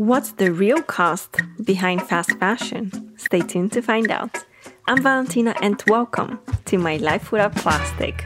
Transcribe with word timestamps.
What's 0.00 0.32
the 0.32 0.50
real 0.50 0.80
cost 0.80 1.36
behind 1.62 2.00
fast 2.08 2.32
fashion? 2.38 3.12
Stay 3.18 3.40
tuned 3.40 3.72
to 3.72 3.82
find 3.82 4.10
out. 4.10 4.46
I'm 4.88 5.02
Valentina 5.02 5.54
and 5.60 5.78
welcome 5.88 6.40
to 6.64 6.78
my 6.78 6.96
life 6.96 7.30
without 7.30 7.54
plastic. 7.54 8.24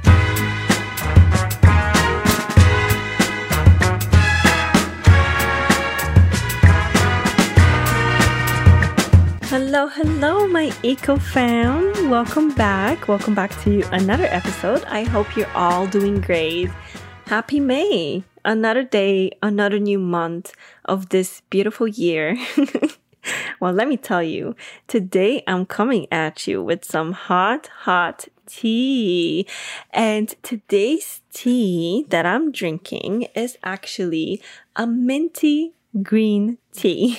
Hello, 9.51 9.89
hello, 9.89 10.47
my 10.47 10.73
eco 10.85 11.17
fam. 11.17 12.09
Welcome 12.09 12.55
back. 12.55 13.09
Welcome 13.09 13.35
back 13.35 13.51
to 13.63 13.83
another 13.91 14.27
episode. 14.27 14.85
I 14.85 15.03
hope 15.03 15.37
you're 15.37 15.51
all 15.57 15.89
doing 15.89 16.21
great. 16.21 16.71
Happy 17.27 17.59
May 17.59 18.23
another 18.45 18.83
day, 18.83 19.33
another 19.43 19.79
new 19.79 19.99
month 19.99 20.53
of 20.85 21.09
this 21.09 21.43
beautiful 21.51 21.89
year. 21.89 22.37
well, 23.61 23.73
let 23.73 23.89
me 23.89 23.97
tell 23.97 24.23
you, 24.23 24.55
today 24.87 25.43
I'm 25.47 25.67
coming 25.67 26.07
at 26.13 26.47
you 26.47 26.63
with 26.63 26.85
some 26.85 27.13
hot, 27.13 27.69
hot 27.85 28.29
tea. 28.47 29.47
And 29.91 30.35
today's 30.43 31.23
tea 31.33 32.07
that 32.09 32.27
I'm 32.27 32.53
drinking 32.53 33.29
is 33.35 33.57
actually 33.63 34.43
a 34.77 34.87
minty 34.87 35.75
green 36.03 36.59
tea. 36.73 37.19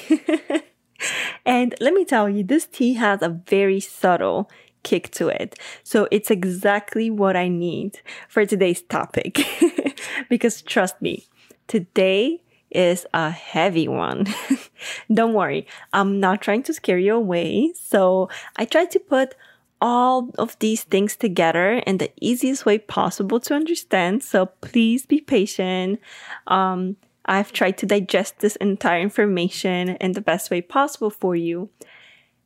and 1.45 1.75
let 1.80 1.94
me 1.94 2.05
tell 2.05 2.30
you, 2.30 2.44
this 2.44 2.66
tea 2.66 2.94
has 2.94 3.21
a 3.21 3.30
very 3.30 3.80
subtle 3.80 4.49
kick 4.85 5.12
to 5.12 5.27
it. 5.27 5.59
So 5.84 6.07
it's 6.12 6.31
exactly 6.31 7.09
what 7.09 7.35
I 7.35 7.49
need 7.49 7.99
for 8.30 8.45
today's 8.45 8.84
topic. 8.84 9.45
because 10.30 10.61
trust 10.61 11.02
me, 11.02 11.27
today 11.67 12.41
is 12.71 13.05
a 13.13 13.31
heavy 13.31 13.89
one. 13.89 14.27
Don't 15.13 15.34
worry, 15.34 15.67
I'm 15.91 16.21
not 16.21 16.41
trying 16.41 16.63
to 16.63 16.73
scare 16.73 16.99
you 16.99 17.16
away. 17.16 17.73
So 17.75 18.30
I 18.56 18.63
try 18.66 18.86
to 18.86 19.00
put 19.00 19.36
all 19.81 20.31
of 20.38 20.58
these 20.59 20.83
things 20.83 21.16
together 21.16 21.73
in 21.86 21.97
the 21.97 22.11
easiest 22.22 22.66
way 22.66 22.78
possible 22.78 23.39
to 23.41 23.53
understand. 23.53 24.23
So 24.23 24.45
please 24.61 25.06
be 25.06 25.19
patient. 25.19 26.00
Um, 26.47 26.95
I've 27.25 27.52
tried 27.52 27.78
to 27.80 27.86
digest 27.86 28.39
this 28.39 28.56
entire 28.58 29.02
information 29.02 29.89
in 29.89 30.11
the 30.13 30.22
best 30.22 30.52
way 30.52 30.61
possible 30.61 31.09
for 31.09 31.36
you. 31.36 31.69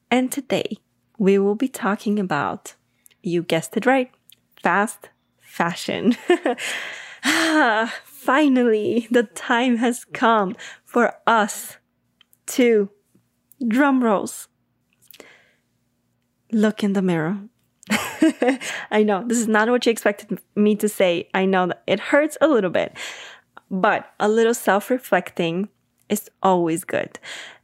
And 0.10 0.32
today 0.32 0.80
we 1.20 1.38
will 1.38 1.53
be 1.56 1.67
talking 1.67 2.17
about, 2.17 2.73
you 3.22 3.44
guessed 3.44 3.78
it 3.78 3.86
right, 3.86 4.09
fast 4.64 5.09
fashion. 5.39 6.16
Finally, 8.03 9.08
the 9.11 9.23
time 9.23 9.78
has 9.78 10.06
come 10.06 10.56
for 10.86 11.14
us 11.28 11.78
to, 12.48 12.89
drum 13.67 14.03
rolls, 14.03 14.48
look 16.52 16.84
in 16.84 16.94
the 16.94 17.02
mirror. 17.02 17.38
I 18.92 19.04
know 19.04 19.23
this 19.28 19.39
is 19.39 19.48
not 19.48 19.70
what 19.70 19.86
you 19.86 19.92
expected 19.92 20.39
me 20.56 20.76
to 20.78 20.88
say. 20.88 21.28
I 21.33 21.45
know 21.45 21.67
that 21.67 21.83
it 21.86 22.00
hurts 22.00 22.38
a 22.39 22.48
little 22.48 22.70
bit, 22.70 22.95
but 23.70 24.14
a 24.20 24.30
little 24.30 24.54
self 24.54 24.89
reflecting 24.89 25.67
is 26.08 26.30
always 26.42 26.86
good. 26.86 27.20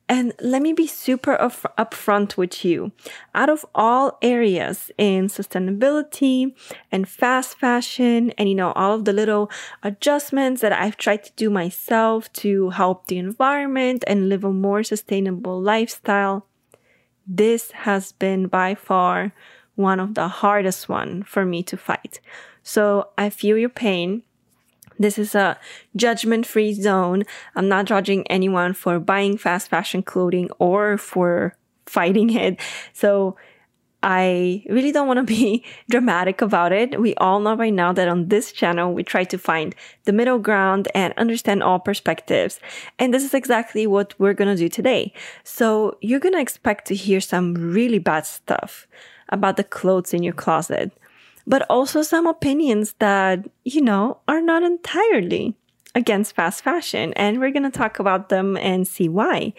And 0.08 0.34
let 0.40 0.62
me 0.62 0.72
be 0.74 0.86
super 0.86 1.34
up- 1.42 1.74
upfront 1.78 2.38
with 2.38 2.64
you. 2.64 2.92
Out 3.34 3.50
of 3.50 3.66
all 3.74 4.20
areas 4.22 4.92
in 5.00 5.28
sustainability 5.28 6.54
and 6.92 7.10
fast 7.10 7.58
fashion, 7.58 8.32
and 8.38 8.48
you 8.48 8.54
know, 8.54 8.72
all 8.74 8.94
of 8.94 9.06
the 9.06 9.14
little 9.14 9.50
adjustments 9.82 10.62
that 10.62 10.72
I've 10.72 10.98
tried 10.98 11.24
to 11.24 11.32
do 11.36 11.50
myself 11.50 12.32
to 12.34 12.70
help 12.70 13.08
the 13.08 13.18
environment 13.18 14.04
and 14.06 14.30
live 14.30 14.44
a 14.44 14.52
more 14.52 14.84
sustainable 14.84 15.60
lifestyle, 15.60 16.46
this 17.26 17.72
has 17.72 18.12
been 18.12 18.46
by 18.46 18.76
far 18.76 19.34
one 19.74 20.00
of 20.00 20.14
the 20.14 20.28
hardest 20.28 20.88
one 20.88 21.24
for 21.24 21.46
me 21.46 21.64
to 21.64 21.78
fight. 21.78 22.20
So 22.62 23.10
I 23.18 23.30
feel 23.30 23.58
your 23.58 23.70
pain. 23.70 24.24
This 25.00 25.18
is 25.18 25.36
a 25.36 25.58
judgment 25.96 26.46
free 26.46 26.74
zone. 26.74 27.24
I'm 27.56 27.68
not 27.68 27.86
judging 27.86 28.26
anyone 28.28 28.74
for 28.74 29.00
buying 29.00 29.38
fast 29.38 29.70
fashion 29.70 30.04
clothing 30.04 30.50
or 30.60 30.98
for 30.98 31.56
fighting 31.86 32.30
it. 32.32 32.60
So 32.94 33.36
I 34.06 34.64
really 34.70 34.92
don't 34.92 35.08
want 35.08 35.18
to 35.18 35.24
be 35.24 35.66
dramatic 35.90 36.42
about 36.42 36.72
it. 36.72 37.02
We 37.02 37.16
all 37.16 37.40
know 37.40 37.56
by 37.56 37.72
now 37.72 37.92
that 37.94 38.08
on 38.08 38.30
this 38.30 38.52
channel, 38.52 38.94
we 38.94 39.04
try 39.04 39.24
to 39.24 39.38
find 39.38 39.74
the 40.04 40.14
middle 40.14 40.38
ground 40.38 40.88
and 40.94 41.12
understand 41.18 41.64
all 41.64 41.80
perspectives. 41.80 42.60
And 43.00 43.12
this 43.12 43.24
is 43.24 43.34
exactly 43.34 43.88
what 43.88 44.14
we're 44.20 44.36
going 44.36 44.56
to 44.56 44.64
do 44.64 44.70
today. 44.70 45.12
So 45.44 45.98
you're 46.02 46.20
going 46.20 46.36
to 46.36 46.42
expect 46.42 46.86
to 46.88 46.96
hear 46.96 47.20
some 47.20 47.56
really 47.56 47.98
bad 47.98 48.28
stuff 48.28 48.88
about 49.30 49.58
the 49.58 49.64
clothes 49.64 50.14
in 50.14 50.22
your 50.22 50.34
closet 50.34 50.92
but 51.48 51.66
also 51.70 52.02
some 52.02 52.28
opinions 52.28 52.94
that, 53.00 53.48
you 53.64 53.82
know, 53.82 54.20
are 54.28 54.42
not 54.42 54.64
entirely 54.64 55.56
against 55.94 56.36
fast 56.36 56.64
fashion. 56.64 57.14
And 57.14 57.40
we're 57.40 57.52
going 57.52 57.64
to 57.64 57.78
talk 57.78 58.00
about 58.00 58.30
them 58.30 58.58
and 58.58 58.88
see 58.88 59.10
why. 59.10 59.54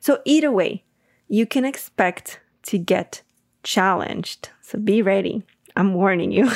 So, 0.00 0.20
either 0.24 0.50
way, 0.50 0.84
you 1.28 1.46
can 1.46 1.64
expect 1.64 2.40
to 2.64 2.78
get 2.78 3.22
challenged. 3.62 4.50
So, 4.60 4.78
be 4.78 5.02
ready. 5.02 5.42
I'm 5.76 5.94
warning 5.94 6.32
you. 6.32 6.50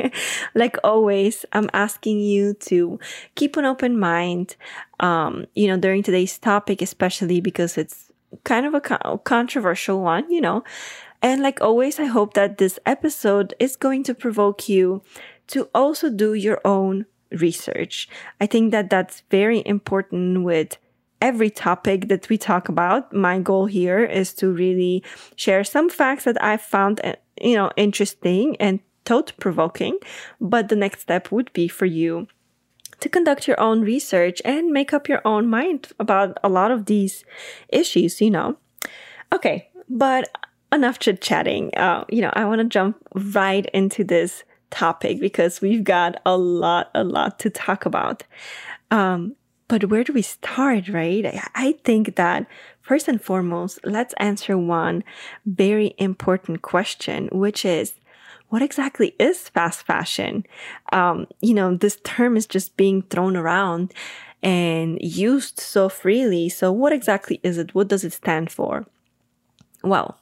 like 0.54 0.76
always, 0.84 1.44
I'm 1.52 1.68
asking 1.72 2.20
you 2.20 2.54
to 2.54 3.00
keep 3.34 3.56
an 3.56 3.64
open 3.64 3.98
mind, 3.98 4.54
um, 5.00 5.46
you 5.54 5.66
know, 5.66 5.76
during 5.76 6.04
today's 6.04 6.38
topic, 6.38 6.80
especially 6.80 7.40
because 7.40 7.76
it's 7.76 8.12
kind 8.44 8.66
of 8.66 8.74
a 8.74 9.18
controversial 9.18 10.00
one, 10.00 10.30
you 10.30 10.40
know. 10.40 10.62
And 11.22 11.42
like 11.42 11.60
always, 11.60 12.00
I 12.00 12.06
hope 12.06 12.34
that 12.34 12.58
this 12.58 12.78
episode 12.86 13.54
is 13.58 13.76
going 13.76 14.04
to 14.04 14.14
provoke 14.14 14.68
you 14.68 15.02
to 15.48 15.68
also 15.74 16.08
do 16.08 16.34
your 16.34 16.60
own 16.64 17.06
research. 17.30 18.08
I 18.40 18.46
think 18.46 18.72
that 18.72 18.90
that's 18.90 19.22
very 19.30 19.62
important 19.66 20.42
with 20.44 20.78
every 21.20 21.50
topic 21.50 22.08
that 22.08 22.28
we 22.28 22.38
talk 22.38 22.68
about. 22.68 23.12
My 23.12 23.38
goal 23.38 23.66
here 23.66 24.02
is 24.04 24.32
to 24.34 24.50
really 24.50 25.04
share 25.36 25.64
some 25.64 25.90
facts 25.90 26.24
that 26.24 26.42
I 26.42 26.56
found, 26.56 27.00
eh, 27.04 27.16
you 27.40 27.54
know, 27.54 27.70
interesting 27.76 28.56
and 28.56 28.80
thought 29.04 29.32
provoking. 29.38 29.98
But 30.40 30.68
the 30.68 30.76
next 30.76 31.00
step 31.00 31.30
would 31.30 31.52
be 31.52 31.68
for 31.68 31.86
you 31.86 32.26
to 33.00 33.08
conduct 33.08 33.48
your 33.48 33.60
own 33.60 33.82
research 33.82 34.40
and 34.44 34.70
make 34.70 34.92
up 34.92 35.08
your 35.08 35.22
own 35.24 35.46
mind 35.46 35.88
about 35.98 36.38
a 36.42 36.48
lot 36.48 36.70
of 36.70 36.86
these 36.86 37.24
issues, 37.68 38.20
you 38.20 38.30
know. 38.30 38.56
Okay, 39.32 39.68
but 39.88 40.28
enough 40.72 40.98
chit 40.98 41.20
chatting. 41.20 41.74
Uh, 41.76 42.04
you 42.08 42.20
know, 42.22 42.30
I 42.34 42.44
want 42.44 42.60
to 42.60 42.64
jump 42.64 42.96
right 43.14 43.66
into 43.74 44.04
this 44.04 44.44
topic 44.70 45.20
because 45.20 45.60
we've 45.60 45.84
got 45.84 46.20
a 46.24 46.36
lot, 46.36 46.90
a 46.94 47.04
lot 47.04 47.38
to 47.40 47.50
talk 47.50 47.86
about. 47.86 48.22
Um, 48.90 49.36
but 49.68 49.84
where 49.84 50.04
do 50.04 50.12
we 50.12 50.22
start, 50.22 50.88
right? 50.88 51.40
I 51.54 51.72
think 51.84 52.16
that 52.16 52.46
first 52.80 53.06
and 53.06 53.22
foremost, 53.22 53.78
let's 53.84 54.14
answer 54.14 54.58
one 54.58 55.04
very 55.46 55.94
important 55.98 56.62
question, 56.62 57.28
which 57.30 57.64
is 57.64 57.94
what 58.48 58.62
exactly 58.62 59.14
is 59.20 59.48
fast 59.48 59.86
fashion? 59.86 60.44
Um, 60.92 61.28
you 61.40 61.54
know, 61.54 61.76
this 61.76 61.98
term 62.02 62.36
is 62.36 62.46
just 62.46 62.76
being 62.76 63.02
thrown 63.02 63.36
around 63.36 63.94
and 64.42 64.98
used 65.00 65.60
so 65.60 65.88
freely. 65.88 66.48
So, 66.48 66.72
what 66.72 66.92
exactly 66.92 67.38
is 67.44 67.58
it? 67.58 67.74
What 67.74 67.86
does 67.86 68.02
it 68.02 68.12
stand 68.12 68.50
for? 68.50 68.86
Well, 69.84 70.18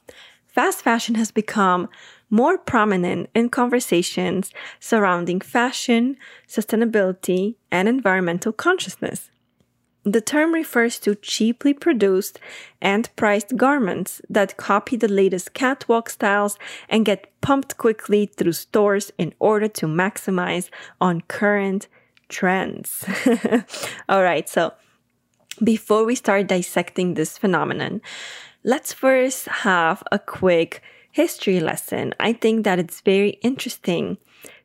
fast 0.59 0.81
fashion 0.81 1.15
has 1.15 1.31
become 1.31 1.87
more 2.29 2.57
prominent 2.57 3.29
in 3.33 3.47
conversations 3.47 4.51
surrounding 4.81 5.39
fashion, 5.39 6.17
sustainability, 6.49 7.55
and 7.71 7.87
environmental 7.87 8.51
consciousness. 8.51 9.31
The 10.03 10.19
term 10.19 10.53
refers 10.53 10.99
to 10.99 11.15
cheaply 11.15 11.73
produced 11.73 12.41
and 12.81 13.09
priced 13.15 13.55
garments 13.55 14.21
that 14.29 14.57
copy 14.57 14.97
the 14.97 15.07
latest 15.07 15.53
catwalk 15.53 16.09
styles 16.09 16.57
and 16.89 17.05
get 17.05 17.31
pumped 17.39 17.77
quickly 17.77 18.25
through 18.25 18.51
stores 18.51 19.13
in 19.17 19.33
order 19.39 19.69
to 19.69 19.85
maximize 19.85 20.69
on 20.99 21.21
current 21.21 21.87
trends. 22.27 23.05
All 24.09 24.23
right, 24.23 24.49
so 24.49 24.73
before 25.63 26.03
we 26.03 26.15
start 26.15 26.47
dissecting 26.47 27.13
this 27.13 27.37
phenomenon, 27.37 28.01
Let's 28.63 28.91
first 28.91 29.47
have 29.47 30.03
a 30.11 30.19
quick 30.19 30.81
history 31.11 31.61
lesson. 31.61 32.13
I 32.19 32.33
think 32.33 32.65
that 32.65 32.77
it's 32.77 32.99
very 32.99 33.39
interesting 33.41 34.17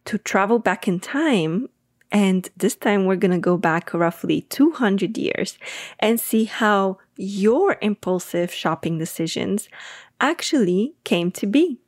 to 0.06 0.18
travel 0.18 0.58
back 0.58 0.88
in 0.88 0.98
time. 0.98 1.68
And 2.10 2.48
this 2.56 2.74
time 2.74 3.06
we're 3.06 3.16
going 3.16 3.30
to 3.30 3.38
go 3.38 3.56
back 3.56 3.94
roughly 3.94 4.42
200 4.42 5.16
years 5.16 5.58
and 6.00 6.18
see 6.18 6.44
how 6.44 6.98
your 7.16 7.76
impulsive 7.80 8.52
shopping 8.52 8.98
decisions 8.98 9.68
actually 10.20 10.94
came 11.04 11.30
to 11.30 11.46
be. 11.46 11.78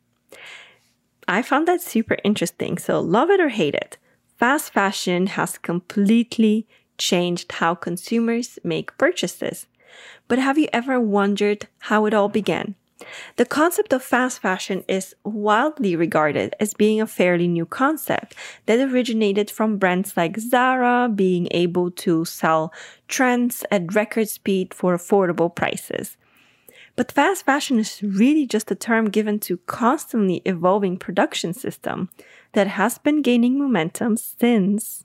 I 1.26 1.42
found 1.42 1.66
that 1.66 1.80
super 1.80 2.18
interesting. 2.22 2.78
So, 2.78 3.00
love 3.00 3.30
it 3.30 3.40
or 3.40 3.48
hate 3.48 3.74
it, 3.74 3.98
fast 4.36 4.72
fashion 4.72 5.26
has 5.26 5.58
completely 5.58 6.68
changed 6.98 7.50
how 7.52 7.74
consumers 7.74 8.60
make 8.62 8.96
purchases. 8.96 9.66
But 10.28 10.38
have 10.38 10.58
you 10.58 10.68
ever 10.72 10.98
wondered 11.00 11.68
how 11.80 12.06
it 12.06 12.14
all 12.14 12.28
began? 12.28 12.74
The 13.36 13.44
concept 13.44 13.92
of 13.92 14.02
fast 14.02 14.40
fashion 14.40 14.82
is 14.88 15.14
widely 15.22 15.94
regarded 15.94 16.54
as 16.58 16.72
being 16.72 17.00
a 17.00 17.06
fairly 17.06 17.46
new 17.46 17.66
concept 17.66 18.34
that 18.64 18.80
originated 18.80 19.50
from 19.50 19.76
brands 19.76 20.16
like 20.16 20.38
Zara 20.38 21.08
being 21.08 21.48
able 21.50 21.90
to 21.90 22.24
sell 22.24 22.72
trends 23.06 23.64
at 23.70 23.94
record 23.94 24.28
speed 24.28 24.72
for 24.72 24.96
affordable 24.96 25.54
prices. 25.54 26.16
But 26.96 27.12
fast 27.12 27.44
fashion 27.44 27.78
is 27.78 28.02
really 28.02 28.46
just 28.46 28.70
a 28.70 28.74
term 28.74 29.10
given 29.10 29.38
to 29.40 29.58
constantly 29.66 30.40
evolving 30.46 30.96
production 30.96 31.52
system 31.52 32.08
that 32.52 32.66
has 32.66 32.96
been 32.96 33.20
gaining 33.20 33.58
momentum 33.58 34.16
since 34.16 35.04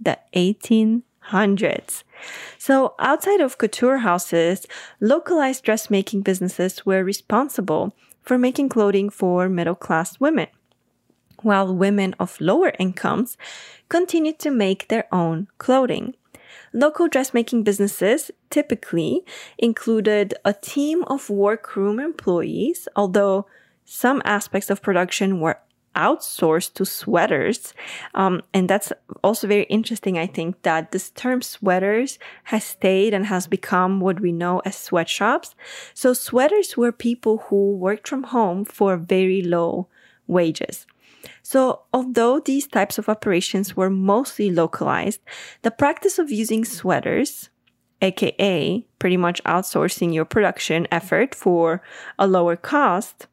the 0.00 0.18
1800s. 0.34 2.04
So, 2.58 2.94
outside 2.98 3.40
of 3.40 3.58
couture 3.58 3.98
houses, 3.98 4.66
localized 5.00 5.64
dressmaking 5.64 6.22
businesses 6.22 6.84
were 6.86 7.04
responsible 7.04 7.94
for 8.22 8.38
making 8.38 8.68
clothing 8.68 9.10
for 9.10 9.48
middle 9.48 9.74
class 9.74 10.18
women, 10.18 10.48
while 11.42 11.74
women 11.74 12.14
of 12.18 12.40
lower 12.40 12.72
incomes 12.78 13.36
continued 13.88 14.38
to 14.40 14.50
make 14.50 14.88
their 14.88 15.06
own 15.12 15.48
clothing. 15.58 16.14
Local 16.72 17.08
dressmaking 17.08 17.62
businesses 17.62 18.30
typically 18.50 19.22
included 19.58 20.34
a 20.44 20.52
team 20.52 21.04
of 21.04 21.30
workroom 21.30 21.98
employees, 22.00 22.88
although 22.96 23.46
some 23.84 24.20
aspects 24.24 24.68
of 24.68 24.82
production 24.82 25.40
were 25.40 25.58
outsourced 25.96 26.74
to 26.74 26.84
sweaters. 26.84 27.74
Um, 28.14 28.42
and 28.54 28.68
that's 28.68 28.92
also 29.24 29.46
very 29.46 29.64
interesting, 29.64 30.18
I 30.18 30.26
think, 30.26 30.62
that 30.62 30.92
this 30.92 31.10
term 31.10 31.42
sweaters 31.42 32.18
has 32.44 32.64
stayed 32.64 33.14
and 33.14 33.26
has 33.26 33.46
become 33.46 34.00
what 34.00 34.20
we 34.20 34.32
know 34.32 34.60
as 34.64 34.76
sweatshops. 34.76 35.54
So 35.94 36.12
sweaters 36.12 36.76
were 36.76 36.92
people 36.92 37.38
who 37.48 37.76
worked 37.76 38.06
from 38.08 38.24
home 38.24 38.64
for 38.64 38.96
very 38.96 39.42
low 39.42 39.88
wages. 40.26 40.86
So, 41.42 41.82
although 41.92 42.38
these 42.38 42.68
types 42.68 42.98
of 42.98 43.08
operations 43.08 43.76
were 43.76 43.90
mostly 43.90 44.50
localized, 44.50 45.20
the 45.62 45.72
practice 45.72 46.18
of 46.20 46.30
using 46.30 46.64
sweaters, 46.64 47.50
aka 48.00 48.84
pretty 48.98 49.16
much 49.16 49.42
outsourcing 49.44 50.14
your 50.14 50.24
production 50.24 50.86
effort 50.92 51.34
for 51.34 51.82
a 52.18 52.26
lower 52.26 52.54
cost, 52.54 53.26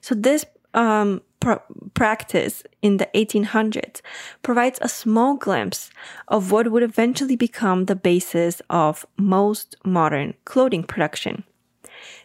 so 0.00 0.14
this 0.14 0.44
um, 0.74 1.22
pr- 1.40 1.64
practice 1.94 2.62
in 2.80 2.96
the 2.96 3.08
1800s 3.14 4.00
provides 4.42 4.78
a 4.80 4.88
small 4.88 5.36
glimpse 5.36 5.90
of 6.28 6.50
what 6.50 6.70
would 6.70 6.82
eventually 6.82 7.36
become 7.36 7.84
the 7.84 7.96
basis 7.96 8.62
of 8.70 9.06
most 9.16 9.76
modern 9.84 10.34
clothing 10.44 10.84
production. 10.84 11.44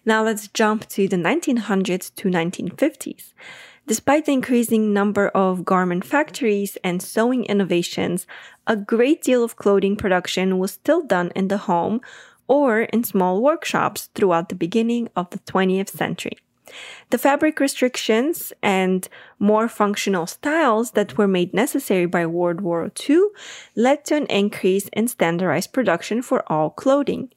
Now 0.06 0.24
let's 0.24 0.48
jump 0.48 0.88
to 0.90 1.08
the 1.08 1.18
1900s 1.18 2.16
to 2.16 2.30
1950s. 2.30 3.34
Despite 3.88 4.26
the 4.26 4.34
increasing 4.34 4.92
number 4.92 5.30
of 5.30 5.64
garment 5.64 6.04
factories 6.04 6.78
and 6.84 7.02
sewing 7.02 7.46
innovations, 7.46 8.28
a 8.66 8.76
great 8.76 9.22
deal 9.22 9.44
of 9.44 9.56
clothing 9.56 9.96
production 9.96 10.60
was 10.60 10.72
still 10.72 11.04
done 11.04 11.32
in 11.36 11.48
the 11.48 11.58
home 11.58 12.02
or 12.48 12.82
in 12.82 13.04
small 13.04 13.42
workshops 13.42 14.10
throughout 14.14 14.50
the 14.50 14.56
beginning 14.56 15.10
of 15.16 15.30
the 15.30 15.40
20th 15.40 15.90
century. 15.90 16.38
The 17.10 17.18
fabric 17.18 17.60
restrictions 17.60 18.52
and 18.62 19.08
more 19.40 19.68
functional 19.68 20.28
styles 20.28 20.92
that 20.92 21.18
were 21.18 21.28
made 21.28 21.54
necessary 21.54 22.06
by 22.06 22.26
World 22.26 22.62
War 22.62 22.92
II 23.10 23.28
led 23.76 24.06
to 24.06 24.16
an 24.16 24.26
increase 24.28 24.90
in 24.94 25.08
standardized 25.08 25.74
production 25.74 26.22
for 26.22 26.44
all 26.52 26.70
clothing. 26.70 27.32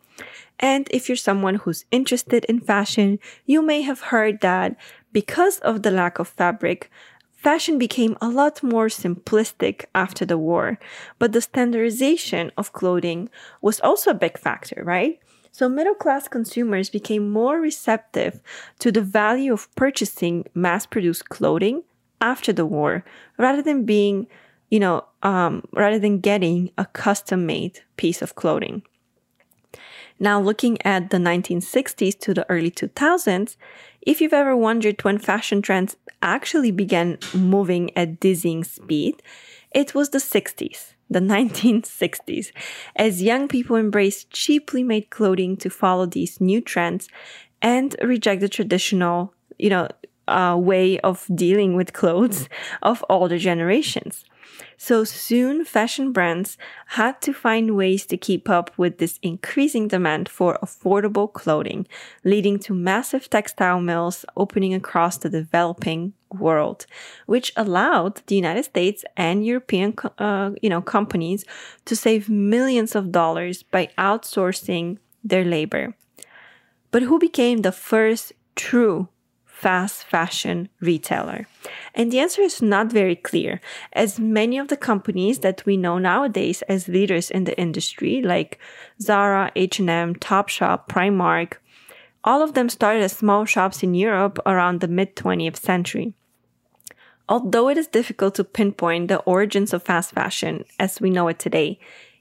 And 0.59 0.88
if 0.91 1.09
you're 1.09 1.17
someone 1.17 1.56
who's 1.56 1.87
interested 1.91 2.44
in 2.44 2.61
fashion, 2.61 3.19
you 3.47 3.62
may 3.62 3.82
have 3.82 4.12
heard 4.12 4.41
that 4.41 4.77
because 5.12 5.59
of 5.61 5.82
the 5.82 5.91
lack 5.91 6.19
of 6.19 6.29
fabric, 6.29 6.91
fashion 7.32 7.79
became 7.79 8.19
a 8.21 8.29
lot 8.29 8.62
more 8.62 8.88
simplistic 8.88 9.87
after 9.94 10.27
the 10.27 10.37
war. 10.37 10.79
But 11.19 11.32
the 11.32 11.41
standardization 11.41 12.53
of 12.59 12.75
clothing 12.75 13.31
was 13.62 13.81
also 13.81 14.11
a 14.11 14.15
big 14.15 14.38
factor, 14.38 14.82
right? 14.85 15.19
So 15.52 15.69
middle 15.69 15.94
class 15.94 16.29
consumers 16.29 16.91
became 16.91 17.31
more 17.31 17.61
receptive 17.61 18.41
to 18.79 18.93
the 18.93 19.02
value 19.02 19.52
of 19.52 19.75
purchasing 19.75 20.47
mass 20.55 20.87
produced 20.87 21.29
clothing 21.29 21.82
after 22.20 22.52
the 22.52 22.67
war 22.67 23.05
rather 23.37 23.62
than 23.62 23.85
being, 23.85 24.26
you 24.70 24.79
know, 24.79 25.05
um, 25.23 25.64
rather 25.73 25.99
than 25.99 26.20
getting 26.20 26.70
a 26.79 26.87
custom 26.87 27.47
made 27.47 27.81
piece 27.97 28.23
of 28.23 28.35
clothing. 28.35 28.82
Now, 30.19 30.41
looking 30.41 30.81
at 30.85 31.11
the 31.11 31.17
1960s 31.17 32.19
to 32.20 32.35
the 32.35 32.49
early 32.50 32.70
2000s, 32.70 33.56
if 34.03 34.20
you've 34.20 34.35
ever 34.35 34.55
wondered 34.55 35.03
when 35.03 35.19
fashion 35.19 35.62
trends 35.62 35.96
actually 36.23 36.70
began 36.70 37.19
moving 37.35 37.96
at 37.96 38.20
dizzying 38.20 38.62
speed, 38.62 39.23
it 39.75 39.94
was 39.94 40.11
the 40.11 40.19
60s 40.19 40.94
the 41.11 41.21
1960s, 41.21 42.53
as 42.97 43.23
young 43.23 43.49
people 43.49 43.77
embraced 43.77 44.31
cheaply 44.31 44.83
made 44.83 45.11
clothing 45.11 45.57
to 45.59 45.69
follow 45.69 46.07
these 46.07 46.41
new 46.41 46.61
trends 46.61 47.09
and 47.61 47.97
reject 48.03 48.41
the 48.41 48.49
traditional, 48.49 49.35
you 49.59 49.69
know, 49.69 49.89
uh, 50.29 50.57
way 50.57 50.99
of 51.01 51.27
dealing 51.35 51.75
with 51.75 51.93
clothes 51.93 52.49
of 52.83 53.05
older 53.11 53.39
generations. 53.39 54.25
So 54.77 55.05
soon, 55.05 55.65
fashion 55.65 56.12
brands 56.12 56.57
had 56.89 57.21
to 57.23 57.33
find 57.33 57.77
ways 57.77 58.06
to 58.06 58.17
keep 58.17 58.49
up 58.49 58.71
with 58.79 58.99
this 58.99 59.19
increasing 59.23 59.89
demand 59.89 60.29
for 60.29 60.59
affordable 60.63 61.31
clothing, 61.31 61.87
leading 62.25 62.59
to 62.61 62.75
massive 62.75 63.29
textile 63.29 63.81
mills 63.81 64.25
opening 64.37 64.73
across 64.75 65.19
the 65.19 65.29
developing 65.29 66.15
world, 66.35 66.87
which 67.27 67.53
allowed 67.56 68.23
the 68.27 68.37
United 68.37 68.65
States 68.65 69.05
and 69.17 69.44
European, 69.44 69.94
uh, 70.19 70.50
you 70.62 70.69
know, 70.69 70.82
companies 70.82 71.44
to 71.85 71.97
save 71.97 72.29
millions 72.29 72.94
of 72.94 73.12
dollars 73.12 73.62
by 73.62 73.88
outsourcing 73.99 74.99
their 75.25 75.44
labor. 75.44 75.94
But 76.91 77.03
who 77.03 77.19
became 77.19 77.59
the 77.59 77.73
first 77.73 78.32
true 78.56 79.09
fast 79.47 80.05
fashion 80.05 80.69
retailer? 80.81 81.47
And 81.94 82.11
the 82.11 82.19
answer 82.21 82.43
is 82.43 82.62
not 82.62 82.91
very 82.91 83.17
clear, 83.17 83.61
as 83.93 84.19
many 84.19 84.59
of 84.59 84.69
the 84.69 84.77
companies 84.77 85.41
that 85.41 85.65
we 85.67 85.77
know 85.77 85.99
nowadays 85.99 86.62
as 86.62 86.88
leaders 86.88 87.31
in 87.31 87.44
the 87.44 87.59
industry, 87.59 88.23
like 88.23 88.59
Zara, 89.00 89.53
H&M, 89.55 90.15
Topshop, 90.17 90.88
Primark, 90.88 91.59
all 92.23 92.43
of 92.43 92.55
them 92.55 92.69
started 92.69 93.03
as 93.03 93.13
small 93.13 93.44
shops 93.44 93.82
in 93.82 93.94
Europe 93.94 94.39
around 94.44 94.81
the 94.81 94.89
mid 94.89 95.17
20th 95.17 95.56
century. 95.56 96.15
Although 97.31 97.69
it 97.69 97.79
is 97.79 97.87
difficult 97.87 98.34
to 98.34 98.44
pinpoint 98.44 99.08
the 99.08 99.20
origins 99.20 99.72
of 99.72 99.84
fast 99.84 100.13
fashion 100.13 100.65
as 100.79 101.01
we 101.01 101.08
know 101.08 101.29
it 101.29 101.39
today, 101.39 101.79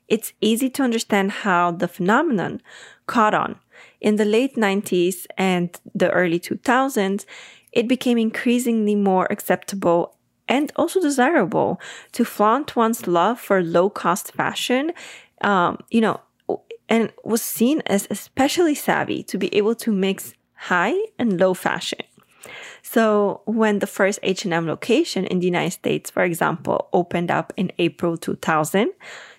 it's 0.07 0.33
easy 0.39 0.69
to 0.69 0.83
understand 0.83 1.31
how 1.31 1.71
the 1.71 1.87
phenomenon 1.87 2.61
caught 3.07 3.33
on 3.33 3.59
in 4.01 4.15
the 4.15 4.25
late 4.25 4.55
90s 4.55 5.25
and 5.37 5.79
the 5.93 6.09
early 6.11 6.39
2000s, 6.39 7.25
it 7.71 7.87
became 7.87 8.17
increasingly 8.17 8.95
more 8.95 9.27
acceptable 9.29 10.15
and 10.47 10.71
also 10.75 10.99
desirable 10.99 11.79
to 12.11 12.25
flaunt 12.25 12.75
one's 12.75 13.07
love 13.07 13.39
for 13.39 13.61
low 13.61 13.89
cost 13.89 14.31
fashion, 14.33 14.91
um, 15.41 15.77
you 15.89 16.01
know, 16.01 16.19
and 16.87 17.11
was 17.23 17.41
seen 17.41 17.81
as 17.85 18.07
especially 18.09 18.73
savvy 18.73 19.21
to 19.23 19.37
be 19.37 19.53
able 19.55 19.75
to 19.75 19.91
mix 19.91 20.33
high 20.55 20.95
and 21.19 21.39
low 21.39 21.53
fashion. 21.53 21.99
So 22.81 23.41
when 23.45 23.79
the 23.79 23.87
first 23.87 24.19
H&M 24.23 24.67
location 24.67 25.25
in 25.25 25.39
the 25.39 25.45
United 25.45 25.71
States, 25.71 26.09
for 26.09 26.23
example, 26.23 26.89
opened 26.93 27.31
up 27.31 27.53
in 27.57 27.71
April 27.77 28.17
2000, 28.17 28.91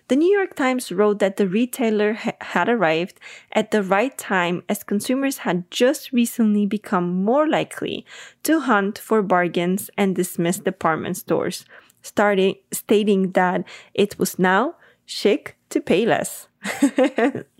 the 0.09 0.17
New 0.17 0.37
York 0.37 0.57
Times 0.57 0.91
wrote 0.91 1.21
that 1.21 1.37
the 1.37 1.47
retailer 1.47 2.15
ha- 2.15 2.33
had 2.41 2.69
arrived 2.69 3.21
at 3.53 3.71
the 3.71 3.81
right 3.81 4.17
time 4.19 4.65
as 4.69 4.83
consumers 4.83 5.39
had 5.39 5.71
just 5.71 6.11
recently 6.13 6.67
become 6.67 7.25
more 7.25 7.47
likely 7.47 8.05
to 8.43 8.59
hunt 8.59 8.99
for 8.99 9.23
bargains 9.23 9.89
and 9.97 10.17
dismiss 10.17 10.59
department 10.59 11.17
stores, 11.17 11.65
starting 12.03 12.57
stating 12.73 13.31
that 13.33 13.63
it 13.95 14.19
was 14.19 14.37
now 14.37 14.75
chic 15.07 15.57
to 15.69 15.81
pay 15.81 16.05
less. 16.05 16.49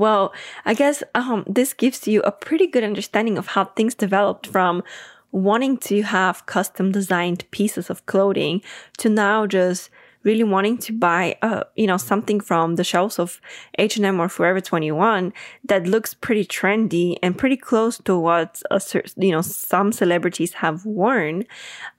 well, 0.00 0.32
I 0.64 0.72
guess 0.72 1.02
um, 1.14 1.44
this 1.46 1.74
gives 1.74 2.08
you 2.08 2.22
a 2.22 2.32
pretty 2.32 2.66
good 2.66 2.82
understanding 2.82 3.36
of 3.36 3.48
how 3.48 3.66
things 3.66 3.94
developed 3.94 4.46
from 4.46 4.82
wanting 5.30 5.76
to 5.76 6.00
have 6.00 6.46
custom 6.46 6.90
designed 6.90 7.44
pieces 7.50 7.90
of 7.90 8.06
clothing 8.06 8.62
to 8.96 9.10
now 9.10 9.46
just 9.46 9.90
really 10.22 10.42
wanting 10.42 10.78
to 10.78 10.94
buy, 10.94 11.36
uh, 11.42 11.64
you 11.76 11.86
know, 11.86 11.98
something 11.98 12.40
from 12.40 12.76
the 12.76 12.84
shelves 12.84 13.18
of 13.18 13.42
H&M 13.78 14.18
or 14.18 14.30
Forever 14.30 14.62
21 14.62 15.34
that 15.64 15.86
looks 15.86 16.14
pretty 16.14 16.46
trendy 16.46 17.16
and 17.22 17.36
pretty 17.36 17.56
close 17.58 17.98
to 17.98 18.18
what, 18.18 18.62
a, 18.70 18.80
you 19.16 19.32
know, 19.32 19.42
some 19.42 19.92
celebrities 19.92 20.54
have 20.54 20.86
worn. 20.86 21.44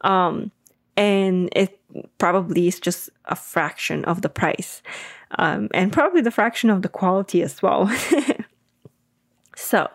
Um, 0.02 0.52
and 0.98 1.50
it 1.56 1.80
probably 2.18 2.68
is 2.68 2.80
just 2.80 3.12
a 3.26 3.36
fraction 3.36 4.04
of 4.06 4.24
the 4.24 4.30
price. 4.30 4.82
Um, 5.38 5.70
and 5.74 5.94
probably 5.94 6.22
the 6.22 6.32
fraction 6.32 6.70
of 6.70 6.82
the 6.82 6.90
quality 6.90 7.42
as 7.42 7.62
well. 7.62 7.92
so 9.56 9.90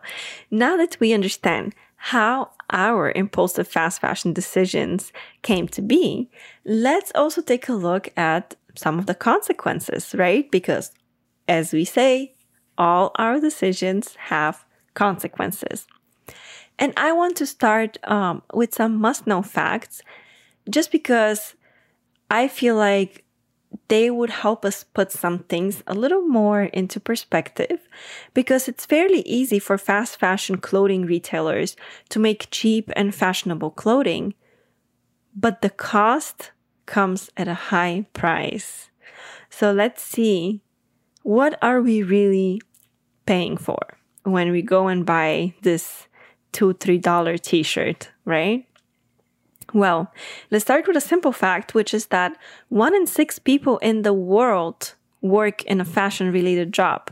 now 0.51 0.77
that 0.77 0.97
we 1.01 1.13
understand 1.13 1.75
how 1.97 2.51
our 2.71 3.13
impulsive 3.13 3.67
fast 3.69 4.01
fashion 4.01 4.33
decisions 4.33 5.13
came 5.43 5.69
to 5.69 5.83
be, 5.83 6.31
let's 6.65 7.13
also 7.15 7.41
take 7.43 7.69
a 7.69 7.75
look 7.75 8.09
at 8.17 8.55
some 8.75 8.99
of 8.99 9.07
the 9.07 9.15
consequences, 9.15 10.15
right? 10.15 10.51
Because 10.51 10.93
as 11.49 11.73
we 11.73 11.85
say, 11.85 12.35
all 12.79 13.13
our 13.17 13.41
decisions 13.41 14.17
have 14.17 14.65
consequences. 14.95 15.87
And 16.79 16.93
I 16.97 17.13
want 17.13 17.37
to 17.37 17.47
start 17.47 17.97
um, 18.05 18.43
with 18.53 18.75
some 18.75 18.97
must 18.97 19.27
know 19.27 19.43
facts 19.43 20.03
just 20.69 20.93
because 20.93 21.55
I 22.31 22.49
feel 22.49 22.77
like 22.77 23.25
they 23.89 24.11
would 24.11 24.31
help 24.31 24.65
us 24.65 24.85
put 24.85 25.13
some 25.13 25.41
things 25.41 25.83
a 25.87 25.95
little 25.95 26.23
more 26.23 26.63
into 26.63 26.99
perspective 26.99 27.89
because 28.35 28.69
it's 28.69 28.87
fairly 28.87 29.21
easy 29.21 29.59
for 29.59 29.79
fast 29.79 30.19
fashion 30.19 30.59
clothing 30.59 31.07
retailers 31.07 31.77
to 32.09 32.19
make 32.19 32.49
cheap 32.51 32.91
and 32.97 33.15
fashionable 33.15 33.71
clothing, 33.71 34.35
but 35.35 35.63
the 35.63 35.71
cost 35.71 36.51
comes 36.87 37.31
at 37.37 37.49
a 37.49 37.55
high 37.55 38.07
price. 38.13 38.91
So 39.51 39.73
let's 39.73 40.03
see 40.03 40.63
what 41.23 41.59
are 41.63 41.81
we 41.81 42.03
really 42.03 42.61
paying 43.27 43.57
for 43.57 43.99
when 44.23 44.51
we 44.51 44.63
go 44.63 44.89
and 44.89 45.05
buy 45.05 45.55
this 45.63 46.07
two, 46.53 46.73
three 46.75 46.99
dollar 46.99 47.37
t 47.37 47.63
shirt, 47.63 48.11
right? 48.25 48.67
Well, 49.75 50.13
let's 50.51 50.65
start 50.65 50.87
with 50.87 50.97
a 50.97 51.01
simple 51.01 51.33
fact, 51.33 51.75
which 51.75 51.93
is 51.93 52.07
that 52.07 52.37
one 52.69 52.95
in 52.95 53.07
six 53.07 53.39
people 53.39 53.79
in 53.79 54.03
the 54.03 54.15
world 54.15 54.95
work 55.21 55.63
in 55.65 55.81
a 55.81 55.85
fashion 55.85 56.31
related 56.31 56.73
job. 56.73 57.11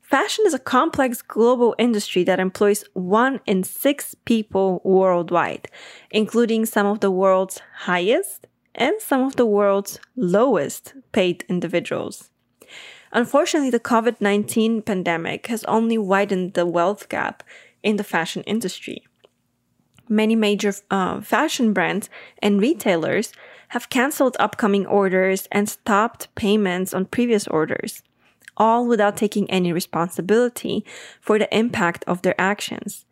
Fashion 0.00 0.44
is 0.46 0.54
a 0.54 0.58
complex 0.58 1.22
global 1.22 1.74
industry 1.78 2.24
that 2.24 2.40
employs 2.40 2.84
one 2.94 3.40
in 3.46 3.62
six 3.62 4.14
people 4.24 4.80
worldwide, 4.84 5.68
including 6.10 6.66
some 6.66 6.86
of 6.86 7.00
the 7.00 7.10
world's 7.10 7.60
highest 7.84 8.46
and 8.74 9.00
some 9.00 9.22
of 9.22 9.36
the 9.36 9.46
world's 9.46 10.00
lowest 10.16 10.94
paid 11.12 11.44
individuals. 11.48 12.30
Unfortunately, 13.12 13.70
the 13.70 13.80
COVID 13.80 14.20
19 14.20 14.82
pandemic 14.82 15.46
has 15.48 15.64
only 15.64 15.98
widened 15.98 16.54
the 16.54 16.66
wealth 16.66 17.08
gap 17.08 17.42
in 17.82 17.96
the 17.96 18.04
fashion 18.04 18.42
industry. 18.44 19.04
Many 20.12 20.34
major 20.34 20.74
uh, 20.90 21.20
fashion 21.20 21.72
brands 21.72 22.10
and 22.42 22.60
retailers 22.60 23.32
have 23.68 23.88
canceled 23.90 24.36
upcoming 24.40 24.84
orders 24.84 25.46
and 25.52 25.68
stopped 25.68 26.26
payments 26.34 26.92
on 26.92 27.04
previous 27.04 27.46
orders, 27.46 28.02
all 28.56 28.88
without 28.88 29.16
taking 29.16 29.48
any 29.48 29.72
responsibility 29.72 30.84
for 31.20 31.38
the 31.38 31.56
impact 31.56 32.02
of 32.08 32.22
their 32.22 32.34
actions. 32.40 33.04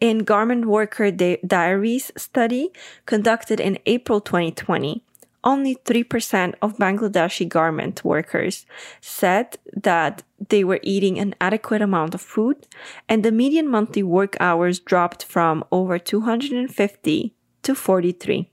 In 0.00 0.18
Garment 0.20 0.66
Worker 0.66 1.10
Di- 1.10 1.38
Diaries 1.44 2.12
study 2.16 2.70
conducted 3.04 3.58
in 3.58 3.80
April 3.84 4.20
2020, 4.20 5.02
only 5.44 5.76
3% 5.76 6.54
of 6.60 6.76
Bangladeshi 6.78 7.48
garment 7.48 8.04
workers 8.04 8.66
said 9.00 9.56
that 9.72 10.22
they 10.48 10.64
were 10.64 10.80
eating 10.82 11.18
an 11.18 11.34
adequate 11.40 11.82
amount 11.82 12.14
of 12.14 12.20
food, 12.20 12.66
and 13.08 13.24
the 13.24 13.32
median 13.32 13.68
monthly 13.68 14.02
work 14.02 14.36
hours 14.40 14.78
dropped 14.78 15.24
from 15.24 15.64
over 15.70 15.98
250 15.98 17.34
to 17.62 17.74
43. 17.74 18.50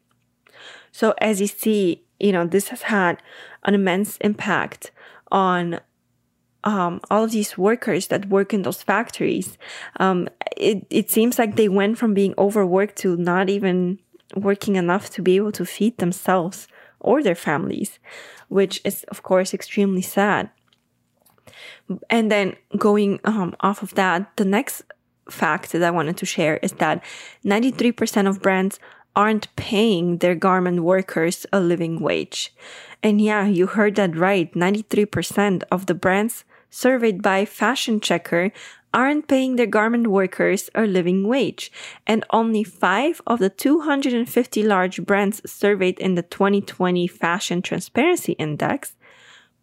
So, 0.92 1.13
as 1.20 1.42
you 1.42 1.48
see, 1.48 2.04
you 2.20 2.32
know, 2.32 2.46
this 2.46 2.70
has 2.70 2.84
had 2.84 3.22
an 3.63 3.74
immense 3.74 4.18
impact 4.18 4.92
on 5.32 5.80
um, 6.63 7.00
all 7.12 7.24
of 7.24 7.32
these 7.32 7.58
workers 7.58 8.08
that 8.08 8.30
work 8.30 8.54
in 8.54 8.63
those 8.63 8.82
factories. 8.82 9.58
Um, 10.00 10.27
it, 10.58 10.86
it 10.89 11.12
seems 11.12 11.38
like 11.38 11.56
they 11.56 11.70
went 11.70 11.98
from 11.98 12.13
being 12.13 12.34
overworked 12.38 12.96
to 12.98 13.15
not 13.18 13.50
even 13.50 14.00
working 14.36 14.75
enough 14.75 15.10
to 15.12 15.22
be 15.22 15.36
able 15.36 15.51
to 15.51 15.65
feed 15.65 15.98
themselves 15.98 16.68
or 17.00 17.22
their 17.22 17.36
families, 17.36 18.00
which 18.48 18.82
is, 18.84 19.04
of 19.06 19.24
course, 19.24 19.54
extremely 19.54 20.02
sad. 20.02 20.50
And 22.10 22.32
then 22.32 22.56
going 22.78 23.20
um, 23.24 23.56
off 23.60 23.84
of 23.84 23.94
that, 23.96 24.36
the 24.38 24.46
next 24.46 24.84
fact 25.30 25.72
that 25.72 25.84
I 25.84 25.92
wanted 25.92 26.18
to 26.18 26.25
share 26.25 26.58
is 26.58 26.74
that 26.74 27.04
93% 27.44 28.28
of 28.28 28.42
brands 28.42 28.80
aren't 29.16 29.56
paying 29.56 30.18
their 30.18 30.36
garment 30.36 30.82
workers 30.82 31.46
a 31.54 31.60
living 31.60 32.00
wage. 32.00 32.54
And 33.02 33.22
yeah, 33.22 33.46
you 33.46 33.68
heard 33.68 33.96
that 33.96 34.18
right. 34.18 34.52
93% 34.54 35.64
of 35.72 35.86
the 35.86 35.94
brands 35.94 36.44
surveyed 36.70 37.22
by 37.22 37.46
Fashion 37.46 38.00
Checker 38.00 38.52
aren't 38.96 39.28
paying 39.28 39.58
their 39.58 39.68
garment 39.68 40.08
workers 40.08 40.70
a 40.74 40.88
living 40.88 41.28
wage, 41.28 41.70
and 42.08 42.24
only 42.32 42.64
five 42.64 43.22
of 43.28 43.40
the 43.40 43.50
250 43.50 44.64
large 44.64 45.06
brands 45.06 45.42
surveyed 45.46 46.00
in 46.00 46.16
the 46.16 46.24
2020 46.24 47.06
Fashion 47.08 47.62
Transparency 47.62 48.32
Index 48.34 48.96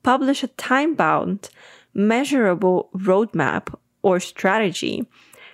publish 0.03 0.43
a 0.43 0.49
time 0.49 0.95
bound, 0.95 1.49
measurable 1.95 2.91
roadmap 2.95 3.75
or 4.03 4.21
strategy 4.21 5.09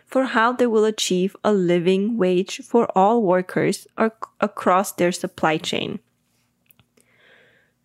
for 0.04 0.25
how 0.25 0.52
they 0.52 0.66
will 0.66 0.85
achieve 0.85 1.37
a 1.44 1.52
living 1.52 2.16
wage 2.16 2.61
for 2.64 2.87
all 2.97 3.23
workers 3.23 3.87
across 4.40 4.92
their 4.92 5.12
supply 5.12 5.56
chain. 5.56 6.00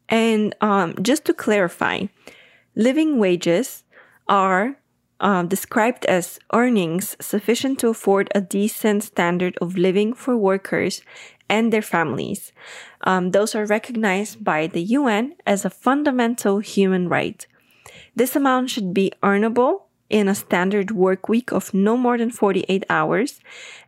And 0.10 0.56
um, 0.62 0.96
just 1.02 1.26
to 1.26 1.34
clarify, 1.34 2.06
living 2.76 3.20
wages 3.20 3.84
are 4.28 4.78
uh, 5.20 5.44
described 5.44 6.06
as 6.06 6.40
earnings 6.52 7.16
sufficient 7.20 7.80
to 7.80 7.90
afford 7.90 8.30
a 8.34 8.42
decent 8.42 9.04
standard 9.04 9.58
of 9.62 9.78
living 9.78 10.14
for 10.14 10.38
workers 10.38 11.02
and 11.50 11.72
their 11.72 11.82
families. 11.82 12.52
Um, 13.02 13.32
those 13.32 13.56
are 13.56 13.66
recognized 13.66 14.44
by 14.44 14.68
the 14.68 14.82
UN 14.82 15.36
as 15.46 15.66
a 15.66 15.70
fundamental 15.70 16.60
human 16.60 17.08
right. 17.10 17.46
This 18.16 18.36
amount 18.36 18.70
should 18.70 18.94
be 18.94 19.12
earnable 19.22 19.84
in 20.10 20.28
a 20.28 20.36
standard 20.36 20.92
work 20.92 21.28
week 21.28 21.52
of 21.52 21.74
no 21.74 21.98
more 21.98 22.18
than 22.18 22.30
48 22.30 22.84
hours 22.90 23.40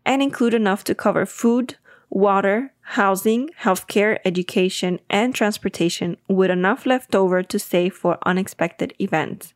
and 0.06 0.22
include 0.22 0.54
enough 0.54 0.84
to 0.86 0.96
cover 0.96 1.26
food, 1.26 1.76
water, 2.10 2.74
housing, 2.82 3.50
healthcare, 3.62 4.20
education, 4.26 5.00
and 5.10 5.36
transportation 5.36 6.18
with 6.28 6.50
enough 6.50 6.86
left 6.86 7.14
over 7.14 7.44
to 7.44 7.60
save 7.60 7.94
for 7.94 8.18
unexpected 8.26 8.94
events. 9.00 9.54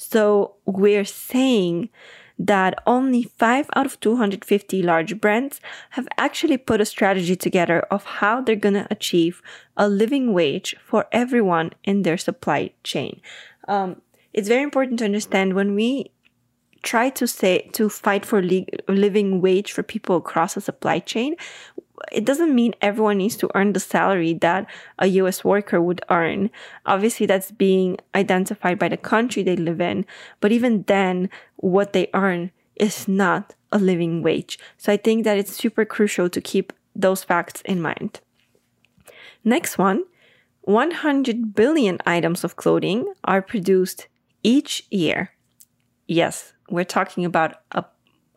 So 0.00 0.54
we're 0.64 1.04
saying 1.04 1.90
that 2.38 2.82
only 2.86 3.22
5 3.22 3.68
out 3.76 3.84
of 3.84 4.00
250 4.00 4.82
large 4.82 5.20
brands 5.20 5.60
have 5.90 6.08
actually 6.16 6.56
put 6.56 6.80
a 6.80 6.86
strategy 6.86 7.36
together 7.36 7.80
of 7.90 8.04
how 8.04 8.40
they're 8.40 8.56
going 8.56 8.80
to 8.80 8.86
achieve 8.90 9.42
a 9.76 9.90
living 9.90 10.32
wage 10.32 10.74
for 10.82 11.04
everyone 11.12 11.72
in 11.84 12.00
their 12.00 12.16
supply 12.16 12.72
chain. 12.82 13.20
Um, 13.68 14.00
it's 14.32 14.48
very 14.48 14.62
important 14.62 15.00
to 15.00 15.04
understand 15.04 15.52
when 15.52 15.74
we 15.74 16.12
try 16.82 17.10
to 17.10 17.26
say 17.26 17.68
to 17.72 17.88
fight 17.88 18.24
for 18.24 18.42
living 18.42 19.40
wage 19.40 19.72
for 19.72 19.82
people 19.82 20.16
across 20.16 20.54
the 20.54 20.60
supply 20.60 20.98
chain 20.98 21.36
it 22.12 22.24
doesn't 22.24 22.54
mean 22.54 22.74
everyone 22.80 23.18
needs 23.18 23.36
to 23.36 23.50
earn 23.54 23.72
the 23.72 23.80
salary 23.80 24.34
that 24.34 24.66
a 24.98 25.06
US 25.06 25.44
worker 25.44 25.80
would 25.80 26.02
earn. 26.10 26.50
Obviously, 26.86 27.26
that's 27.26 27.50
being 27.50 27.98
identified 28.14 28.78
by 28.78 28.88
the 28.88 28.96
country 28.96 29.42
they 29.42 29.56
live 29.56 29.80
in. 29.80 30.06
But 30.40 30.52
even 30.52 30.82
then, 30.84 31.28
what 31.56 31.92
they 31.92 32.08
earn 32.14 32.50
is 32.76 33.06
not 33.06 33.54
a 33.72 33.78
living 33.78 34.22
wage. 34.22 34.58
So 34.78 34.92
I 34.92 34.96
think 34.96 35.24
that 35.24 35.38
it's 35.38 35.54
super 35.54 35.84
crucial 35.84 36.28
to 36.30 36.40
keep 36.40 36.72
those 36.94 37.22
facts 37.22 37.60
in 37.62 37.80
mind. 37.80 38.20
Next 39.44 39.78
one 39.78 40.04
100 40.62 41.54
billion 41.54 41.98
items 42.06 42.44
of 42.44 42.56
clothing 42.56 43.12
are 43.24 43.42
produced 43.42 44.08
each 44.42 44.86
year. 44.90 45.32
Yes, 46.06 46.52
we're 46.70 46.84
talking 46.84 47.24
about 47.24 47.56
a 47.72 47.84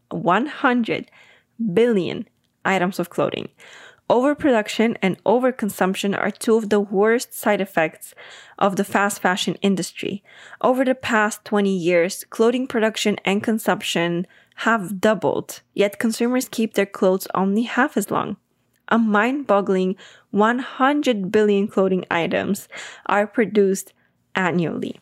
100 0.09 1.09
billion 1.73 2.27
items 2.65 2.99
of 2.99 3.09
clothing. 3.09 3.49
Overproduction 4.09 4.97
and 5.01 5.23
overconsumption 5.23 6.17
are 6.17 6.29
two 6.29 6.55
of 6.57 6.69
the 6.69 6.79
worst 6.79 7.33
side 7.33 7.61
effects 7.61 8.13
of 8.59 8.75
the 8.75 8.83
fast 8.83 9.21
fashion 9.21 9.55
industry. 9.61 10.23
Over 10.61 10.83
the 10.83 10.93
past 10.93 11.45
20 11.45 11.75
years, 11.75 12.25
clothing 12.29 12.67
production 12.67 13.17
and 13.23 13.41
consumption 13.41 14.27
have 14.57 14.99
doubled, 14.99 15.61
yet 15.73 15.99
consumers 15.99 16.49
keep 16.49 16.73
their 16.73 16.85
clothes 16.85 17.27
only 17.33 17.63
half 17.63 17.95
as 17.97 18.11
long. 18.11 18.37
A 18.89 18.97
mind 18.97 19.47
boggling 19.47 19.95
100 20.31 21.31
billion 21.31 21.67
clothing 21.67 22.05
items 22.11 22.67
are 23.05 23.25
produced 23.25 23.93
annually. 24.35 24.99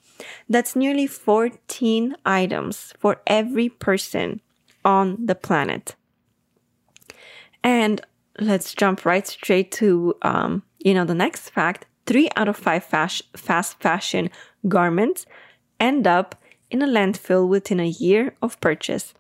That's 0.50 0.76
nearly 0.76 1.08
14 1.08 2.16
items 2.26 2.94
for 3.00 3.22
every 3.28 3.70
person 3.70 4.42
on 4.84 5.26
the 5.26 5.36
planet. 5.36 5.96
And 7.64 8.02
let's 8.40 8.74
jump 8.74 9.06
right 9.06 9.28
straight 9.28 9.72
to, 9.74 10.16
um, 10.22 10.64
you 10.80 10.94
know, 10.94 11.06
the 11.06 11.16
next 11.16 11.50
fact 11.50 11.86
three 12.06 12.30
out 12.36 12.48
of 12.48 12.58
five 12.58 12.84
fas- 12.84 13.22
fast 13.36 13.80
fashion 13.80 14.30
garments 14.68 15.26
end 15.80 16.08
up 16.08 16.36
in 16.70 16.82
a 16.82 16.88
landfill 16.88 17.48
within 17.48 17.80
a 17.80 17.86
year 17.86 18.36
of 18.42 18.60
purchase. 18.62 19.14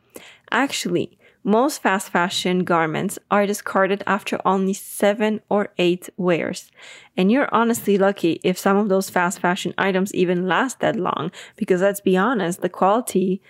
Actually, 0.51 1.17
most 1.43 1.81
fast 1.81 2.09
fashion 2.09 2.63
garments 2.63 3.17
are 3.31 3.47
discarded 3.47 4.03
after 4.05 4.39
only 4.45 4.73
seven 4.73 5.41
or 5.49 5.69
eight 5.77 6.09
wears. 6.15 6.71
And 7.17 7.31
you're 7.31 7.53
honestly 7.53 7.97
lucky 7.97 8.39
if 8.43 8.57
some 8.57 8.77
of 8.77 8.89
those 8.89 9.09
fast 9.09 9.39
fashion 9.39 9.73
items 9.77 10.13
even 10.13 10.47
last 10.47 10.79
that 10.81 10.95
long, 10.95 11.31
because 11.55 11.81
let's 11.81 12.01
be 12.01 12.15
honest, 12.15 12.61
the 12.61 12.69
quality 12.69 13.41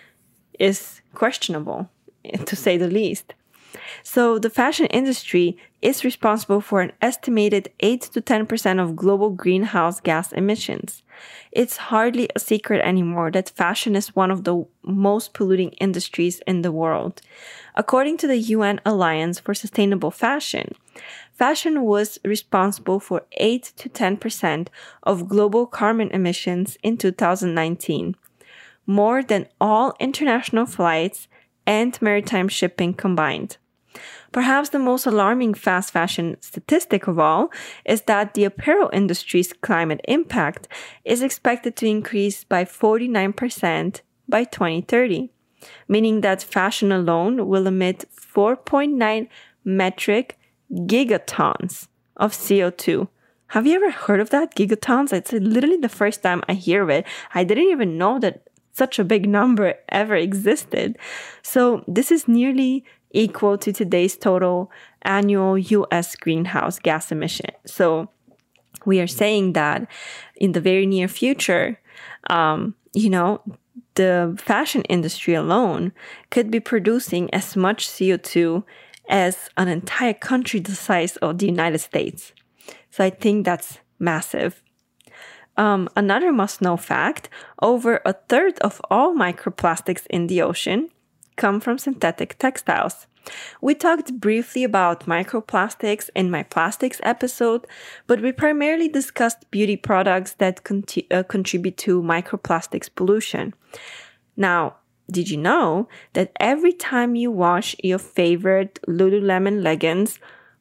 is 0.58 1.02
questionable, 1.14 1.90
to 2.46 2.56
say 2.56 2.76
the 2.76 2.88
least. 2.88 3.34
So 4.02 4.38
the 4.38 4.50
fashion 4.50 4.86
industry 4.86 5.56
is 5.80 6.04
responsible 6.04 6.60
for 6.60 6.80
an 6.80 6.92
estimated 7.00 7.70
8 7.80 8.00
to 8.02 8.20
10% 8.20 8.82
of 8.82 8.96
global 8.96 9.30
greenhouse 9.30 10.00
gas 10.00 10.32
emissions. 10.32 11.02
It's 11.50 11.76
hardly 11.76 12.28
a 12.34 12.38
secret 12.38 12.80
anymore 12.82 13.30
that 13.32 13.50
fashion 13.50 13.94
is 13.94 14.16
one 14.16 14.30
of 14.30 14.44
the 14.44 14.64
most 14.82 15.34
polluting 15.34 15.70
industries 15.72 16.40
in 16.46 16.62
the 16.62 16.72
world. 16.72 17.20
According 17.74 18.16
to 18.18 18.26
the 18.26 18.38
UN 18.38 18.80
Alliance 18.86 19.38
for 19.38 19.54
Sustainable 19.54 20.10
Fashion, 20.10 20.74
fashion 21.32 21.82
was 21.82 22.18
responsible 22.24 23.00
for 23.00 23.24
8 23.32 23.72
to 23.76 23.88
10% 23.88 24.68
of 25.02 25.28
global 25.28 25.66
carbon 25.66 26.08
emissions 26.10 26.78
in 26.82 26.96
2019, 26.96 28.16
more 28.86 29.22
than 29.22 29.48
all 29.60 29.94
international 30.00 30.66
flights 30.66 31.28
and 31.66 32.00
maritime 32.02 32.48
shipping 32.48 32.94
combined. 32.94 33.56
Perhaps 34.32 34.70
the 34.70 34.78
most 34.78 35.06
alarming 35.06 35.54
fast 35.54 35.92
fashion 35.92 36.36
statistic 36.40 37.06
of 37.06 37.18
all 37.18 37.50
is 37.84 38.02
that 38.02 38.32
the 38.32 38.44
apparel 38.44 38.88
industry's 38.92 39.52
climate 39.52 40.00
impact 40.08 40.68
is 41.04 41.22
expected 41.22 41.76
to 41.76 41.86
increase 41.86 42.42
by 42.42 42.64
49% 42.64 44.00
by 44.28 44.44
2030, 44.44 45.30
meaning 45.86 46.22
that 46.22 46.42
fashion 46.42 46.90
alone 46.90 47.46
will 47.46 47.66
emit 47.66 48.06
4.9 48.16 49.28
metric 49.64 50.38
gigatons 50.72 51.88
of 52.16 52.32
CO2. 52.32 53.08
Have 53.48 53.66
you 53.66 53.74
ever 53.74 53.90
heard 53.90 54.20
of 54.20 54.30
that? 54.30 54.54
Gigatons? 54.54 55.12
It's 55.12 55.32
literally 55.32 55.76
the 55.76 55.90
first 55.90 56.22
time 56.22 56.42
I 56.48 56.54
hear 56.54 56.82
of 56.82 56.88
it. 56.88 57.04
I 57.34 57.44
didn't 57.44 57.70
even 57.70 57.98
know 57.98 58.18
that 58.20 58.48
such 58.72 58.98
a 58.98 59.04
big 59.04 59.28
number 59.28 59.74
ever 59.90 60.16
existed. 60.16 60.98
So 61.42 61.84
this 61.86 62.10
is 62.10 62.26
nearly 62.26 62.86
equal 63.12 63.58
to 63.58 63.72
today's 63.72 64.16
total 64.16 64.70
annual 65.02 65.58
US 65.58 66.16
greenhouse 66.16 66.78
gas 66.78 67.12
emission. 67.12 67.50
So 67.66 68.08
we 68.84 69.00
are 69.00 69.06
saying 69.06 69.52
that 69.52 69.86
in 70.36 70.52
the 70.52 70.60
very 70.60 70.86
near 70.86 71.08
future, 71.08 71.78
um, 72.30 72.74
you 72.92 73.10
know, 73.10 73.40
the 73.94 74.36
fashion 74.38 74.82
industry 74.82 75.34
alone 75.34 75.92
could 76.30 76.50
be 76.50 76.60
producing 76.60 77.32
as 77.32 77.56
much 77.56 77.88
CO2 77.88 78.64
as 79.08 79.50
an 79.56 79.68
entire 79.68 80.14
country 80.14 80.60
the 80.60 80.74
size 80.74 81.16
of 81.18 81.38
the 81.38 81.46
United 81.46 81.78
States. 81.78 82.32
So 82.90 83.04
I 83.04 83.10
think 83.10 83.44
that's 83.44 83.78
massive. 83.98 84.62
Um, 85.56 85.88
another 85.96 86.32
must 86.32 86.62
know 86.62 86.76
fact 86.78 87.28
over 87.60 88.00
a 88.06 88.14
third 88.14 88.58
of 88.60 88.80
all 88.90 89.14
microplastics 89.14 90.06
in 90.08 90.26
the 90.26 90.40
ocean 90.40 90.88
come 91.36 91.60
from 91.60 91.78
synthetic 91.78 92.38
textiles. 92.38 93.06
We 93.60 93.74
talked 93.74 94.18
briefly 94.18 94.64
about 94.64 95.06
microplastics 95.06 96.10
in 96.14 96.30
my 96.30 96.42
plastics 96.42 97.00
episode, 97.04 97.66
but 98.06 98.20
we 98.20 98.32
primarily 98.32 98.88
discussed 98.88 99.50
beauty 99.50 99.76
products 99.76 100.34
that 100.34 100.64
conti- 100.64 101.06
uh, 101.10 101.22
contribute 101.22 101.76
to 101.78 102.02
microplastics 102.02 102.88
pollution. 102.94 103.54
Now, 104.36 104.76
did 105.10 105.30
you 105.30 105.36
know 105.36 105.88
that 106.14 106.32
every 106.40 106.72
time 106.72 107.14
you 107.14 107.30
wash 107.30 107.76
your 107.82 107.98
favorite 107.98 108.80
Lululemon 108.88 109.62
leggings 109.62 110.18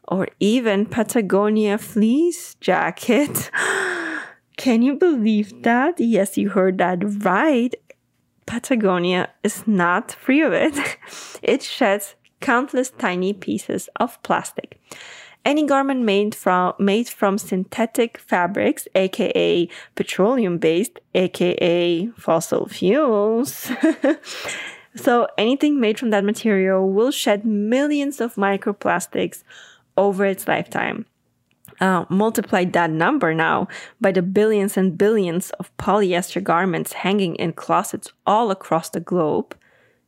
or 0.08 0.28
even 0.39 0.86
Patagonia 0.86 1.78
fleece 1.78 2.56
jacket, 2.56 3.50
can 4.58 4.82
you 4.82 4.95
believe 4.95 5.63
that? 5.63 6.00
Yes, 6.00 6.38
you 6.38 6.50
heard 6.50 6.80
that 6.80 7.00
right. 7.24 7.74
Patagonia 8.52 9.30
is 9.44 9.66
not 9.66 10.12
free 10.12 10.42
of 10.42 10.52
it. 10.52 10.76
it 11.42 11.64
sheds 11.64 12.16
countless 12.42 12.90
tiny 12.90 13.32
pieces 13.32 13.88
of 13.96 14.22
plastic. 14.24 14.78
Any 15.46 15.66
garment 15.66 16.02
made 16.02 16.36
from 16.36 16.74
made 16.78 17.08
from 17.08 17.38
synthetic 17.38 18.18
fabrics, 18.18 18.90
aka 18.94 19.70
petroleum 19.96 20.58
based, 20.58 21.00
aka 21.16 22.08
fossil 22.18 22.68
fuels. 22.68 23.72
so 24.96 25.30
anything 25.38 25.80
made 25.80 25.98
from 25.98 26.10
that 26.10 26.26
material 26.26 26.92
will 26.92 27.12
shed 27.12 27.46
millions 27.46 28.20
of 28.20 28.36
microplastics 28.36 29.44
over 29.96 30.26
its 30.26 30.46
lifetime. 30.46 31.06
Uh, 31.82 32.06
multiply 32.10 32.63
that 32.63 32.91
number 32.91 33.34
now 33.34 33.67
by 34.00 34.12
the 34.12 34.22
billions 34.22 34.78
and 34.78 35.00
billions 35.00 35.50
of 35.60 35.76
polyester 35.78 36.41
garments 36.41 36.94
hanging 36.94 37.34
in 37.38 37.52
closets 37.52 38.13
all 38.24 38.52
across 38.52 38.91
the 38.91 39.00
globe, 39.00 39.58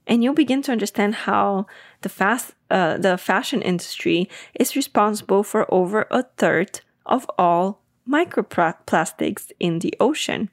and 0.06 0.24
you'll 0.24 0.36
begin 0.36 0.62
to 0.62 0.72
understand 0.72 1.16
how 1.16 1.66
the 2.02 2.10
fast 2.10 2.54
uh, 2.70 2.98
the 2.98 3.18
fashion 3.18 3.60
industry 3.64 4.30
is 4.54 4.76
responsible 4.76 5.42
for 5.42 5.66
over 5.74 6.06
a 6.12 6.22
third 6.38 6.82
of 7.08 7.26
all 7.40 7.82
microplastics 8.08 9.52
in 9.60 9.80
the 9.80 9.96
ocean. 10.00 10.50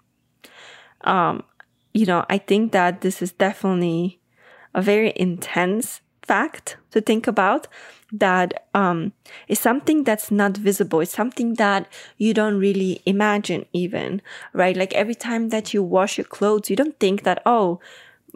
Um, 1.03 1.43
you 1.93 2.07
know, 2.07 2.25
I 2.31 2.39
think 2.39 2.73
that 2.73 3.03
this 3.03 3.21
is 3.21 3.33
definitely 3.33 4.21
a 4.75 4.81
very 4.81 5.13
intense 5.17 6.01
fact 6.31 6.77
to 6.93 7.01
think 7.01 7.27
about 7.27 7.67
that 8.25 8.49
um, 8.75 9.13
is 9.49 9.59
something 9.59 10.05
that's 10.05 10.31
not 10.31 10.57
visible. 10.69 11.01
It's 11.01 11.19
something 11.23 11.55
that 11.55 11.83
you 12.19 12.33
don't 12.41 12.59
really 12.67 12.93
imagine, 13.05 13.63
even, 13.73 14.23
right? 14.53 14.77
Like 14.77 14.93
every 14.95 15.15
time 15.29 15.49
that 15.49 15.75
you 15.75 15.83
wash 15.83 16.19
your 16.19 16.31
clothes, 16.37 16.71
you 16.71 16.77
don't 16.77 16.99
think 17.01 17.23
that, 17.25 17.43
oh, 17.47 17.81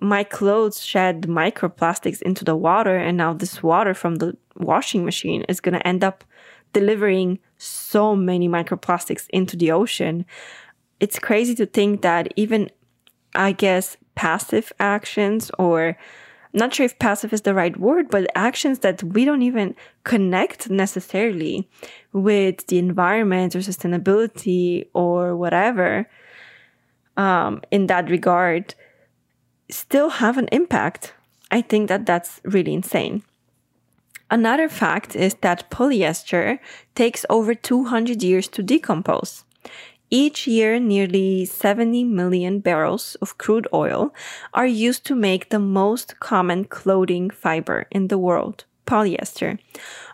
my 0.01 0.25
clothes 0.25 0.83
shed 0.83 1.17
microplastics 1.43 2.21
into 2.23 2.45
the 2.45 2.57
water, 2.57 2.97
and 2.97 3.17
now 3.17 3.33
this 3.33 3.63
water 3.63 3.95
from 3.95 4.17
the 4.17 4.37
washing 4.57 5.05
machine 5.05 5.43
is 5.49 5.61
going 5.61 5.79
to 5.79 5.87
end 5.87 6.03
up 6.03 6.25
delivering 6.73 7.39
so 7.59 8.17
many 8.17 8.49
microplastics 8.49 9.25
into 9.31 9.57
the 9.57 9.71
ocean. 9.71 10.27
It's 10.99 11.19
crazy 11.29 11.55
to 11.61 11.67
think 11.67 12.03
that 12.03 12.25
even, 12.35 12.71
I 13.35 13.53
guess, 13.53 13.97
passive 14.15 14.73
actions 14.79 15.51
or 15.59 15.97
not 16.55 16.73
sure 16.73 16.87
if 16.87 16.99
passive 16.99 17.33
is 17.33 17.43
the 17.43 17.55
right 17.55 17.77
word, 17.77 18.09
but 18.11 18.31
actions 18.35 18.79
that 18.81 19.03
we 19.03 19.25
don't 19.25 19.43
even 19.43 19.75
connect 20.05 20.71
necessarily 20.71 21.69
with 22.13 22.67
the 22.69 22.79
environment 22.79 23.57
or 23.57 23.59
sustainability 23.59 24.87
or 24.95 25.37
whatever 25.37 26.09
um, 27.17 27.61
in 27.71 27.87
that 27.89 28.09
regard 28.09 28.75
still 29.71 30.11
have 30.11 30.39
an 30.39 30.49
impact. 30.53 31.15
I 31.51 31.61
think 31.61 31.89
that 31.89 32.07
that's 32.07 32.41
really 32.45 32.75
insane. 32.75 33.23
Another 34.31 34.69
fact 34.69 35.15
is 35.15 35.35
that 35.43 35.71
polyester 35.71 36.59
takes 36.95 37.27
over 37.29 37.55
200 37.55 38.23
years 38.23 38.49
to 38.49 38.63
decompose. 38.63 39.45
Each 40.15 40.47
year, 40.47 40.79
nearly 40.79 41.45
70 41.45 42.05
million 42.05 42.61
barrels 42.61 43.17
of 43.17 43.37
crude 43.37 43.67
oil 43.75 44.15
are 44.53 44.65
used 44.65 45.05
to 45.07 45.17
make 45.17 45.51
the 45.51 45.59
most 45.59 46.21
common 46.21 46.67
clothing 46.67 47.31
fiber 47.31 47.89
in 47.91 48.07
the 48.07 48.17
world, 48.17 48.65
polyester. 48.87 49.59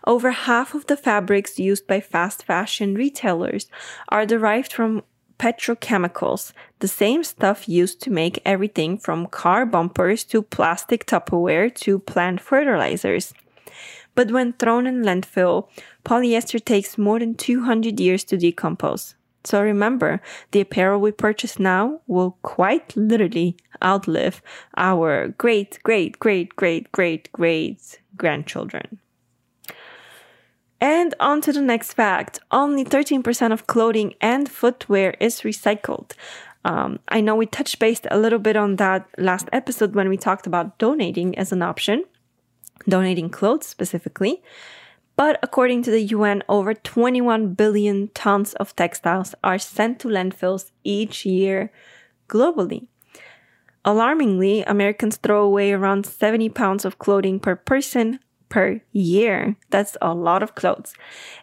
Over 0.07 0.31
half 0.31 0.73
of 0.73 0.87
the 0.87 0.97
fabrics 0.97 1.59
used 1.59 1.85
by 1.85 1.99
fast 1.99 2.43
fashion 2.43 2.95
retailers 2.95 3.69
are 4.09 4.25
derived 4.25 4.73
from 4.73 5.03
petrochemicals, 5.37 6.51
the 6.79 6.87
same 6.87 7.23
stuff 7.23 7.69
used 7.69 8.01
to 8.01 8.09
make 8.09 8.41
everything 8.43 8.97
from 8.97 9.27
car 9.27 9.67
bumpers 9.67 10.23
to 10.23 10.41
plastic 10.41 11.05
Tupperware 11.05 11.69
to 11.75 11.99
plant 11.99 12.41
fertilizers. 12.41 13.35
But 14.15 14.31
when 14.31 14.53
thrown 14.53 14.87
in 14.87 15.03
landfill, 15.03 15.67
polyester 16.03 16.59
takes 16.65 16.97
more 16.97 17.19
than 17.19 17.35
200 17.35 17.99
years 17.99 18.23
to 18.23 18.37
decompose. 18.37 19.13
So 19.43 19.61
remember, 19.61 20.21
the 20.51 20.61
apparel 20.61 21.01
we 21.01 21.11
purchase 21.11 21.57
now 21.59 22.01
will 22.07 22.37
quite 22.41 22.95
literally 22.95 23.57
outlive 23.83 24.41
our 24.77 25.29
great, 25.29 25.79
great, 25.83 26.19
great, 26.19 26.55
great, 26.55 26.91
great, 26.91 27.31
great 27.31 27.99
grandchildren. 28.15 28.99
And 30.79 31.13
on 31.19 31.41
to 31.41 31.53
the 31.53 31.61
next 31.61 31.93
fact 31.93 32.39
only 32.51 32.83
13% 32.83 33.51
of 33.51 33.67
clothing 33.67 34.15
and 34.19 34.49
footwear 34.49 35.15
is 35.19 35.41
recycled. 35.41 36.13
Um, 36.65 36.99
I 37.07 37.21
know 37.21 37.35
we 37.35 37.45
touched 37.45 37.79
base 37.79 38.01
a 38.09 38.19
little 38.19 38.39
bit 38.39 38.55
on 38.55 38.75
that 38.75 39.07
last 39.17 39.47
episode 39.51 39.95
when 39.95 40.09
we 40.09 40.17
talked 40.17 40.45
about 40.45 40.77
donating 40.77 41.37
as 41.37 41.51
an 41.51 41.61
option, 41.61 42.03
donating 42.87 43.29
clothes 43.29 43.67
specifically. 43.67 44.41
But 45.21 45.37
according 45.43 45.83
to 45.83 45.91
the 45.91 46.01
UN, 46.17 46.41
over 46.49 46.73
21 46.73 47.53
billion 47.53 48.07
tons 48.15 48.55
of 48.55 48.75
textiles 48.75 49.35
are 49.43 49.59
sent 49.59 49.99
to 49.99 50.07
landfills 50.07 50.71
each 50.83 51.27
year 51.27 51.71
globally. 52.27 52.87
Alarmingly, 53.85 54.63
Americans 54.63 55.17
throw 55.17 55.43
away 55.43 55.73
around 55.73 56.07
70 56.07 56.49
pounds 56.49 56.85
of 56.85 56.97
clothing 56.97 57.39
per 57.39 57.55
person 57.55 58.17
per 58.49 58.81
year. 58.93 59.57
That's 59.69 59.95
a 60.01 60.15
lot 60.15 60.41
of 60.41 60.55
clothes. 60.55 60.95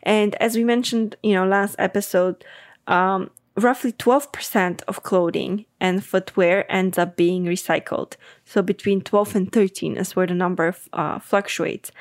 And 0.02 0.34
as 0.42 0.56
we 0.56 0.64
mentioned, 0.64 1.14
you 1.22 1.34
know, 1.34 1.46
last 1.46 1.76
episode, 1.78 2.44
um, 2.88 3.30
roughly 3.56 3.92
12% 3.92 4.82
of 4.88 5.04
clothing 5.04 5.66
and 5.80 6.04
footwear 6.04 6.66
ends 6.68 6.98
up 6.98 7.16
being 7.16 7.44
recycled. 7.44 8.14
So 8.44 8.60
between 8.60 9.02
12 9.02 9.36
and 9.36 9.52
13 9.52 9.96
is 9.96 10.16
where 10.16 10.26
the 10.26 10.34
number 10.34 10.74
uh, 10.92 11.20
fluctuates. 11.20 11.92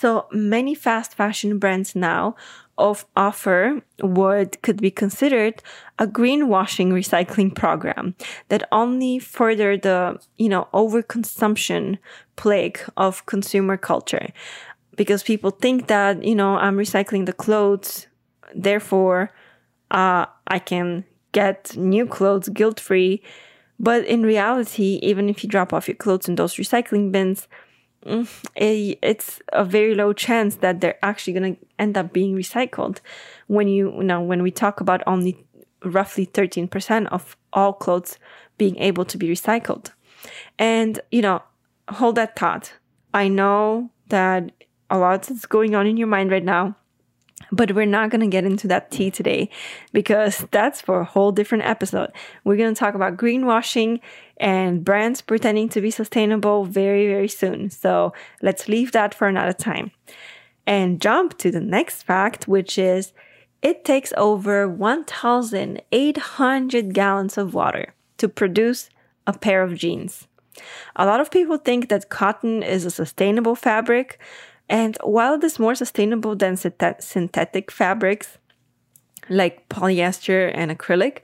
So 0.00 0.28
many 0.32 0.74
fast 0.74 1.14
fashion 1.14 1.58
brands 1.58 1.94
now 1.94 2.34
of 2.78 3.04
offer 3.16 3.82
what 4.00 4.62
could 4.62 4.80
be 4.80 4.90
considered 4.90 5.62
a 5.98 6.06
greenwashing 6.06 6.88
recycling 6.90 7.54
program 7.54 8.14
that 8.48 8.66
only 8.72 9.18
further 9.18 9.76
the 9.76 10.18
you 10.38 10.48
know 10.48 10.68
overconsumption 10.72 11.98
plague 12.36 12.80
of 12.96 13.26
consumer 13.26 13.76
culture. 13.76 14.28
Because 14.96 15.22
people 15.22 15.50
think 15.50 15.88
that 15.88 16.24
you 16.24 16.34
know 16.34 16.56
i'm 16.56 16.78
recycling 16.78 17.26
the 17.26 17.34
clothes 17.44 18.06
therefore 18.54 19.30
uh, 19.90 20.24
i 20.46 20.58
can 20.58 21.04
get 21.32 21.76
new 21.76 22.06
clothes 22.06 22.48
guilt 22.48 22.80
free 22.80 23.22
but 23.78 24.04
in 24.06 24.22
reality 24.22 24.98
even 25.02 25.28
if 25.28 25.42
you 25.42 25.48
drop 25.48 25.74
off 25.74 25.88
your 25.88 25.96
clothes 25.96 26.26
in 26.26 26.36
those 26.36 26.56
recycling 26.56 27.12
bins 27.12 27.46
Mm, 28.06 28.28
it's 28.56 29.42
a 29.52 29.64
very 29.64 29.94
low 29.94 30.12
chance 30.12 30.56
that 30.56 30.80
they're 30.80 30.98
actually 31.04 31.34
going 31.34 31.56
to 31.56 31.66
end 31.78 31.98
up 31.98 32.12
being 32.12 32.34
recycled. 32.34 33.00
When 33.46 33.68
you, 33.68 33.92
you 33.92 34.02
know 34.02 34.20
when 34.20 34.42
we 34.42 34.50
talk 34.50 34.80
about 34.80 35.02
only 35.06 35.44
roughly 35.84 36.26
13% 36.26 37.06
of 37.08 37.36
all 37.52 37.72
clothes 37.72 38.18
being 38.58 38.78
able 38.78 39.04
to 39.04 39.18
be 39.18 39.28
recycled. 39.28 39.92
And 40.58 41.00
you 41.10 41.22
know 41.22 41.42
hold 41.88 42.14
that 42.16 42.36
thought. 42.36 42.72
I 43.12 43.28
know 43.28 43.90
that 44.08 44.52
a 44.88 44.98
lot 44.98 45.30
is 45.30 45.46
going 45.46 45.74
on 45.74 45.86
in 45.86 45.96
your 45.96 46.06
mind 46.06 46.30
right 46.30 46.44
now 46.44 46.76
but 47.52 47.74
we're 47.74 47.86
not 47.86 48.10
going 48.10 48.20
to 48.20 48.26
get 48.26 48.44
into 48.44 48.68
that 48.68 48.90
tea 48.90 49.10
today 49.10 49.48
because 49.92 50.46
that's 50.50 50.80
for 50.80 51.00
a 51.00 51.04
whole 51.04 51.32
different 51.32 51.64
episode. 51.64 52.12
We're 52.44 52.56
going 52.56 52.74
to 52.74 52.78
talk 52.78 52.94
about 52.94 53.16
greenwashing 53.16 54.00
and 54.36 54.84
brands 54.84 55.20
pretending 55.20 55.68
to 55.70 55.80
be 55.80 55.90
sustainable 55.90 56.64
very, 56.64 57.08
very 57.08 57.28
soon. 57.28 57.70
So 57.70 58.12
let's 58.42 58.68
leave 58.68 58.92
that 58.92 59.14
for 59.14 59.26
another 59.28 59.52
time 59.52 59.90
and 60.66 61.00
jump 61.00 61.38
to 61.38 61.50
the 61.50 61.60
next 61.60 62.04
fact, 62.04 62.46
which 62.46 62.78
is 62.78 63.12
it 63.62 63.84
takes 63.84 64.12
over 64.16 64.68
1,800 64.68 66.94
gallons 66.94 67.36
of 67.36 67.54
water 67.54 67.94
to 68.18 68.28
produce 68.28 68.88
a 69.26 69.36
pair 69.36 69.62
of 69.62 69.74
jeans. 69.74 70.28
A 70.96 71.06
lot 71.06 71.20
of 71.20 71.30
people 71.30 71.56
think 71.56 71.88
that 71.88 72.08
cotton 72.08 72.62
is 72.62 72.84
a 72.84 72.90
sustainable 72.90 73.54
fabric, 73.54 74.18
and 74.70 74.96
while 75.02 75.34
it 75.34 75.44
is 75.44 75.58
more 75.58 75.74
sustainable 75.74 76.36
than 76.36 76.56
synthetic 76.56 77.72
fabrics 77.72 78.38
like 79.28 79.68
polyester 79.68 80.50
and 80.54 80.70
acrylic, 80.70 81.18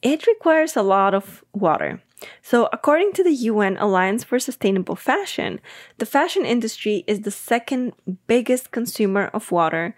it 0.00 0.28
requires 0.28 0.76
a 0.76 0.82
lot 0.82 1.12
of 1.12 1.44
water. 1.52 2.00
So, 2.40 2.68
according 2.72 3.12
to 3.14 3.24
the 3.24 3.32
UN 3.50 3.76
Alliance 3.78 4.22
for 4.22 4.38
Sustainable 4.38 4.94
Fashion, 4.96 5.60
the 5.98 6.06
fashion 6.06 6.44
industry 6.44 7.04
is 7.08 7.20
the 7.20 7.32
second 7.32 7.92
biggest 8.28 8.70
consumer 8.70 9.30
of 9.34 9.50
water 9.50 9.96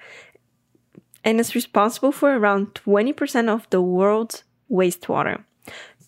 and 1.23 1.39
is 1.39 1.55
responsible 1.55 2.13
for 2.13 2.35
around 2.35 2.75
20% 2.75 3.49
of 3.49 3.69
the 3.69 3.83
world's 3.83 4.43
wastewater. 4.71 5.45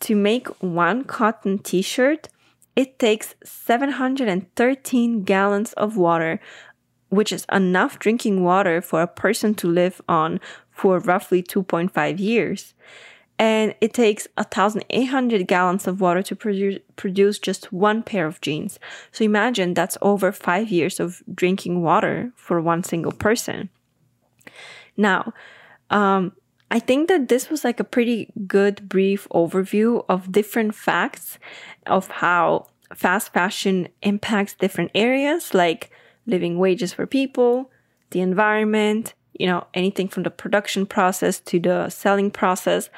To 0.01 0.17
make 0.17 0.49
one 0.63 1.05
cotton 1.05 1.59
t 1.59 1.83
shirt, 1.83 2.29
it 2.75 2.99
takes 2.99 3.35
713 3.45 5.25
gallons 5.25 5.73
of 5.75 5.97
water, 5.97 6.41
which 7.11 7.33
is 7.33 7.47
enough 7.53 7.99
drinking 7.99 8.43
water 8.43 8.81
for 8.81 9.03
a 9.03 9.07
person 9.07 9.55
to 9.57 9.69
live 9.69 10.01
on 10.09 10.41
for 10.71 10.99
roughly 10.99 11.43
2.5 11.43 12.19
years. 12.19 12.75
And 13.39 13.75
it 13.81 13.93
takes 13.93 14.29
1,800 14.37 15.49
gallons 15.49 15.87
of 15.87 16.01
water 16.01 16.23
to 16.23 16.37
produce, 16.37 16.79
produce 16.97 17.39
just 17.39 17.73
one 17.73 18.03
pair 18.03 18.27
of 18.27 18.41
jeans. 18.41 18.79
So 19.11 19.25
imagine 19.25 19.75
that's 19.75 19.99
over 20.01 20.33
five 20.33 20.69
years 20.71 21.01
of 21.01 21.23
drinking 21.35 21.83
water 21.83 22.33
for 22.37 22.61
one 22.61 22.85
single 22.85 23.13
person. 23.13 23.69
Now, 24.97 25.33
um, 25.91 26.33
I 26.73 26.79
think 26.79 27.09
that 27.09 27.29
this 27.29 27.51
was 27.51 27.65
like 27.65 27.81
a 27.81 27.85
pretty 27.85 28.33
good 28.47 28.89
brief 28.89 29.29
overview 29.29 30.07
of 30.09 30.33
different 30.33 30.75
facts 30.75 31.39
of 31.87 32.09
how 32.09 32.69
fast 32.95 33.35
fashion 33.35 33.89
impacts 34.01 34.55
different 34.55 34.91
areas 34.95 35.53
like 35.53 35.91
living 36.27 36.59
wages 36.59 36.95
for 36.95 37.07
people, 37.07 37.71
the 38.13 38.23
environment, 38.23 39.13
you 39.39 39.47
know, 39.47 39.67
anything 39.75 40.09
from 40.09 40.23
the 40.23 40.31
production 40.31 40.87
process 40.87 41.41
to 41.41 41.61
the 41.61 41.91
selling 41.91 42.31
process. 42.31 42.89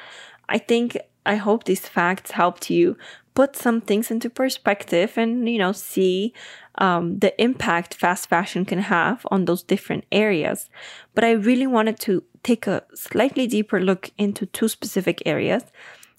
I 0.47 0.57
think 0.57 0.97
I 1.25 1.35
hope 1.35 1.65
these 1.65 1.85
facts 1.85 2.31
helped 2.31 2.69
you 2.69 2.95
put 3.33 3.57
some 3.57 3.81
things 3.81 4.09
into 4.09 4.29
perspective 4.29 5.17
and, 5.17 5.49
you 5.49 5.57
know, 5.57 5.73
see 5.73 6.33
um, 6.77 7.19
the 7.19 7.39
impact 7.41 7.93
fast 7.93 8.27
fashion 8.29 8.65
can 8.65 8.79
have 8.79 9.25
on 9.31 9.45
those 9.45 9.63
different 9.63 10.05
areas. 10.11 10.69
But 11.13 11.23
I 11.23 11.31
really 11.31 11.67
wanted 11.67 11.99
to 12.01 12.23
take 12.43 12.67
a 12.67 12.83
slightly 12.93 13.47
deeper 13.47 13.81
look 13.81 14.11
into 14.17 14.45
two 14.45 14.67
specific 14.67 15.21
areas, 15.25 15.63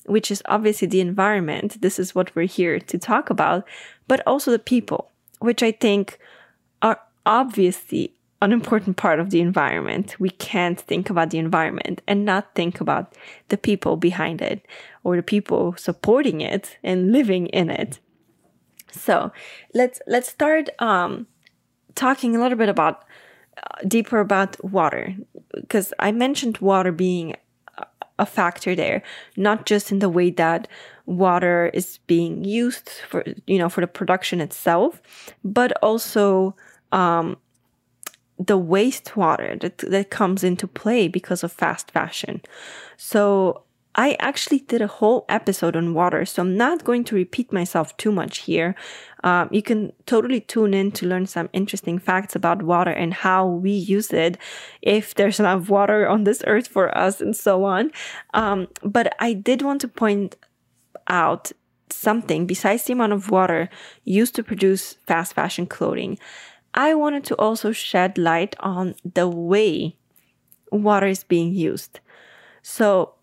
which 0.06 0.30
is 0.30 0.42
obviously 0.46 0.88
the 0.88 1.00
environment. 1.00 1.80
This 1.82 1.98
is 1.98 2.14
what 2.14 2.34
we're 2.34 2.46
here 2.46 2.78
to 2.78 2.98
talk 2.98 3.30
about, 3.30 3.66
but 4.08 4.26
also 4.26 4.50
the 4.50 4.58
people, 4.58 5.10
which 5.40 5.62
I 5.62 5.72
think 5.72 6.18
are 6.82 7.00
obviously 7.24 8.12
an 8.42 8.52
important 8.52 8.96
part 8.96 9.18
of 9.18 9.30
the 9.30 9.40
environment. 9.40 10.18
We 10.20 10.30
can't 10.30 10.80
think 10.80 11.10
about 11.10 11.30
the 11.30 11.38
environment 11.38 12.02
and 12.06 12.24
not 12.24 12.54
think 12.54 12.80
about 12.80 13.14
the 13.48 13.56
people 13.56 13.96
behind 13.96 14.42
it 14.42 14.64
or 15.04 15.16
the 15.16 15.22
people 15.22 15.74
supporting 15.76 16.40
it 16.40 16.78
and 16.82 17.12
living 17.12 17.46
in 17.48 17.70
it. 17.70 17.98
So 18.96 19.32
let's 19.74 20.00
let's 20.06 20.28
start 20.28 20.70
um, 20.80 21.26
talking 21.94 22.36
a 22.36 22.40
little 22.40 22.58
bit 22.58 22.68
about 22.68 23.04
deeper 23.86 24.20
about 24.20 24.62
water 24.64 25.14
because 25.54 25.92
I 25.98 26.12
mentioned 26.12 26.58
water 26.58 26.92
being 26.92 27.36
a 28.18 28.26
factor 28.26 28.74
there, 28.74 29.02
not 29.36 29.66
just 29.66 29.92
in 29.92 29.98
the 29.98 30.08
way 30.08 30.30
that 30.30 30.68
water 31.04 31.70
is 31.74 31.98
being 32.06 32.44
used 32.44 32.88
for 33.08 33.24
you 33.46 33.58
know 33.58 33.68
for 33.68 33.80
the 33.80 33.86
production 33.86 34.40
itself, 34.40 35.02
but 35.44 35.72
also 35.82 36.56
um, 36.92 37.36
the 38.38 38.58
wastewater 38.58 39.60
that 39.60 39.78
that 39.78 40.10
comes 40.10 40.42
into 40.44 40.66
play 40.66 41.08
because 41.08 41.42
of 41.42 41.52
fast 41.52 41.90
fashion. 41.90 42.40
So 42.96 43.62
I 43.98 44.14
actually 44.20 44.58
did 44.58 44.82
a 44.82 44.86
whole 44.86 45.24
episode 45.28 45.74
on 45.74 45.94
water, 45.94 46.26
so 46.26 46.42
I'm 46.42 46.54
not 46.54 46.84
going 46.84 47.02
to 47.04 47.14
repeat 47.14 47.50
myself 47.50 47.96
too 47.96 48.12
much 48.12 48.38
here. 48.40 48.74
Um, 49.24 49.48
you 49.50 49.62
can 49.62 49.94
totally 50.04 50.42
tune 50.42 50.74
in 50.74 50.92
to 50.92 51.06
learn 51.06 51.26
some 51.26 51.48
interesting 51.54 51.98
facts 51.98 52.36
about 52.36 52.62
water 52.62 52.90
and 52.90 53.14
how 53.14 53.46
we 53.46 53.70
use 53.70 54.12
it, 54.12 54.36
if 54.82 55.14
there's 55.14 55.40
enough 55.40 55.70
water 55.70 56.06
on 56.06 56.24
this 56.24 56.44
earth 56.46 56.68
for 56.68 56.96
us, 56.96 57.22
and 57.22 57.34
so 57.34 57.64
on. 57.64 57.90
Um, 58.34 58.68
but 58.82 59.16
I 59.18 59.32
did 59.32 59.62
want 59.62 59.80
to 59.80 59.88
point 59.88 60.36
out 61.08 61.52
something 61.88 62.46
besides 62.46 62.84
the 62.84 62.92
amount 62.92 63.14
of 63.14 63.30
water 63.30 63.70
used 64.04 64.34
to 64.34 64.42
produce 64.42 64.94
fast 65.06 65.32
fashion 65.32 65.66
clothing. 65.66 66.18
I 66.74 66.94
wanted 66.94 67.24
to 67.24 67.34
also 67.36 67.72
shed 67.72 68.18
light 68.18 68.54
on 68.60 68.94
the 69.14 69.26
way 69.26 69.96
water 70.70 71.06
is 71.06 71.24
being 71.24 71.54
used. 71.54 72.00
So, 72.60 73.15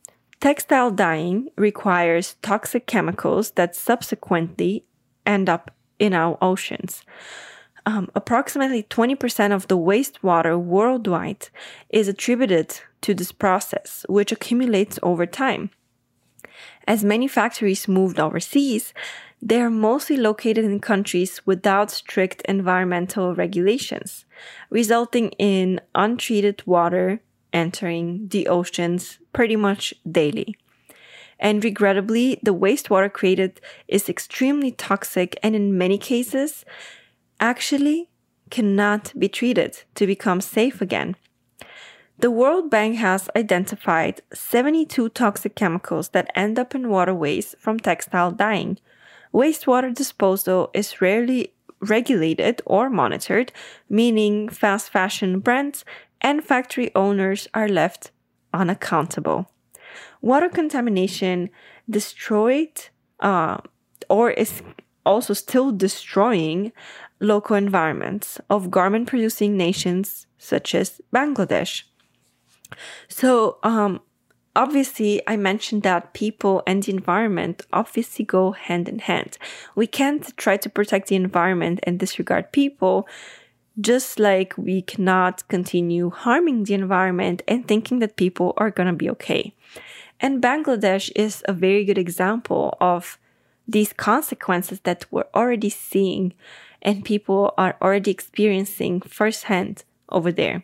Textile 0.43 0.91
dyeing 0.91 1.47
requires 1.55 2.35
toxic 2.41 2.85
chemicals 2.85 3.51
that 3.51 3.77
subsequently 3.77 4.83
end 5.25 5.47
up 5.47 5.71
in 5.99 6.13
our 6.13 6.37
oceans. 6.41 7.05
Um, 7.85 8.11
approximately 8.13 8.83
20% 8.83 9.53
of 9.53 9.69
the 9.69 9.77
wastewater 9.77 10.59
worldwide 10.59 11.47
is 11.91 12.09
attributed 12.09 12.77
to 13.03 13.13
this 13.13 13.31
process, 13.31 14.05
which 14.09 14.33
accumulates 14.33 14.99
over 15.01 15.25
time. 15.25 15.69
As 16.85 17.05
many 17.05 17.29
factories 17.29 17.87
moved 17.87 18.19
overseas, 18.19 18.93
they 19.41 19.61
are 19.61 19.69
mostly 19.69 20.17
located 20.17 20.65
in 20.65 20.81
countries 20.81 21.39
without 21.45 21.89
strict 21.89 22.41
environmental 22.49 23.33
regulations, 23.33 24.25
resulting 24.69 25.29
in 25.39 25.79
untreated 25.95 26.61
water 26.65 27.21
entering 27.53 28.27
the 28.27 28.49
oceans 28.49 29.19
pretty 29.33 29.55
much 29.55 29.93
daily. 30.09 30.55
And 31.39 31.63
regrettably, 31.63 32.39
the 32.41 32.53
wastewater 32.53 33.11
created 33.11 33.59
is 33.87 34.07
extremely 34.07 34.71
toxic 34.71 35.37
and 35.43 35.55
in 35.55 35.77
many 35.77 35.97
cases 35.97 36.63
actually 37.39 38.09
cannot 38.49 39.11
be 39.17 39.27
treated 39.27 39.83
to 39.95 40.07
become 40.07 40.39
safe 40.39 40.79
again. 40.81 41.15
The 42.19 42.31
World 42.31 42.69
Bank 42.69 42.97
has 42.97 43.29
identified 43.35 44.21
72 44.31 45.09
toxic 45.09 45.55
chemicals 45.55 46.09
that 46.09 46.31
end 46.35 46.57
up 46.57 46.73
in 46.75 46.87
waterways 46.87 47.55
from 47.59 47.79
textile 47.79 48.31
dyeing. 48.31 48.77
Wastewater 49.33 49.93
disposal 49.93 50.69
is 50.73 51.01
rarely 51.01 51.53
regulated 51.81 52.61
or 52.65 52.89
monitored, 52.89 53.51
meaning 53.89 54.47
fast 54.47 54.89
fashion 54.89 55.39
brands 55.39 55.83
and 56.21 56.43
factory 56.43 56.91
owners 56.95 57.49
are 57.53 57.67
left 57.67 58.11
unaccountable. 58.53 59.47
Water 60.21 60.49
contamination 60.49 61.49
destroyed 61.89 62.89
uh, 63.19 63.57
or 64.09 64.31
is 64.31 64.61
also 65.05 65.33
still 65.33 65.71
destroying 65.71 66.71
local 67.19 67.55
environments 67.55 68.39
of 68.49 68.71
garment 68.71 69.07
producing 69.07 69.57
nations 69.57 70.27
such 70.37 70.75
as 70.75 71.01
Bangladesh. 71.13 71.83
So, 73.07 73.57
um, 73.63 74.01
obviously, 74.55 75.21
I 75.27 75.37
mentioned 75.37 75.83
that 75.83 76.13
people 76.13 76.63
and 76.67 76.83
the 76.83 76.91
environment 76.91 77.65
obviously 77.71 78.25
go 78.25 78.51
hand 78.51 78.89
in 78.89 78.99
hand. 78.99 79.37
We 79.75 79.87
can't 79.87 80.35
try 80.37 80.57
to 80.57 80.69
protect 80.69 81.07
the 81.07 81.15
environment 81.15 81.79
and 81.83 81.99
disregard 81.99 82.51
people, 82.51 83.07
just 83.79 84.19
like 84.19 84.57
we 84.57 84.81
cannot 84.81 85.47
continue 85.47 86.09
harming 86.09 86.63
the 86.63 86.73
environment 86.73 87.41
and 87.47 87.67
thinking 87.67 87.99
that 87.99 88.15
people 88.15 88.53
are 88.57 88.69
going 88.69 88.87
to 88.87 88.93
be 88.93 89.09
okay. 89.09 89.53
And 90.19 90.41
Bangladesh 90.41 91.11
is 91.15 91.43
a 91.47 91.53
very 91.53 91.83
good 91.83 91.97
example 91.97 92.77
of 92.79 93.17
these 93.67 93.93
consequences 93.93 94.79
that 94.81 95.05
we're 95.09 95.25
already 95.33 95.69
seeing 95.69 96.33
and 96.81 97.05
people 97.05 97.53
are 97.57 97.77
already 97.81 98.11
experiencing 98.11 99.01
firsthand 99.01 99.83
over 100.09 100.31
there. 100.31 100.63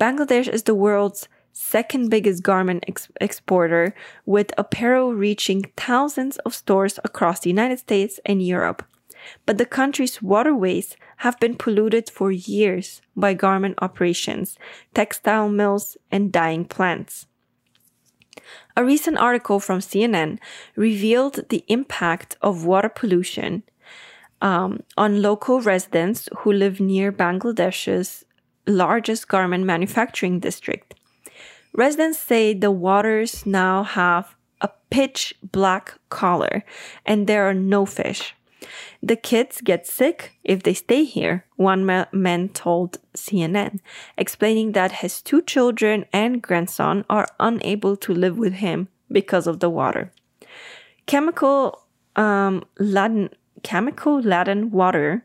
Bangladesh 0.00 0.48
is 0.48 0.64
the 0.64 0.74
world's 0.74 1.28
second 1.52 2.10
biggest 2.10 2.42
garment 2.42 2.84
ex- 2.88 3.08
exporter, 3.20 3.94
with 4.26 4.52
apparel 4.58 5.14
reaching 5.14 5.70
thousands 5.76 6.36
of 6.38 6.54
stores 6.54 6.98
across 7.04 7.40
the 7.40 7.50
United 7.50 7.78
States 7.78 8.18
and 8.26 8.42
Europe. 8.42 8.84
But 9.46 9.56
the 9.56 9.64
country's 9.64 10.20
waterways 10.20 10.96
have 11.18 11.38
been 11.40 11.56
polluted 11.56 12.10
for 12.10 12.30
years 12.30 13.02
by 13.16 13.34
garment 13.34 13.78
operations, 13.80 14.58
textile 14.94 15.48
mills, 15.48 15.96
and 16.10 16.32
dyeing 16.32 16.64
plants. 16.64 17.26
A 18.76 18.84
recent 18.84 19.18
article 19.18 19.60
from 19.60 19.78
CNN 19.78 20.38
revealed 20.76 21.48
the 21.48 21.64
impact 21.68 22.36
of 22.42 22.64
water 22.64 22.88
pollution 22.88 23.62
um, 24.42 24.82
on 24.96 25.22
local 25.22 25.60
residents 25.60 26.28
who 26.38 26.52
live 26.52 26.80
near 26.80 27.12
Bangladesh's 27.12 28.24
largest 28.66 29.28
garment 29.28 29.64
manufacturing 29.64 30.40
district. 30.40 30.94
Residents 31.72 32.18
say 32.18 32.54
the 32.54 32.70
waters 32.70 33.46
now 33.46 33.82
have 33.82 34.36
a 34.60 34.70
pitch 34.90 35.34
black 35.42 35.98
color 36.08 36.64
and 37.04 37.26
there 37.26 37.48
are 37.48 37.54
no 37.54 37.84
fish. 37.84 38.34
The 39.02 39.16
kids 39.16 39.60
get 39.62 39.86
sick 39.86 40.38
if 40.44 40.62
they 40.62 40.74
stay 40.74 41.04
here, 41.04 41.44
one 41.56 41.84
man 41.84 42.48
told 42.50 42.98
CNN, 43.14 43.80
explaining 44.16 44.72
that 44.72 45.00
his 45.02 45.22
two 45.22 45.42
children 45.42 46.04
and 46.12 46.42
grandson 46.42 47.04
are 47.08 47.28
unable 47.38 47.96
to 47.98 48.14
live 48.14 48.38
with 48.38 48.54
him 48.54 48.88
because 49.10 49.46
of 49.46 49.60
the 49.60 49.70
water. 49.70 50.12
Chemical 51.06 51.84
um, 52.16 52.64
laden, 52.78 53.30
chemical 53.62 54.20
laden 54.20 54.70
water 54.70 55.24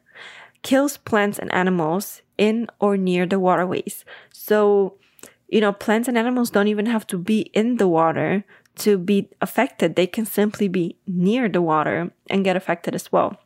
kills 0.62 0.98
plants 0.98 1.40
and 1.40 1.54
animals 1.54 2.22
in 2.38 2.68
or 2.80 2.98
near 2.98 3.26
the 3.26 3.40
waterways. 3.40 4.04
So 4.34 5.00
you 5.50 5.62
know, 5.62 5.74
plants 5.74 6.08
and 6.08 6.18
animals 6.18 6.52
don't 6.52 6.68
even 6.68 6.86
have 6.86 7.08
to 7.08 7.18
be 7.18 7.42
in 7.54 7.78
the 7.78 7.88
water 7.88 8.46
to 8.80 8.98
be 8.98 9.30
affected. 9.42 9.96
They 9.96 10.08
can 10.08 10.26
simply 10.26 10.68
be 10.68 10.98
near 11.08 11.50
the 11.50 11.62
water 11.62 12.12
and 12.30 12.44
get 12.44 12.56
affected 12.56 12.96
as 12.96 13.12
well. 13.12 13.40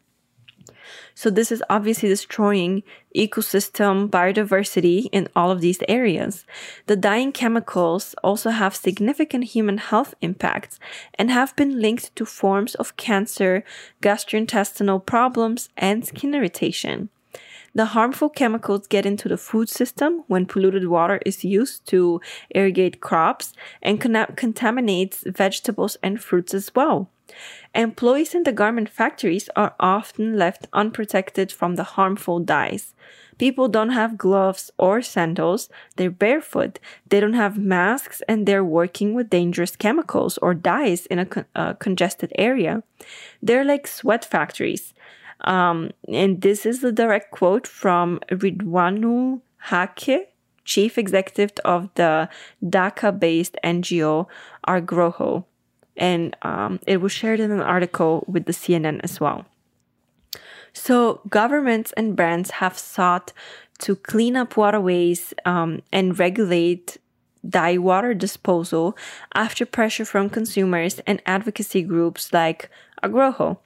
So 1.15 1.29
this 1.29 1.51
is 1.51 1.63
obviously 1.69 2.09
destroying 2.09 2.83
ecosystem 3.15 4.09
biodiversity 4.09 5.07
in 5.11 5.27
all 5.35 5.51
of 5.51 5.61
these 5.61 5.79
areas. 5.87 6.45
The 6.87 6.95
dyeing 6.95 7.31
chemicals 7.31 8.15
also 8.23 8.49
have 8.49 8.75
significant 8.75 9.43
human 9.45 9.77
health 9.77 10.15
impacts 10.21 10.79
and 11.15 11.29
have 11.29 11.55
been 11.55 11.79
linked 11.79 12.15
to 12.15 12.25
forms 12.25 12.75
of 12.75 12.97
cancer, 12.97 13.63
gastrointestinal 14.01 15.05
problems, 15.05 15.69
and 15.77 16.05
skin 16.05 16.33
irritation. 16.33 17.09
The 17.75 17.85
harmful 17.85 18.29
chemicals 18.29 18.87
get 18.87 19.05
into 19.05 19.27
the 19.27 19.37
food 19.37 19.69
system 19.69 20.23
when 20.27 20.45
polluted 20.45 20.87
water 20.87 21.19
is 21.25 21.43
used 21.43 21.87
to 21.87 22.21
irrigate 22.51 23.01
crops 23.01 23.53
and 23.81 23.99
con- 23.99 24.33
contaminates 24.35 25.23
vegetables 25.25 25.97
and 26.03 26.21
fruits 26.21 26.53
as 26.53 26.73
well. 26.75 27.09
Employees 27.73 28.35
in 28.35 28.43
the 28.43 28.51
garment 28.51 28.89
factories 28.89 29.49
are 29.55 29.75
often 29.79 30.37
left 30.37 30.67
unprotected 30.73 31.51
from 31.51 31.75
the 31.75 31.83
harmful 31.83 32.39
dyes. 32.39 32.93
People 33.39 33.67
don't 33.67 33.89
have 33.89 34.17
gloves 34.17 34.69
or 34.77 35.01
sandals, 35.01 35.69
they're 35.95 36.11
barefoot, 36.11 36.79
they 37.09 37.19
don't 37.19 37.33
have 37.33 37.57
masks, 37.57 38.21
and 38.27 38.45
they're 38.45 38.63
working 38.63 39.15
with 39.15 39.29
dangerous 39.29 39.75
chemicals 39.75 40.37
or 40.37 40.53
dyes 40.53 41.07
in 41.07 41.17
a, 41.17 41.25
con- 41.25 41.45
a 41.55 41.73
congested 41.73 42.31
area. 42.37 42.83
They're 43.41 43.65
like 43.65 43.87
sweat 43.87 44.23
factories. 44.23 44.92
Um, 45.43 45.91
and 46.07 46.41
this 46.41 46.65
is 46.65 46.83
a 46.83 46.91
direct 46.91 47.31
quote 47.31 47.67
from 47.67 48.19
Ridwanul 48.29 49.41
Haque, 49.69 50.27
chief 50.65 50.97
executive 50.97 51.51
of 51.65 51.89
the 51.95 52.29
Dhaka 52.63 53.17
based 53.17 53.57
NGO 53.63 54.27
Agroho. 54.67 55.45
And 55.95 56.35
um, 56.41 56.79
it 56.87 57.01
was 57.01 57.11
shared 57.11 57.39
in 57.39 57.51
an 57.51 57.61
article 57.61 58.23
with 58.27 58.45
the 58.45 58.53
CNN 58.53 59.01
as 59.03 59.19
well. 59.19 59.45
So, 60.75 61.21
governments 61.29 61.93
and 61.95 62.15
brands 62.15 62.49
have 62.51 62.79
sought 62.79 63.31
to 63.79 63.95
clean 63.95 64.35
up 64.35 64.57
waterways 64.57 65.33
um, 65.45 65.81
and 65.91 66.17
regulate 66.17 66.97
dye 67.47 67.77
water 67.77 68.13
disposal 68.13 68.97
after 69.35 69.65
pressure 69.65 70.05
from 70.05 70.29
consumers 70.29 70.99
and 71.05 71.21
advocacy 71.25 71.83
groups 71.83 72.33
like 72.33 72.69
Agroho. 73.03 73.57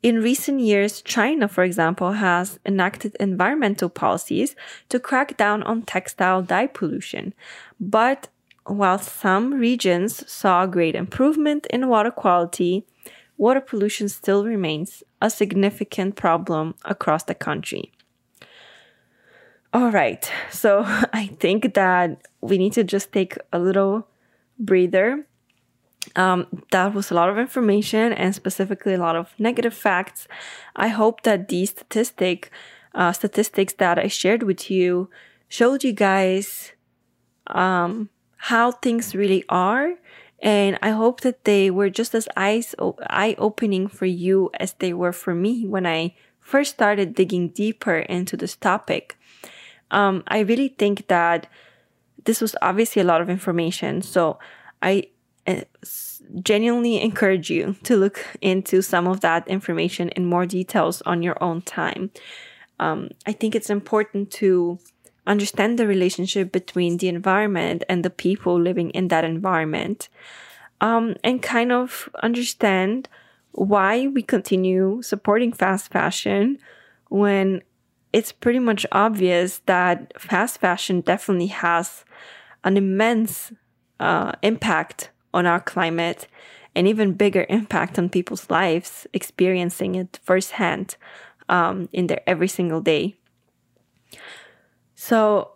In 0.00 0.22
recent 0.22 0.60
years, 0.60 1.02
China, 1.02 1.48
for 1.48 1.64
example, 1.64 2.12
has 2.12 2.60
enacted 2.64 3.16
environmental 3.18 3.88
policies 3.88 4.54
to 4.90 5.00
crack 5.00 5.36
down 5.36 5.64
on 5.64 5.82
textile 5.82 6.40
dye 6.40 6.68
pollution. 6.68 7.34
But 7.80 8.28
while 8.64 8.98
some 8.98 9.54
regions 9.54 10.30
saw 10.30 10.66
great 10.66 10.94
improvement 10.94 11.66
in 11.70 11.88
water 11.88 12.12
quality, 12.12 12.86
water 13.36 13.60
pollution 13.60 14.08
still 14.08 14.44
remains 14.44 15.02
a 15.20 15.30
significant 15.30 16.14
problem 16.14 16.74
across 16.84 17.24
the 17.24 17.34
country. 17.34 17.90
All 19.72 19.90
right, 19.90 20.30
so 20.50 20.82
I 21.12 21.26
think 21.40 21.74
that 21.74 22.22
we 22.40 22.56
need 22.56 22.72
to 22.74 22.84
just 22.84 23.12
take 23.12 23.36
a 23.52 23.58
little 23.58 24.06
breather 24.60 25.26
um, 26.16 26.46
that 26.70 26.94
was 26.94 27.10
a 27.10 27.14
lot 27.14 27.28
of 27.28 27.38
information 27.38 28.12
and 28.12 28.34
specifically 28.34 28.94
a 28.94 28.98
lot 28.98 29.16
of 29.16 29.32
negative 29.38 29.74
facts. 29.74 30.28
I 30.76 30.88
hope 30.88 31.22
that 31.22 31.48
these 31.48 31.70
statistic 31.70 32.50
uh, 32.94 33.12
statistics 33.12 33.74
that 33.74 33.98
I 33.98 34.08
shared 34.08 34.42
with 34.42 34.70
you 34.70 35.10
showed 35.48 35.84
you 35.84 35.92
guys 35.92 36.72
um, 37.46 38.10
how 38.36 38.72
things 38.72 39.14
really 39.14 39.44
are. 39.48 39.94
And 40.40 40.78
I 40.82 40.90
hope 40.90 41.22
that 41.22 41.44
they 41.44 41.70
were 41.70 41.90
just 41.90 42.14
as 42.14 42.28
eye 42.36 43.34
opening 43.38 43.88
for 43.88 44.06
you 44.06 44.50
as 44.60 44.74
they 44.74 44.92
were 44.92 45.12
for 45.12 45.34
me 45.34 45.66
when 45.66 45.86
I 45.86 46.14
first 46.38 46.74
started 46.74 47.14
digging 47.14 47.48
deeper 47.48 47.96
into 47.96 48.36
this 48.36 48.54
topic. 48.54 49.18
Um, 49.90 50.22
I 50.28 50.40
really 50.40 50.68
think 50.68 51.08
that 51.08 51.48
this 52.24 52.40
was 52.40 52.54
obviously 52.62 53.02
a 53.02 53.04
lot 53.04 53.20
of 53.20 53.28
information. 53.28 54.02
So 54.02 54.38
I 54.80 55.08
genuinely 56.42 57.00
encourage 57.00 57.50
you 57.50 57.76
to 57.84 57.96
look 57.96 58.24
into 58.40 58.82
some 58.82 59.06
of 59.06 59.20
that 59.20 59.46
information 59.48 60.08
in 60.10 60.26
more 60.26 60.46
details 60.46 61.02
on 61.02 61.22
your 61.22 61.42
own 61.42 61.62
time. 61.62 62.10
Um, 62.80 63.10
I 63.26 63.32
think 63.32 63.54
it's 63.54 63.70
important 63.70 64.30
to 64.32 64.78
understand 65.26 65.78
the 65.78 65.86
relationship 65.86 66.52
between 66.52 66.96
the 66.96 67.08
environment 67.08 67.84
and 67.88 68.04
the 68.04 68.10
people 68.10 68.60
living 68.60 68.90
in 68.90 69.08
that 69.08 69.24
environment 69.24 70.08
um, 70.80 71.16
and 71.22 71.42
kind 71.42 71.72
of 71.72 72.08
understand 72.22 73.08
why 73.52 74.06
we 74.06 74.22
continue 74.22 75.02
supporting 75.02 75.52
fast 75.52 75.90
fashion 75.90 76.58
when 77.08 77.62
it's 78.12 78.32
pretty 78.32 78.58
much 78.58 78.86
obvious 78.92 79.60
that 79.66 80.12
fast 80.20 80.60
fashion 80.60 81.00
definitely 81.00 81.48
has 81.48 82.04
an 82.64 82.76
immense 82.76 83.52
uh, 84.00 84.32
impact 84.42 85.10
on 85.32 85.46
our 85.46 85.60
climate 85.60 86.26
and 86.74 86.86
even 86.86 87.12
bigger 87.12 87.46
impact 87.48 87.98
on 87.98 88.08
people's 88.08 88.50
lives 88.50 89.06
experiencing 89.12 89.94
it 89.94 90.18
firsthand 90.22 90.96
um, 91.48 91.88
in 91.92 92.06
their 92.06 92.20
every 92.26 92.48
single 92.48 92.80
day. 92.80 93.16
So, 94.94 95.52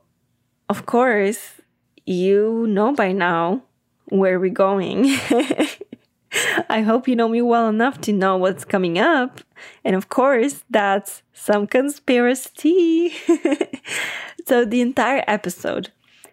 of 0.69 0.87
course, 0.87 1.61
you 2.07 2.67
know 2.69 2.93
by 2.93 3.13
now 3.13 3.63
where 4.09 4.39
we're 4.39 4.51
going. 4.51 5.05
I 6.69 6.81
hope 6.81 7.07
you 7.07 7.17
know 7.17 7.29
me 7.29 7.43
well 7.43 7.69
enough 7.69 8.01
to 8.03 8.13
know 8.13 8.37
what's 8.37 8.65
coming 8.65 8.99
up. 8.99 9.41
And 9.85 9.95
of 9.95 10.09
course, 10.09 10.65
that's 10.71 11.23
some 11.33 11.67
conspiracy. 11.67 13.11
so, 14.47 14.65
the 14.65 14.81
entire 14.81 15.25
episode, 15.27 15.91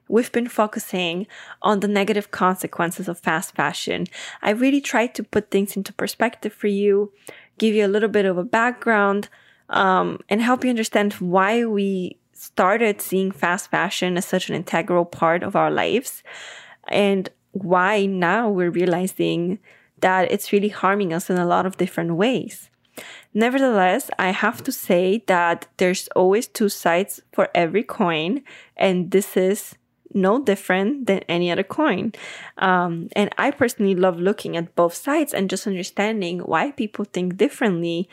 we've 0.09 0.31
been 0.31 0.49
focusing 0.49 1.25
on 1.61 1.79
the 1.79 1.87
negative 1.87 2.31
consequences 2.31 3.07
of 3.07 3.19
fast 3.19 3.55
fashion. 3.55 4.07
I 4.41 4.49
really 4.49 4.81
tried 4.81 5.15
to 5.15 5.23
put 5.23 5.51
things 5.51 5.77
into 5.77 5.93
perspective 5.93 6.51
for 6.51 6.67
you, 6.67 7.13
give 7.57 7.73
you 7.73 7.85
a 7.85 7.87
little 7.87 8.09
bit 8.09 8.25
of 8.25 8.37
a 8.37 8.43
background, 8.43 9.29
um, 9.69 10.19
and 10.27 10.41
help 10.41 10.63
you 10.63 10.69
understand 10.69 11.13
why 11.13 11.63
we 11.63 12.17
started 12.33 13.01
seeing 13.01 13.31
fast 13.31 13.69
fashion 13.69 14.17
as 14.17 14.25
such 14.25 14.49
an 14.49 14.55
integral 14.55 15.05
part 15.05 15.43
of 15.43 15.55
our 15.55 15.69
lives 15.69 16.23
and 16.87 17.29
why 17.51 18.05
now 18.05 18.49
we're 18.49 18.71
realizing 18.71 19.59
that 19.99 20.31
it's 20.31 20.51
really 20.51 20.69
harming 20.69 21.13
us 21.13 21.29
in 21.29 21.37
a 21.37 21.45
lot 21.45 21.65
of 21.65 21.77
different 21.77 22.15
ways. 22.15 22.69
Nevertheless, 23.33 24.09
I 24.17 24.31
have 24.31 24.63
to 24.63 24.71
say 24.71 25.23
that 25.27 25.67
there's 25.77 26.07
always 26.15 26.47
two 26.47 26.69
sides 26.69 27.21
for 27.31 27.49
every 27.53 27.83
coin, 27.83 28.43
and 28.75 29.11
this 29.11 29.37
is 29.37 29.75
no 30.13 30.43
different 30.43 31.07
than 31.07 31.19
any 31.29 31.51
other 31.51 31.63
coin. 31.63 32.13
Um, 32.57 33.09
and 33.15 33.33
I 33.37 33.51
personally 33.51 33.95
love 33.95 34.19
looking 34.19 34.57
at 34.57 34.75
both 34.75 34.93
sides 34.93 35.33
and 35.33 35.49
just 35.49 35.67
understanding 35.67 36.39
why 36.39 36.71
people 36.71 37.05
think 37.05 37.37
differently 37.37 38.09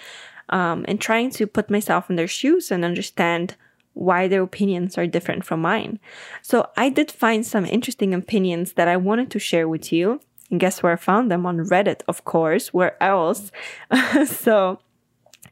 um, 0.48 0.85
and 0.88 1.00
trying 1.00 1.30
to 1.32 1.46
put 1.46 1.70
myself 1.70 2.11
in 2.11 2.16
their 2.16 2.28
shoes 2.28 2.70
and 2.70 2.85
understand 2.85 3.56
why 3.94 4.28
their 4.28 4.42
opinions 4.42 4.98
are 4.98 5.06
different 5.06 5.44
from 5.44 5.62
mine. 5.62 5.98
So 6.42 6.68
I 6.76 6.90
did 6.90 7.11
find 7.11 7.46
some 7.46 7.64
interesting 7.64 8.12
opinions 8.12 8.74
that 8.74 8.88
I 8.88 8.96
wanted 8.98 9.30
to 9.30 9.38
share 9.38 9.68
with 9.68 9.90
you. 9.90 10.20
And 10.50 10.61
guess 10.61 10.82
where 10.82 10.92
I 10.92 10.96
found 10.96 11.30
them? 11.30 11.46
On 11.46 11.59
Reddit, 11.59 12.02
of 12.06 12.24
course. 12.24 12.74
Where 12.74 13.02
else? 13.02 13.50
so 14.26 14.80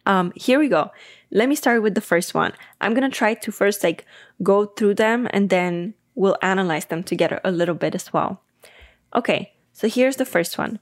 um, 0.07 0.33
here 0.37 0.59
we 0.59 0.69
go. 0.69 0.91
Let 1.31 1.49
me 1.49 1.57
start 1.57 1.83
with 1.83 1.95
the 1.95 2.01
first 2.01 2.35
one. 2.35 2.53
I'm 2.81 2.95
gonna 2.95 3.11
try 3.11 3.35
to 3.35 3.51
first 3.51 3.83
like 3.83 4.05
go 4.43 4.67
through 4.67 4.95
them 4.95 5.27
and 5.31 5.51
then 5.51 5.95
we'll 6.15 6.37
analyze 6.43 6.87
them 6.87 7.03
together 7.03 7.41
a 7.45 7.51
little 7.51 7.75
bit 7.75 7.95
as 7.95 8.13
well. 8.13 8.41
Okay, 9.15 9.55
so 9.73 9.89
here's 9.89 10.17
the 10.17 10.25
first 10.25 10.59
one. 10.59 10.79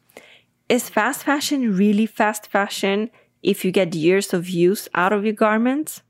Is 0.68 0.88
fast 0.88 1.25
fashion 1.25 1.77
really 1.77 2.07
fast 2.07 2.47
fashion 2.47 3.11
if 3.42 3.64
you 3.64 3.73
get 3.73 3.95
years 3.95 4.33
of 4.33 4.49
use 4.49 4.88
out 4.95 5.12
of 5.12 5.25
your 5.25 5.35
garments? 5.35 6.03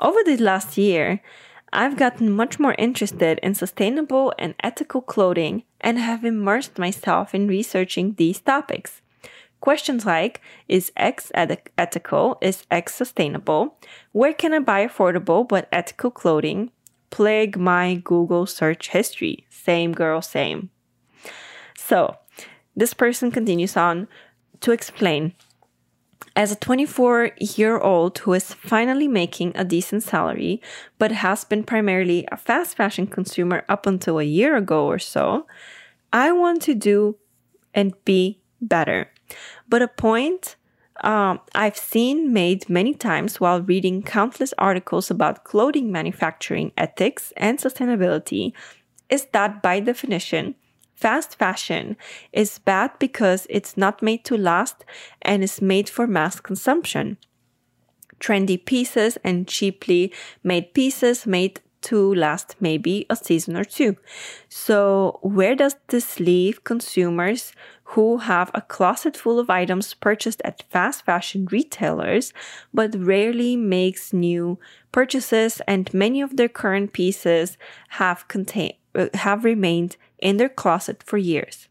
Over 0.00 0.18
the 0.24 0.36
last 0.36 0.76
year, 0.76 1.20
I've 1.72 1.96
gotten 1.96 2.30
much 2.30 2.58
more 2.58 2.74
interested 2.78 3.38
in 3.42 3.54
sustainable 3.54 4.32
and 4.38 4.54
ethical 4.62 5.02
clothing 5.02 5.64
and 5.80 5.98
have 5.98 6.24
immersed 6.24 6.78
myself 6.78 7.34
in 7.34 7.46
researching 7.46 8.14
these 8.14 8.40
topics. 8.40 9.02
Questions 9.60 10.06
like 10.06 10.40
Is 10.68 10.92
X 10.96 11.32
ethical? 11.34 12.38
Is 12.40 12.64
X 12.70 12.94
sustainable? 12.94 13.76
Where 14.12 14.32
can 14.32 14.54
I 14.54 14.60
buy 14.60 14.86
affordable 14.86 15.46
but 15.46 15.68
ethical 15.72 16.10
clothing? 16.10 16.70
Plague 17.10 17.56
my 17.56 17.94
Google 18.04 18.46
search 18.46 18.90
history. 18.90 19.46
Same 19.50 19.92
girl, 19.92 20.22
same. 20.22 20.70
So, 21.76 22.16
this 22.76 22.94
person 22.94 23.30
continues 23.30 23.76
on 23.76 24.08
to 24.60 24.72
explain 24.72 25.34
as 26.38 26.52
a 26.52 26.56
24 26.56 27.32
year 27.56 27.78
old 27.78 28.18
who 28.18 28.32
is 28.32 28.54
finally 28.54 29.08
making 29.08 29.52
a 29.56 29.64
decent 29.64 30.04
salary, 30.04 30.62
but 30.98 31.10
has 31.10 31.44
been 31.44 31.64
primarily 31.64 32.26
a 32.30 32.36
fast 32.36 32.76
fashion 32.76 33.06
consumer 33.08 33.64
up 33.68 33.86
until 33.86 34.18
a 34.18 34.24
year 34.24 34.56
ago 34.56 34.86
or 34.86 35.00
so, 35.00 35.46
I 36.12 36.30
want 36.30 36.62
to 36.62 36.74
do 36.74 37.16
and 37.74 37.92
be 38.04 38.40
better. 38.60 39.10
But 39.68 39.82
a 39.82 39.88
point 39.88 40.54
um, 41.04 41.40
I've 41.54 41.76
seen 41.76 42.32
made 42.32 42.68
many 42.68 42.94
times 42.94 43.40
while 43.40 43.62
reading 43.62 44.02
countless 44.02 44.52
articles 44.58 45.10
about 45.10 45.44
clothing 45.44 45.92
manufacturing 45.92 46.72
ethics 46.76 47.32
and 47.36 47.58
sustainability 47.58 48.52
is 49.08 49.26
that 49.32 49.62
by 49.62 49.80
definition, 49.80 50.54
Fast 50.98 51.38
fashion 51.38 51.96
is 52.32 52.58
bad 52.58 52.90
because 52.98 53.46
it's 53.48 53.76
not 53.76 54.02
made 54.02 54.24
to 54.24 54.36
last 54.36 54.84
and 55.22 55.44
is 55.44 55.62
made 55.62 55.88
for 55.88 56.08
mass 56.08 56.40
consumption. 56.40 57.18
Trendy 58.18 58.56
pieces 58.64 59.16
and 59.22 59.46
cheaply 59.46 60.12
made 60.42 60.74
pieces 60.74 61.24
made 61.24 61.60
to 61.82 62.12
last 62.16 62.56
maybe 62.58 63.06
a 63.08 63.14
season 63.14 63.56
or 63.56 63.62
two. 63.62 63.96
So, 64.48 65.20
where 65.22 65.54
does 65.54 65.76
this 65.86 66.18
leave 66.18 66.64
consumers 66.64 67.52
who 67.92 68.18
have 68.18 68.50
a 68.52 68.60
closet 68.60 69.16
full 69.16 69.38
of 69.38 69.48
items 69.48 69.94
purchased 69.94 70.42
at 70.44 70.62
fast 70.70 71.04
fashion 71.04 71.46
retailers 71.50 72.32
but 72.74 72.94
rarely 72.94 73.56
makes 73.56 74.12
new 74.12 74.58
purchases 74.92 75.62
and 75.66 75.92
many 75.94 76.20
of 76.20 76.36
their 76.36 76.48
current 76.48 76.92
pieces 76.92 77.56
have 78.00 78.28
contain 78.28 78.72
uh, 78.94 79.06
have 79.14 79.44
remained 79.44 79.96
in 80.18 80.36
their 80.36 80.48
closet 80.48 81.02
for 81.02 81.18
years. 81.18 81.68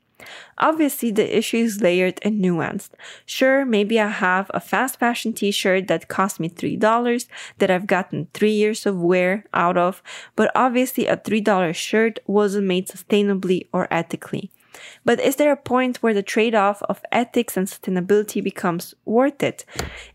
Obviously, 0.58 1.12
the 1.12 1.38
issue 1.38 1.58
is 1.58 1.82
layered 1.82 2.20
and 2.24 2.44
nuanced. 2.44 2.90
Sure, 3.26 3.66
maybe 3.66 4.00
I 4.00 4.08
have 4.08 4.50
a 4.54 4.60
fast 4.60 5.00
fashion 5.00 5.34
t 5.34 5.52
shirt 5.52 5.88
that 5.88 6.08
cost 6.08 6.40
me 6.40 6.50
$3 6.50 7.28
that 7.60 7.70
I've 7.70 7.86
gotten 7.86 8.28
three 8.34 8.54
years 8.54 8.86
of 8.86 9.00
wear 9.00 9.46
out 9.54 9.78
of, 9.78 10.02
but 10.36 10.52
obviously, 10.56 11.06
a 11.06 11.18
$3 11.18 11.76
shirt 11.76 12.20
wasn't 12.26 12.68
made 12.68 12.88
sustainably 12.88 13.68
or 13.72 13.88
ethically. 13.92 14.50
But 15.06 15.20
is 15.20 15.36
there 15.36 15.52
a 15.52 15.58
point 15.58 15.98
where 15.98 16.14
the 16.14 16.24
trade 16.24 16.56
off 16.56 16.82
of 16.84 17.02
ethics 17.12 17.58
and 17.58 17.68
sustainability 17.68 18.44
becomes 18.44 18.94
worth 19.06 19.42
it? 19.44 19.66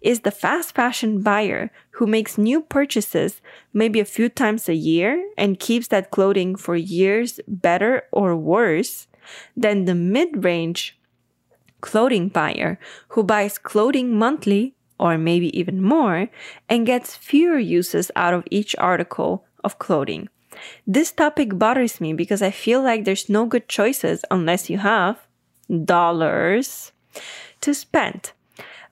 Is 0.00 0.20
the 0.20 0.30
fast 0.30 0.74
fashion 0.74 1.22
buyer 1.22 1.70
who 1.92 2.06
makes 2.06 2.38
new 2.38 2.62
purchases 2.62 3.40
maybe 3.72 4.00
a 4.00 4.04
few 4.04 4.28
times 4.28 4.68
a 4.68 4.74
year 4.74 5.22
and 5.36 5.58
keeps 5.58 5.88
that 5.88 6.10
clothing 6.10 6.56
for 6.56 6.76
years 6.76 7.40
better 7.46 8.02
or 8.12 8.36
worse 8.36 9.06
than 9.56 9.84
the 9.84 9.94
mid 9.94 10.44
range 10.44 10.98
clothing 11.80 12.28
buyer 12.28 12.78
who 13.08 13.22
buys 13.22 13.58
clothing 13.58 14.16
monthly 14.16 14.74
or 14.98 15.18
maybe 15.18 15.56
even 15.58 15.82
more 15.82 16.28
and 16.68 16.86
gets 16.86 17.16
fewer 17.16 17.58
uses 17.58 18.10
out 18.14 18.34
of 18.34 18.44
each 18.50 18.76
article 18.78 19.44
of 19.64 19.78
clothing? 19.78 20.28
This 20.86 21.12
topic 21.12 21.58
bothers 21.58 22.00
me 22.00 22.12
because 22.12 22.42
I 22.42 22.50
feel 22.50 22.82
like 22.82 23.04
there's 23.04 23.28
no 23.28 23.46
good 23.46 23.68
choices 23.68 24.24
unless 24.30 24.70
you 24.70 24.78
have 24.78 25.18
dollars 25.84 26.92
to 27.60 27.74
spend 27.74 28.32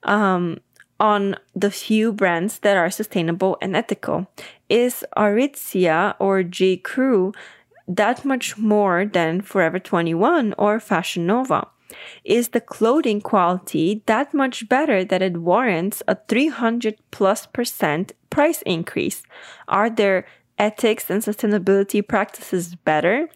um, 0.03 0.59
on 0.99 1.35
the 1.55 1.71
few 1.71 2.11
brands 2.11 2.59
that 2.59 2.77
are 2.77 2.89
sustainable 2.89 3.57
and 3.61 3.75
ethical. 3.75 4.27
Is 4.69 5.03
Aritzia 5.17 6.15
or 6.19 6.43
J. 6.43 6.77
Crew 6.77 7.33
that 7.87 8.23
much 8.23 8.57
more 8.57 9.05
than 9.05 9.41
Forever 9.41 9.79
21 9.79 10.53
or 10.57 10.79
Fashion 10.79 11.25
Nova? 11.25 11.67
Is 12.23 12.49
the 12.49 12.61
clothing 12.61 13.19
quality 13.19 14.01
that 14.05 14.33
much 14.33 14.69
better 14.69 15.03
that 15.03 15.21
it 15.21 15.37
warrants 15.37 16.01
a 16.07 16.17
300 16.27 16.95
plus 17.11 17.45
percent 17.45 18.13
price 18.29 18.61
increase? 18.61 19.23
Are 19.67 19.89
there 19.89 20.25
ethics 20.61 21.09
and 21.09 21.23
sustainability 21.23 22.07
practices 22.07 22.75
better. 22.75 23.27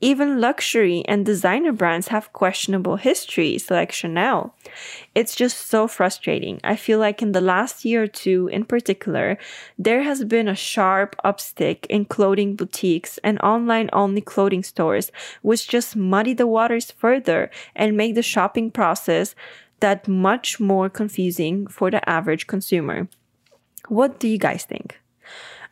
Even 0.00 0.40
luxury 0.40 1.02
and 1.08 1.26
designer 1.26 1.72
brands 1.72 2.08
have 2.08 2.32
questionable 2.32 2.96
histories, 2.96 3.68
like 3.68 3.90
Chanel. 3.90 4.54
It's 5.12 5.34
just 5.34 5.66
so 5.66 5.88
frustrating. 5.88 6.60
I 6.62 6.76
feel 6.76 7.00
like 7.00 7.20
in 7.20 7.32
the 7.32 7.40
last 7.40 7.84
year 7.84 8.04
or 8.04 8.06
two, 8.06 8.48
in 8.52 8.64
particular, 8.64 9.38
there 9.76 10.02
has 10.04 10.24
been 10.24 10.46
a 10.46 10.54
sharp 10.54 11.16
upstick 11.24 11.84
in 11.86 12.04
clothing 12.04 12.54
boutiques 12.54 13.18
and 13.24 13.40
online 13.40 13.90
only 13.92 14.20
clothing 14.20 14.62
stores, 14.62 15.10
which 15.42 15.68
just 15.68 15.96
muddy 15.96 16.32
the 16.32 16.46
waters 16.46 16.92
further 16.92 17.50
and 17.74 17.96
make 17.96 18.14
the 18.14 18.22
shopping 18.22 18.70
process 18.70 19.34
that 19.80 20.06
much 20.06 20.60
more 20.60 20.88
confusing 20.88 21.66
for 21.66 21.90
the 21.90 22.08
average 22.08 22.46
consumer. 22.46 23.08
What 23.88 24.20
do 24.20 24.28
you 24.28 24.38
guys 24.38 24.64
think? 24.64 25.00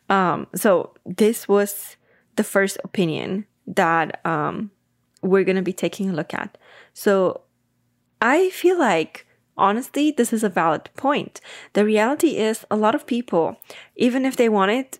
Um, 0.09 0.47
so 0.55 0.93
this 1.05 1.47
was 1.47 1.97
the 2.35 2.43
first 2.43 2.77
opinion 2.83 3.45
that 3.65 4.25
um, 4.25 4.71
we're 5.21 5.43
going 5.43 5.57
to 5.57 5.61
be 5.61 5.73
taking 5.73 6.09
a 6.09 6.13
look 6.13 6.33
at. 6.33 6.57
So 6.93 7.41
I 8.21 8.49
feel 8.51 8.79
like 8.79 9.25
honestly, 9.57 10.11
this 10.11 10.31
is 10.31 10.43
a 10.43 10.49
valid 10.49 10.89
point. 10.95 11.41
The 11.73 11.83
reality 11.83 12.37
is, 12.37 12.65
a 12.69 12.77
lot 12.77 12.95
of 12.95 13.07
people, 13.07 13.57
even 13.95 14.25
if 14.25 14.37
they 14.37 14.49
wanted, 14.49 14.99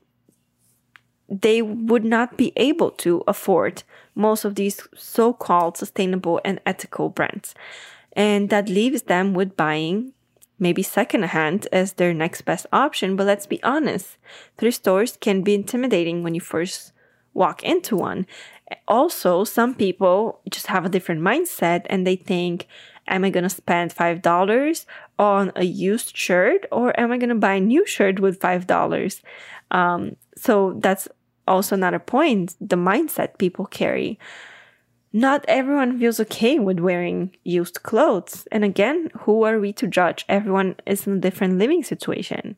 they 1.30 1.62
would 1.62 2.06
not 2.06 2.38
be 2.38 2.54
able 2.56 2.92
to 2.92 3.24
afford 3.28 3.84
most 4.16 4.46
of 4.46 4.56
these 4.56 4.82
so 4.96 5.34
called 5.34 5.78
sustainable 5.78 6.42
and 6.44 6.60
ethical 6.66 7.10
brands. 7.10 7.54
And 8.14 8.50
that 8.50 8.70
leaves 8.70 9.04
them 9.04 9.34
with 9.34 9.56
buying 9.56 10.14
maybe 10.60 10.84
secondhand 10.84 11.68
as 11.72 11.94
their 11.94 12.14
next 12.14 12.42
best 12.42 12.66
option. 12.72 13.16
But 13.16 13.28
let's 13.28 13.46
be 13.46 13.62
honest, 13.64 14.18
thrift 14.58 14.78
stores 14.78 15.18
can 15.20 15.42
be 15.42 15.56
intimidating 15.56 16.24
when 16.24 16.36
you 16.36 16.42
first 16.42 16.92
walk 17.34 17.64
into 17.64 17.96
one. 17.96 18.26
Also, 18.88 19.44
some 19.44 19.76
people 19.76 20.42
just 20.50 20.68
have 20.68 20.86
a 20.86 20.90
different 20.90 21.22
mindset 21.22 21.86
and 21.86 22.06
they 22.06 22.16
think, 22.16 22.68
am 23.08 23.24
I 23.24 23.30
going 23.30 23.44
to 23.44 23.50
spend 23.50 23.96
$5 23.96 24.86
on 25.18 25.52
a 25.56 25.64
used 25.64 26.18
shirt 26.18 26.66
or 26.72 26.98
am 27.00 27.12
I 27.12 27.18
going 27.18 27.30
to 27.30 27.36
buy 27.36 27.54
a 27.54 27.62
new 27.62 27.86
shirt 27.86 28.20
with 28.20 28.40
$5? 28.40 29.22
Um, 29.72 30.16
so 30.36 30.74
that's 30.80 31.08
also 31.48 31.76
another 31.76 32.00
point 32.00 32.56
the 32.60 32.76
mindset 32.76 33.38
people 33.38 33.66
carry. 33.66 34.20
Not 35.18 35.44
everyone 35.48 35.98
feels 36.00 36.20
okay 36.20 36.60
with 36.60 36.80
wearing 36.80 37.36
used 37.44 37.82
clothes. 37.82 38.48
And 38.52 38.64
again, 38.64 39.10
who 39.22 39.42
are 39.46 39.60
we 39.60 39.74
to 39.74 39.88
judge? 39.88 40.24
Everyone 40.30 40.76
is 40.86 41.08
in 41.08 41.14
a 41.14 41.20
different 41.20 41.58
living 41.58 41.84
situation. 41.84 42.56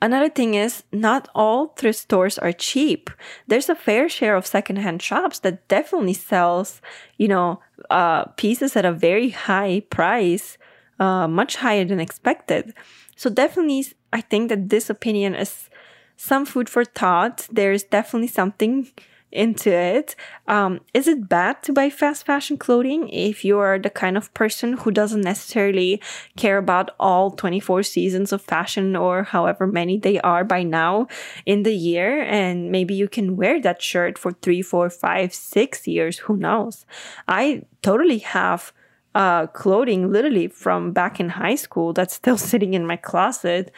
Another 0.00 0.28
thing 0.28 0.54
is, 0.54 0.84
not 0.92 1.28
all 1.34 1.74
thrift 1.74 1.98
stores 1.98 2.38
are 2.38 2.52
cheap. 2.52 3.10
There's 3.48 3.68
a 3.68 3.74
fair 3.74 4.08
share 4.08 4.36
of 4.36 4.46
secondhand 4.46 5.02
shops 5.02 5.40
that 5.40 5.66
definitely 5.66 6.14
sells, 6.14 6.80
you 7.16 7.26
know, 7.26 7.58
uh, 7.90 8.26
pieces 8.36 8.76
at 8.76 8.84
a 8.84 8.92
very 8.92 9.30
high 9.30 9.82
price, 9.90 10.56
uh, 11.00 11.26
much 11.26 11.56
higher 11.56 11.84
than 11.84 11.98
expected. 11.98 12.74
So 13.16 13.28
definitely, 13.28 13.86
I 14.12 14.20
think 14.20 14.50
that 14.50 14.68
this 14.68 14.88
opinion 14.88 15.34
is 15.34 15.68
some 16.16 16.46
food 16.46 16.68
for 16.68 16.84
thought. 16.84 17.48
There's 17.50 17.82
definitely 17.82 18.28
something 18.28 18.92
into 19.32 19.72
it. 19.72 20.16
Um, 20.48 20.80
is 20.92 21.06
it 21.06 21.28
bad 21.28 21.62
to 21.62 21.72
buy 21.72 21.90
fast 21.90 22.26
fashion 22.26 22.56
clothing 22.56 23.08
if 23.10 23.44
you 23.44 23.58
are 23.58 23.78
the 23.78 23.90
kind 23.90 24.16
of 24.16 24.32
person 24.34 24.74
who 24.74 24.90
doesn't 24.90 25.20
necessarily 25.20 26.02
care 26.36 26.58
about 26.58 26.90
all 26.98 27.30
24 27.30 27.82
seasons 27.84 28.32
of 28.32 28.42
fashion 28.42 28.96
or 28.96 29.22
however 29.22 29.66
many 29.66 29.98
they 29.98 30.20
are 30.20 30.44
by 30.44 30.62
now 30.62 31.06
in 31.46 31.62
the 31.62 31.74
year? 31.74 32.22
And 32.22 32.70
maybe 32.70 32.94
you 32.94 33.08
can 33.08 33.36
wear 33.36 33.60
that 33.60 33.82
shirt 33.82 34.18
for 34.18 34.32
three, 34.32 34.62
four, 34.62 34.90
five, 34.90 35.32
six 35.32 35.86
years. 35.86 36.18
Who 36.18 36.36
knows? 36.36 36.84
I 37.28 37.62
totally 37.82 38.18
have 38.18 38.72
uh, 39.14 39.46
clothing 39.48 40.10
literally 40.12 40.48
from 40.48 40.92
back 40.92 41.18
in 41.20 41.30
high 41.30 41.56
school 41.56 41.92
that's 41.92 42.14
still 42.14 42.38
sitting 42.50 42.74
in 42.74 42.86
my 42.86 42.96
closet. 42.96 43.72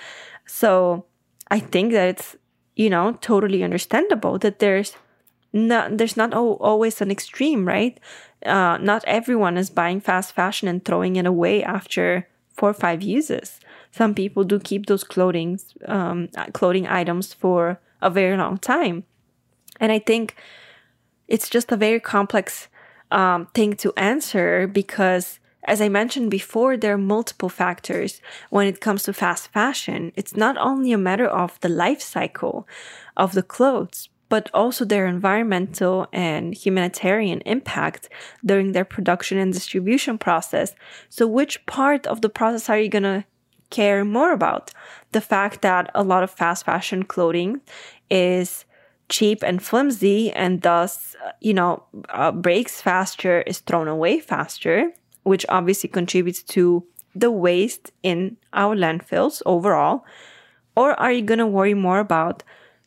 So 0.46 1.06
I 1.50 1.58
think 1.58 1.92
that 1.92 2.08
it's, 2.08 2.36
you 2.76 2.88
know, 2.88 3.18
totally 3.20 3.62
understandable 3.62 4.38
that 4.38 4.58
there's 4.58 4.96
not 5.52 5.98
there's 5.98 6.16
not 6.16 6.32
always 6.34 7.00
an 7.00 7.10
extreme, 7.10 7.66
right? 7.66 7.98
Uh, 8.44 8.78
not 8.78 9.04
everyone 9.06 9.56
is 9.56 9.70
buying 9.70 10.00
fast 10.00 10.32
fashion 10.32 10.68
and 10.68 10.84
throwing 10.84 11.16
it 11.16 11.26
away 11.26 11.62
after 11.62 12.28
four 12.54 12.70
or 12.70 12.74
five 12.74 13.02
uses. 13.02 13.60
Some 13.90 14.14
people 14.14 14.44
do 14.44 14.58
keep 14.58 14.86
those 14.86 15.04
clothing 15.04 15.60
um, 15.86 16.28
clothing 16.52 16.86
items 16.86 17.32
for 17.34 17.78
a 18.00 18.10
very 18.10 18.36
long 18.36 18.58
time, 18.58 19.04
and 19.78 19.92
I 19.92 19.98
think 19.98 20.36
it's 21.28 21.48
just 21.48 21.70
a 21.70 21.76
very 21.76 22.00
complex 22.00 22.68
um, 23.10 23.46
thing 23.54 23.74
to 23.76 23.92
answer 23.96 24.66
because. 24.66 25.38
As 25.64 25.80
I 25.80 25.88
mentioned 25.88 26.28
before, 26.28 26.76
there 26.76 26.94
are 26.94 26.98
multiple 26.98 27.48
factors 27.48 28.20
when 28.50 28.66
it 28.66 28.80
comes 28.80 29.04
to 29.04 29.12
fast 29.12 29.46
fashion. 29.52 30.10
It's 30.16 30.34
not 30.34 30.58
only 30.58 30.90
a 30.90 30.98
matter 30.98 31.28
of 31.28 31.60
the 31.60 31.68
life 31.68 32.02
cycle 32.02 32.66
of 33.16 33.34
the 33.34 33.44
clothes, 33.44 34.08
but 34.32 34.48
also 34.54 34.82
their 34.86 35.06
environmental 35.06 36.06
and 36.10 36.54
humanitarian 36.54 37.42
impact 37.42 38.08
during 38.42 38.72
their 38.72 38.82
production 38.82 39.36
and 39.36 39.52
distribution 39.52 40.16
process. 40.16 40.74
So, 41.10 41.26
which 41.26 41.66
part 41.66 42.06
of 42.06 42.22
the 42.22 42.30
process 42.30 42.70
are 42.70 42.78
you 42.78 42.88
going 42.88 43.02
to 43.02 43.26
care 43.68 44.06
more 44.06 44.32
about? 44.32 44.72
The 45.10 45.20
fact 45.20 45.60
that 45.60 45.90
a 45.94 46.02
lot 46.02 46.22
of 46.22 46.30
fast 46.30 46.64
fashion 46.64 47.02
clothing 47.02 47.60
is 48.08 48.64
cheap 49.10 49.42
and 49.42 49.62
flimsy 49.62 50.32
and 50.32 50.62
thus, 50.62 51.14
you 51.42 51.52
know, 51.52 51.84
uh, 52.08 52.32
breaks 52.32 52.80
faster, 52.80 53.42
is 53.42 53.58
thrown 53.58 53.86
away 53.86 54.18
faster, 54.18 54.92
which 55.24 55.44
obviously 55.50 55.90
contributes 55.90 56.42
to 56.54 56.82
the 57.14 57.30
waste 57.30 57.92
in 58.02 58.38
our 58.54 58.74
landfills 58.74 59.42
overall? 59.44 60.06
Or 60.74 60.98
are 60.98 61.12
you 61.12 61.20
going 61.20 61.44
to 61.44 61.46
worry 61.46 61.74
more 61.74 61.98
about 61.98 62.42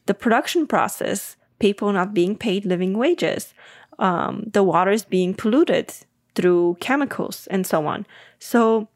the 0.05 0.13
production 0.13 0.67
process, 0.67 1.35
people 1.59 1.91
not 1.91 2.13
being 2.13 2.35
paid 2.35 2.65
living 2.65 2.97
wages, 2.97 3.53
um, 3.99 4.43
the 4.53 4.63
is 4.89 5.05
being 5.05 5.33
polluted 5.33 5.93
through 6.35 6.77
chemicals, 6.79 7.47
and 7.47 7.65
so 7.65 7.87
on. 7.87 8.05
So 8.39 8.89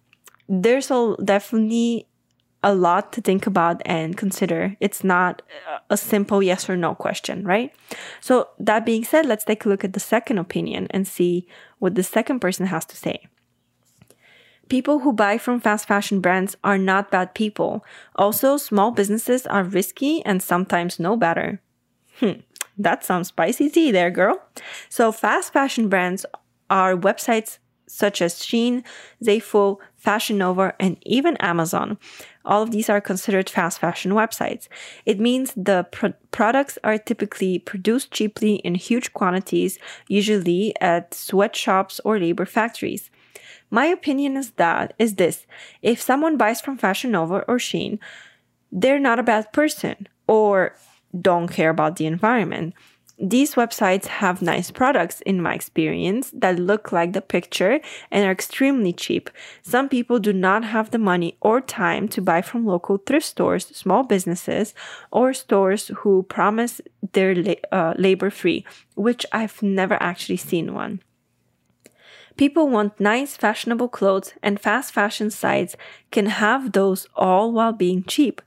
there's 0.47 0.91
a, 0.91 1.15
definitely 1.23 2.07
a 2.63 2.75
lot 2.75 3.13
to 3.13 3.21
think 3.21 3.47
about 3.47 3.81
and 3.85 4.17
consider. 4.17 4.75
It's 4.79 5.03
not 5.03 5.41
a 5.89 5.95
simple 5.95 6.43
yes 6.43 6.69
or 6.69 6.75
no 6.75 6.93
question, 6.93 7.43
right? 7.45 7.73
So, 8.19 8.49
that 8.59 8.85
being 8.85 9.05
said, 9.05 9.25
let's 9.25 9.45
take 9.45 9.65
a 9.65 9.69
look 9.69 9.83
at 9.83 9.93
the 9.93 9.99
second 9.99 10.39
opinion 10.39 10.87
and 10.89 11.07
see 11.07 11.47
what 11.79 11.95
the 11.95 12.03
second 12.03 12.39
person 12.39 12.65
has 12.65 12.85
to 12.85 12.97
say. 12.97 13.27
People 14.69 14.99
who 14.99 15.11
buy 15.11 15.37
from 15.37 15.59
fast 15.59 15.87
fashion 15.87 16.21
brands 16.21 16.55
are 16.63 16.77
not 16.77 17.11
bad 17.11 17.33
people. 17.33 17.83
Also, 18.15 18.55
small 18.55 18.91
businesses 18.91 19.47
are 19.47 19.63
risky 19.63 20.23
and 20.25 20.41
sometimes 20.41 20.99
know 20.99 21.17
better. 21.17 21.59
Hmm, 22.19 22.41
that 22.77 23.03
sounds 23.03 23.29
spicy 23.29 23.69
tea 23.69 23.91
there, 23.91 24.11
girl. 24.11 24.41
So, 24.87 25.11
fast 25.11 25.51
fashion 25.53 25.89
brands 25.89 26.25
are 26.69 26.95
websites 26.95 27.57
such 27.87 28.21
as 28.21 28.35
Shein, 28.35 28.83
Zaful, 29.23 29.77
Fashion 29.97 30.37
Nova, 30.37 30.75
and 30.79 30.97
even 31.01 31.35
Amazon. 31.37 31.97
All 32.45 32.61
of 32.61 32.71
these 32.71 32.89
are 32.89 33.01
considered 33.01 33.49
fast 33.49 33.79
fashion 33.79 34.11
websites. 34.11 34.67
It 35.05 35.19
means 35.19 35.53
the 35.55 35.87
pro- 35.91 36.13
products 36.31 36.77
are 36.83 36.99
typically 36.99 37.57
produced 37.57 38.11
cheaply 38.11 38.55
in 38.57 38.75
huge 38.75 39.13
quantities, 39.13 39.79
usually 40.07 40.73
at 40.79 41.13
sweatshops 41.15 41.99
or 42.05 42.19
labor 42.19 42.45
factories. 42.45 43.08
My 43.69 43.85
opinion 43.85 44.37
is 44.37 44.51
that 44.51 44.93
is 44.97 45.15
this. 45.15 45.45
If 45.81 46.01
someone 46.01 46.37
buys 46.37 46.61
from 46.61 46.77
Fashion 46.77 47.11
Nova 47.11 47.43
or 47.47 47.57
Shein, 47.57 47.99
they're 48.71 48.99
not 48.99 49.19
a 49.19 49.23
bad 49.23 49.51
person 49.53 50.07
or 50.27 50.75
don't 51.19 51.47
care 51.47 51.69
about 51.69 51.95
the 51.95 52.05
environment. 52.05 52.73
These 53.21 53.55
websites 53.55 54.05
have 54.05 54.41
nice 54.41 54.71
products, 54.71 55.19
in 55.21 55.41
my 55.41 55.53
experience, 55.53 56.31
that 56.33 56.57
look 56.57 56.93
like 56.93 57.11
the 57.11 57.21
picture 57.21 57.81
and 58.11 58.25
are 58.25 58.31
extremely 58.31 58.93
cheap. 58.93 59.29
Some 59.61 59.89
people 59.89 60.19
do 60.19 60.31
not 60.31 60.63
have 60.63 60.91
the 60.91 60.99
money 60.99 61.35
or 61.41 61.59
time 61.59 62.07
to 62.09 62.21
buy 62.21 62.41
from 62.41 62.65
local 62.65 62.97
thrift 62.97 63.25
stores, 63.25 63.65
small 63.75 64.03
businesses, 64.03 64.73
or 65.11 65.33
stores 65.33 65.91
who 65.97 66.23
promise 66.23 66.79
they're 67.11 67.57
uh, 67.73 67.93
labor 67.97 68.29
free, 68.29 68.65
which 68.95 69.25
I've 69.33 69.61
never 69.61 70.01
actually 70.01 70.37
seen 70.37 70.73
one. 70.73 71.01
People 72.39 72.69
want 72.69 73.01
nice, 73.01 73.35
fashionable 73.35 73.89
clothes, 73.89 74.33
and 74.41 74.61
fast 74.61 74.93
fashion 74.93 75.29
sites 75.29 75.75
can 76.09 76.27
have 76.27 76.71
those 76.71 77.05
all 77.13 77.51
while 77.51 77.73
being 77.73 78.01
cheap. 78.05 78.41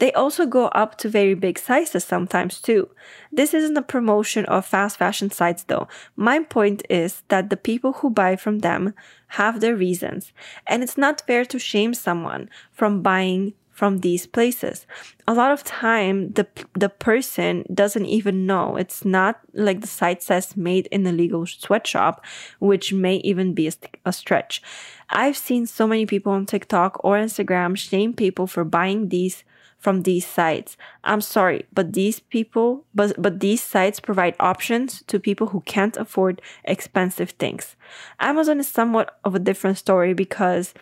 They 0.00 0.12
also 0.14 0.46
go 0.46 0.66
up 0.66 0.98
to 0.98 1.08
very 1.08 1.34
big 1.34 1.60
sizes 1.60 2.02
sometimes 2.02 2.60
too. 2.60 2.88
This 3.30 3.54
isn't 3.54 3.76
a 3.76 3.82
promotion 3.82 4.46
of 4.46 4.66
fast 4.66 4.96
fashion 4.96 5.30
sites 5.30 5.62
though. 5.62 5.86
My 6.16 6.40
point 6.40 6.82
is 6.90 7.22
that 7.28 7.50
the 7.50 7.56
people 7.56 7.92
who 7.92 8.10
buy 8.10 8.34
from 8.34 8.58
them 8.58 8.94
have 9.28 9.60
their 9.60 9.76
reasons, 9.76 10.32
and 10.66 10.82
it's 10.82 10.98
not 10.98 11.24
fair 11.24 11.44
to 11.44 11.58
shame 11.60 11.94
someone 11.94 12.50
from 12.72 13.00
buying 13.00 13.54
from 13.78 14.00
these 14.00 14.26
places. 14.26 14.86
A 15.28 15.34
lot 15.40 15.52
of 15.52 15.62
time 15.62 16.32
the 16.32 16.48
the 16.74 16.88
person 16.88 17.64
doesn't 17.72 18.06
even 18.06 18.44
know. 18.44 18.76
It's 18.76 19.04
not 19.04 19.38
like 19.52 19.80
the 19.80 19.94
site 20.00 20.20
says 20.20 20.56
made 20.56 20.88
in 20.90 21.06
a 21.06 21.12
legal 21.12 21.46
sweatshop, 21.46 22.24
which 22.58 22.92
may 22.92 23.16
even 23.30 23.54
be 23.54 23.68
a, 23.68 23.72
a 24.04 24.12
stretch. 24.12 24.62
I've 25.10 25.36
seen 25.36 25.66
so 25.66 25.86
many 25.86 26.06
people 26.06 26.32
on 26.32 26.44
TikTok 26.44 26.98
or 27.04 27.16
Instagram 27.16 27.78
shame 27.78 28.14
people 28.14 28.48
for 28.48 28.64
buying 28.64 29.10
these 29.10 29.44
from 29.78 30.02
these 30.02 30.26
sites. 30.26 30.76
I'm 31.04 31.20
sorry, 31.20 31.66
but 31.72 31.92
these 31.92 32.18
people, 32.18 32.84
but, 32.96 33.14
but 33.16 33.38
these 33.38 33.62
sites 33.62 34.00
provide 34.00 34.34
options 34.40 35.02
to 35.06 35.20
people 35.20 35.46
who 35.46 35.60
can't 35.60 35.96
afford 35.96 36.42
expensive 36.64 37.30
things. 37.30 37.76
Amazon 38.18 38.58
is 38.58 38.66
somewhat 38.66 39.16
of 39.24 39.36
a 39.36 39.44
different 39.48 39.78
story 39.78 40.14
because 40.14 40.74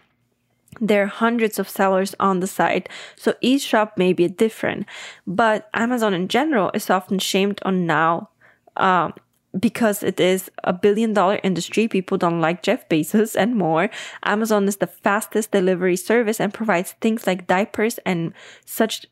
there 0.80 1.04
are 1.04 1.06
hundreds 1.06 1.58
of 1.58 1.68
sellers 1.68 2.14
on 2.20 2.40
the 2.40 2.46
site, 2.46 2.88
so 3.16 3.34
each 3.40 3.62
shop 3.62 3.96
may 3.96 4.12
be 4.12 4.28
different. 4.28 4.86
But 5.26 5.68
Amazon 5.74 6.14
in 6.14 6.28
general 6.28 6.70
is 6.74 6.90
often 6.90 7.18
shamed 7.18 7.60
on 7.64 7.86
now 7.86 8.30
um, 8.76 9.14
because 9.58 10.02
it 10.02 10.20
is 10.20 10.50
a 10.64 10.72
billion 10.72 11.12
dollar 11.12 11.40
industry. 11.42 11.88
People 11.88 12.18
don't 12.18 12.40
like 12.40 12.62
Jeff 12.62 12.88
Bezos 12.88 13.34
and 13.36 13.56
more. 13.56 13.90
Amazon 14.22 14.68
is 14.68 14.76
the 14.76 14.86
fastest 14.86 15.50
delivery 15.50 15.96
service 15.96 16.40
and 16.40 16.52
provides 16.52 16.92
things 17.00 17.26
like 17.26 17.46
diapers 17.46 17.98
and 18.04 18.32
such 18.64 19.06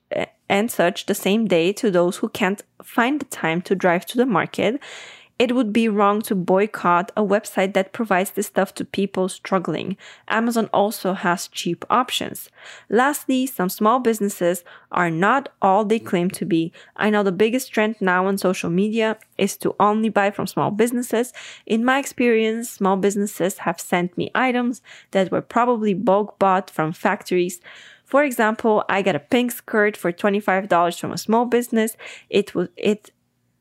and 0.49 0.71
such 0.71 1.07
the 1.07 1.15
same 1.15 1.47
day 1.47 1.73
to 1.73 1.91
those 1.91 2.19
who 2.19 2.29
can't 2.29 2.63
find 2.83 3.21
the 3.21 3.27
time 3.27 3.63
to 3.63 3.75
drive 3.75 4.05
to 4.07 4.19
the 4.19 4.27
market. 4.27 4.81
It 5.37 5.53
would 5.53 5.73
be 5.73 5.89
wrong 5.89 6.23
to 6.23 6.37
boycott 6.37 7.11
a 7.17 7.23
website 7.23 7.75
that 7.75 7.93
provides 7.93 8.31
this 8.31 8.47
stuff 8.47 8.73
to 8.75 8.85
people 8.85 9.29
struggling. 9.29 9.97
Amazon 10.29 10.71
also 10.73 11.13
has 11.13 11.49
cheap 11.49 11.85
options. 11.91 12.49
Lastly, 12.89 13.45
some 13.47 13.69
small 13.69 13.99
businesses 13.99 14.63
are 14.93 15.11
not 15.11 15.49
all 15.61 15.85
they 15.85 15.99
claim 15.99 16.31
to 16.31 16.45
be. 16.45 16.73
I 16.97 17.11
know 17.11 17.25
the 17.25 17.33
biggest 17.33 17.73
trend 17.73 17.97
now 18.01 18.27
on 18.27 18.39
social 18.39 18.71
media 18.71 19.19
is 19.37 19.57
to 19.59 19.75
only 19.81 20.09
buy 20.09 20.31
from 20.31 20.47
small 20.47 20.71
businesses. 20.71 21.33
In 21.67 21.85
my 21.85 21.99
experience, 21.99 22.71
small 22.71 22.97
businesses 22.97 23.59
have 23.59 23.81
sent 23.81 24.17
me 24.17 24.31
items 24.37 24.83
that 25.11 25.33
were 25.33 25.43
probably 25.43 25.95
bulk 25.95 26.39
bought 26.39 26.71
from 26.71 26.93
factories. 26.93 27.61
For 28.05 28.23
example, 28.23 28.85
I 28.89 29.03
got 29.03 29.17
a 29.17 29.19
pink 29.21 29.51
skirt 29.51 29.97
for 29.97 30.13
$25 30.13 31.01
from 31.01 31.11
a 31.11 31.19
small 31.19 31.47
business. 31.47 31.97
It 32.31 32.55
was 32.55 32.69
it 32.77 33.11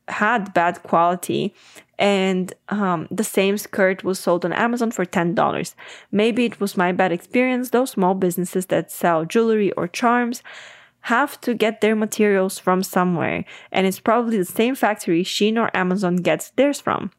had 0.08 0.52
bad 0.54 0.82
quality 0.82 1.54
and 1.98 2.52
um, 2.68 3.06
the 3.10 3.24
same 3.24 3.56
skirt 3.56 4.02
was 4.02 4.18
sold 4.18 4.44
on 4.44 4.52
Amazon 4.52 4.90
for 4.90 5.04
$10. 5.04 5.74
Maybe 6.10 6.44
it 6.44 6.60
was 6.60 6.76
my 6.76 6.92
bad 6.92 7.12
experience. 7.12 7.70
Those 7.70 7.90
small 7.90 8.14
businesses 8.14 8.66
that 8.66 8.90
sell 8.90 9.24
jewelry 9.24 9.70
or 9.72 9.86
charms 9.86 10.42
have 11.02 11.40
to 11.42 11.54
get 11.54 11.80
their 11.80 11.94
materials 11.94 12.58
from 12.58 12.82
somewhere, 12.82 13.44
and 13.70 13.86
it's 13.86 14.00
probably 14.00 14.38
the 14.38 14.44
same 14.44 14.74
factory 14.74 15.22
Shein 15.22 15.58
or 15.58 15.74
Amazon 15.76 16.16
gets 16.16 16.50
theirs 16.50 16.80
from. 16.80 17.10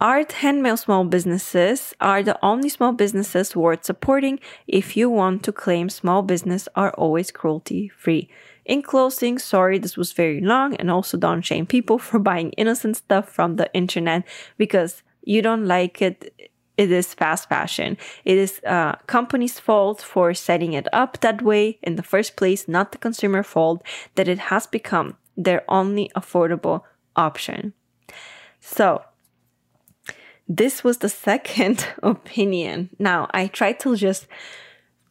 Art 0.00 0.32
handmade 0.32 0.78
small 0.78 1.04
businesses 1.04 1.92
are 2.00 2.22
the 2.22 2.38
only 2.42 2.70
small 2.70 2.92
businesses 2.92 3.54
worth 3.54 3.84
supporting 3.84 4.40
if 4.66 4.96
you 4.96 5.10
want 5.10 5.42
to 5.42 5.52
claim 5.52 5.90
small 5.90 6.22
business 6.22 6.66
are 6.74 6.92
always 6.92 7.30
cruelty 7.30 7.88
free. 7.88 8.30
In 8.70 8.82
closing, 8.82 9.36
sorry 9.40 9.78
this 9.78 9.96
was 9.96 10.12
very 10.12 10.40
long 10.40 10.76
and 10.76 10.92
also 10.92 11.18
don't 11.18 11.42
shame 11.42 11.66
people 11.66 11.98
for 12.06 12.20
buying 12.20 12.50
innocent 12.52 12.96
stuff 12.96 13.28
from 13.28 13.56
the 13.56 13.68
internet 13.74 14.22
because 14.58 15.02
you 15.24 15.42
don't 15.42 15.66
like 15.66 16.00
it. 16.00 16.32
It 16.76 16.92
is 16.92 17.12
fast 17.12 17.48
fashion. 17.48 17.98
It 18.24 18.38
is 18.38 18.60
a 18.62 18.72
uh, 18.72 18.94
company's 19.08 19.58
fault 19.58 20.00
for 20.00 20.32
setting 20.34 20.72
it 20.74 20.86
up 20.92 21.20
that 21.20 21.42
way 21.42 21.80
in 21.82 21.96
the 21.96 22.04
first 22.04 22.36
place, 22.36 22.68
not 22.68 22.92
the 22.92 22.98
consumer 22.98 23.42
fault 23.42 23.82
that 24.14 24.28
it 24.28 24.38
has 24.38 24.68
become 24.68 25.16
their 25.36 25.62
only 25.68 26.08
affordable 26.14 26.82
option. 27.16 27.74
So, 28.60 29.02
this 30.48 30.84
was 30.84 30.98
the 30.98 31.08
second 31.28 31.88
opinion. 32.04 32.90
Now, 33.00 33.28
I 33.34 33.48
tried 33.48 33.80
to 33.80 33.96
just 33.96 34.28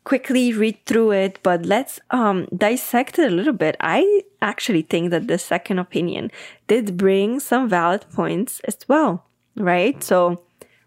quickly 0.09 0.51
read 0.51 0.83
through 0.87 1.11
it, 1.11 1.37
but 1.43 1.67
let's 1.67 1.99
um, 2.09 2.47
dissect 2.57 3.19
it 3.19 3.31
a 3.31 3.35
little 3.35 3.53
bit. 3.53 3.77
I 3.79 4.23
actually 4.41 4.81
think 4.81 5.11
that 5.11 5.27
the 5.27 5.37
second 5.37 5.77
opinion 5.77 6.31
did 6.67 6.97
bring 6.97 7.39
some 7.39 7.69
valid 7.69 8.05
points 8.11 8.59
as 8.61 8.75
well, 8.87 9.27
right? 9.55 10.03
So, 10.03 10.41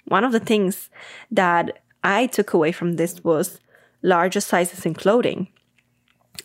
one 0.07 0.25
of 0.25 0.33
the 0.33 0.41
things 0.41 0.91
that 1.31 1.85
I 2.03 2.27
took 2.27 2.53
away 2.53 2.73
from 2.73 2.95
this 2.95 3.23
was 3.23 3.61
larger 4.03 4.41
sizes 4.41 4.85
in 4.85 4.95
clothing. 4.95 5.47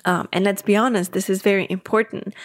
Um, 0.06 0.30
and 0.32 0.46
let's 0.46 0.62
be 0.62 0.76
honest, 0.76 1.14
this 1.14 1.32
is 1.32 1.42
very 1.42 1.66
important. 1.72 2.36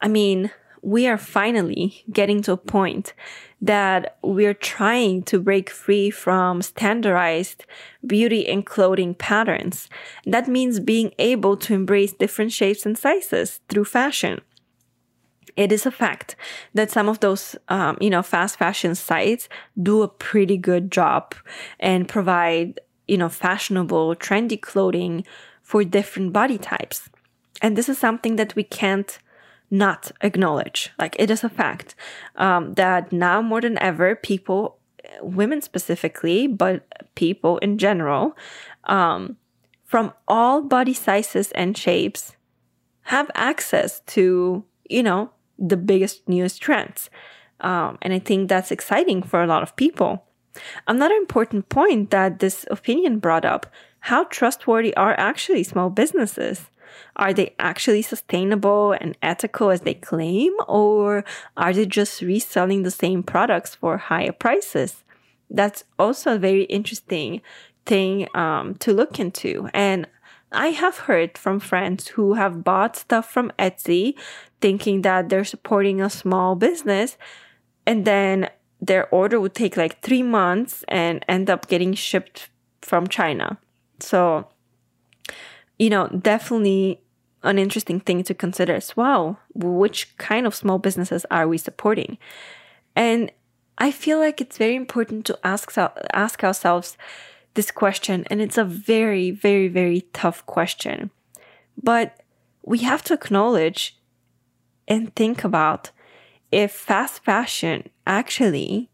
I 0.00 0.06
mean, 0.06 0.52
we 0.82 1.06
are 1.06 1.18
finally 1.18 2.04
getting 2.12 2.42
to 2.42 2.52
a 2.52 2.56
point 2.56 3.12
that 3.60 4.16
we're 4.22 4.54
trying 4.54 5.22
to 5.24 5.38
break 5.38 5.68
free 5.68 6.10
from 6.10 6.62
standardized 6.62 7.66
beauty 8.06 8.48
and 8.48 8.64
clothing 8.64 9.14
patterns. 9.14 9.88
That 10.24 10.48
means 10.48 10.80
being 10.80 11.12
able 11.18 11.56
to 11.58 11.74
embrace 11.74 12.12
different 12.12 12.52
shapes 12.52 12.86
and 12.86 12.96
sizes 12.96 13.60
through 13.68 13.84
fashion. 13.84 14.40
It 15.56 15.72
is 15.72 15.84
a 15.84 15.90
fact 15.90 16.36
that 16.72 16.90
some 16.90 17.08
of 17.08 17.20
those, 17.20 17.56
um, 17.68 17.98
you 18.00 18.08
know, 18.08 18.22
fast 18.22 18.58
fashion 18.58 18.94
sites 18.94 19.48
do 19.82 20.02
a 20.02 20.08
pretty 20.08 20.56
good 20.56 20.90
job 20.90 21.34
and 21.78 22.08
provide, 22.08 22.80
you 23.06 23.18
know, 23.18 23.28
fashionable, 23.28 24.16
trendy 24.16 24.60
clothing 24.60 25.24
for 25.60 25.84
different 25.84 26.32
body 26.32 26.56
types. 26.56 27.10
And 27.60 27.76
this 27.76 27.90
is 27.90 27.98
something 27.98 28.36
that 28.36 28.54
we 28.56 28.62
can't 28.62 29.18
not 29.70 30.10
acknowledge. 30.20 30.90
Like 30.98 31.16
it 31.18 31.30
is 31.30 31.44
a 31.44 31.48
fact 31.48 31.94
um, 32.36 32.74
that 32.74 33.12
now 33.12 33.40
more 33.40 33.60
than 33.60 33.78
ever, 33.78 34.14
people, 34.16 34.78
women 35.22 35.62
specifically, 35.62 36.46
but 36.46 36.86
people 37.14 37.58
in 37.58 37.78
general, 37.78 38.36
um, 38.84 39.36
from 39.84 40.12
all 40.28 40.62
body 40.62 40.94
sizes 40.94 41.52
and 41.52 41.76
shapes, 41.76 42.36
have 43.02 43.30
access 43.34 44.00
to, 44.00 44.64
you 44.88 45.02
know, 45.02 45.30
the 45.58 45.76
biggest, 45.76 46.28
newest 46.28 46.60
trends. 46.62 47.10
Um, 47.60 47.98
and 48.02 48.12
I 48.12 48.18
think 48.18 48.48
that's 48.48 48.70
exciting 48.70 49.22
for 49.22 49.42
a 49.42 49.46
lot 49.46 49.62
of 49.62 49.76
people. 49.76 50.24
Another 50.86 51.14
important 51.14 51.68
point 51.68 52.10
that 52.10 52.38
this 52.38 52.66
opinion 52.70 53.18
brought 53.18 53.44
up 53.44 53.66
how 54.00 54.24
trustworthy 54.24 54.94
are 54.96 55.14
actually 55.18 55.62
small 55.62 55.90
businesses? 55.90 56.70
Are 57.16 57.32
they 57.32 57.54
actually 57.58 58.02
sustainable 58.02 58.92
and 58.92 59.16
ethical 59.22 59.70
as 59.70 59.82
they 59.82 59.94
claim, 59.94 60.52
or 60.68 61.24
are 61.56 61.72
they 61.72 61.86
just 61.86 62.22
reselling 62.22 62.82
the 62.82 62.90
same 62.90 63.22
products 63.22 63.74
for 63.74 63.96
higher 63.98 64.32
prices? 64.32 65.04
That's 65.48 65.84
also 65.98 66.34
a 66.34 66.38
very 66.38 66.64
interesting 66.64 67.42
thing 67.86 68.28
um, 68.34 68.74
to 68.76 68.92
look 68.92 69.18
into. 69.18 69.68
And 69.74 70.06
I 70.52 70.68
have 70.68 70.98
heard 70.98 71.38
from 71.38 71.60
friends 71.60 72.08
who 72.08 72.34
have 72.34 72.64
bought 72.64 72.96
stuff 72.96 73.30
from 73.30 73.52
Etsy 73.58 74.14
thinking 74.60 75.02
that 75.02 75.28
they're 75.28 75.44
supporting 75.44 76.00
a 76.00 76.10
small 76.10 76.54
business, 76.54 77.16
and 77.86 78.04
then 78.04 78.50
their 78.80 79.08
order 79.14 79.38
would 79.38 79.54
take 79.54 79.76
like 79.76 80.00
three 80.02 80.22
months 80.22 80.84
and 80.88 81.24
end 81.28 81.50
up 81.50 81.68
getting 81.68 81.94
shipped 81.94 82.48
from 82.82 83.06
China. 83.06 83.58
So 84.00 84.48
you 85.80 85.88
know, 85.88 86.08
definitely 86.08 87.00
an 87.42 87.58
interesting 87.58 88.00
thing 88.00 88.22
to 88.24 88.34
consider 88.34 88.74
as 88.74 88.98
well. 88.98 89.40
Which 89.54 90.14
kind 90.18 90.46
of 90.46 90.54
small 90.54 90.78
businesses 90.78 91.24
are 91.30 91.48
we 91.48 91.56
supporting? 91.56 92.18
And 92.94 93.32
I 93.78 93.90
feel 93.90 94.18
like 94.18 94.42
it's 94.42 94.58
very 94.58 94.76
important 94.76 95.24
to 95.26 95.38
ask 95.42 95.72
ask 96.12 96.44
ourselves 96.44 96.98
this 97.54 97.70
question, 97.70 98.26
and 98.30 98.42
it's 98.42 98.58
a 98.58 98.64
very, 98.64 99.30
very, 99.30 99.68
very 99.68 100.02
tough 100.12 100.44
question. 100.44 101.10
But 101.82 102.20
we 102.62 102.80
have 102.80 103.02
to 103.04 103.14
acknowledge 103.14 103.98
and 104.86 105.16
think 105.16 105.44
about 105.44 105.92
if 106.52 106.72
fast 106.72 107.24
fashion 107.24 107.88
actually 108.06 108.90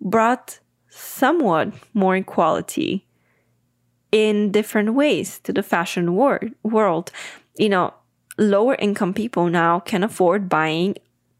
brought 0.00 0.60
somewhat 0.88 1.72
more 1.92 2.14
equality 2.14 3.04
in 4.12 4.50
different 4.50 4.94
ways 4.94 5.38
to 5.40 5.52
the 5.52 5.62
fashion 5.62 6.14
wor- 6.14 6.50
world. 6.62 7.10
You 7.56 7.68
know, 7.68 7.94
lower 8.38 8.74
income 8.76 9.14
people 9.14 9.48
now 9.48 9.80
can 9.80 10.02
afford 10.02 10.48
buying 10.48 10.96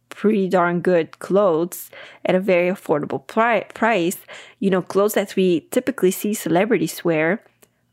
pretty 0.09 0.49
darn 0.49 0.81
good 0.81 1.19
clothes 1.19 1.91
at 2.25 2.35
a 2.35 2.41
very 2.41 2.69
affordable 2.71 3.27
pri- 3.27 3.67
price. 3.75 4.19
You 4.59 4.71
know, 4.71 4.83
clothes 4.83 5.15
that 5.15 5.37
we 5.37 5.61
typically 5.71 6.11
see 6.11 6.35
celebrities 6.35 7.05
wear 7.05 7.43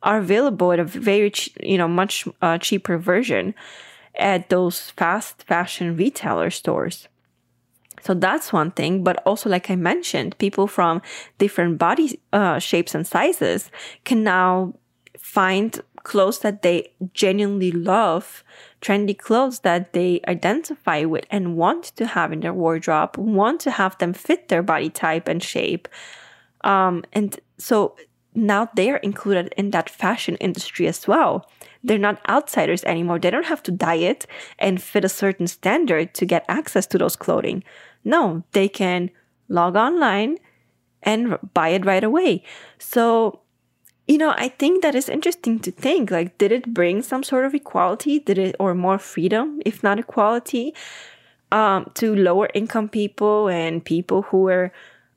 are 0.04 0.18
available 0.18 0.72
at 0.72 0.80
a 0.80 0.84
very, 0.84 1.32
ch- 1.32 1.50
you 1.62 1.78
know, 1.78 1.88
much 1.88 2.28
uh, 2.42 2.58
cheaper 2.58 2.98
version 2.98 3.54
at 4.16 4.50
those 4.50 4.92
fast 4.92 5.44
fashion 5.44 5.96
retailer 5.96 6.50
stores. 6.50 7.08
So 8.08 8.14
that's 8.14 8.54
one 8.54 8.72
thing. 8.72 9.04
But 9.04 9.22
also, 9.26 9.50
like 9.50 9.70
I 9.70 9.76
mentioned, 9.76 10.38
people 10.38 10.66
from 10.66 11.02
different 11.40 11.78
body 11.78 12.22
uh, 12.32 12.58
shapes 12.58 12.96
and 12.96 13.06
sizes 13.06 13.70
can 14.06 14.24
now 14.24 14.76
find 15.18 15.82
clothes 16.04 16.40
that 16.40 16.62
they 16.62 16.94
genuinely 17.14 17.74
love, 17.74 18.46
trendy 18.82 19.18
clothes 19.18 19.60
that 19.60 19.92
they 19.92 20.22
identify 20.26 21.04
with 21.04 21.26
and 21.30 21.58
want 21.58 21.84
to 21.98 22.06
have 22.06 22.32
in 22.32 22.40
their 22.40 22.54
wardrobe, 22.54 23.18
want 23.18 23.60
to 23.60 23.72
have 23.72 23.98
them 23.98 24.14
fit 24.14 24.48
their 24.48 24.64
body 24.64 24.90
type 24.90 25.28
and 25.28 25.44
shape. 25.44 25.90
Um, 26.64 27.04
and 27.12 27.38
so 27.58 27.98
now 28.34 28.70
they're 28.74 29.04
included 29.04 29.54
in 29.58 29.72
that 29.72 29.90
fashion 29.90 30.38
industry 30.38 30.88
as 30.88 31.10
well. 31.10 31.46
They're 31.84 31.98
not 31.98 32.22
outsiders 32.30 32.86
anymore. 32.86 33.20
They 33.20 33.32
don't 33.32 33.46
have 33.48 33.64
to 33.64 33.72
diet 33.72 34.28
and 34.60 34.82
fit 34.82 35.04
a 35.04 35.10
certain 35.10 35.48
standard 35.48 36.14
to 36.14 36.26
get 36.26 36.46
access 36.48 36.88
to 36.88 36.98
those 36.98 37.18
clothing. 37.18 37.66
No, 38.08 38.44
they 38.54 38.70
can 38.70 39.12
log 39.50 39.76
online 39.76 40.38
and 41.04 41.38
buy 41.54 41.70
it 41.70 41.86
right 41.86 42.04
away. 42.04 42.44
So, 42.80 43.42
you 44.08 44.18
know, 44.18 44.34
I 44.38 44.50
think 44.50 44.82
that 44.82 44.96
is 44.96 45.10
interesting 45.10 45.60
to 45.60 45.72
think 45.72 46.10
like, 46.12 46.38
did 46.38 46.52
it 46.54 46.74
bring 46.74 47.02
some 47.02 47.24
sort 47.24 47.46
of 47.46 47.54
equality? 47.54 48.20
Did 48.20 48.38
it, 48.38 48.56
or 48.60 48.74
more 48.74 48.98
freedom, 48.98 49.62
if 49.66 49.84
not 49.84 50.00
equality, 50.00 50.74
um, 51.52 51.92
to 51.96 52.16
lower 52.16 52.50
income 52.54 52.90
people 52.90 53.50
and 53.50 53.84
people 53.84 54.24
who 54.24 54.40
were 54.44 54.72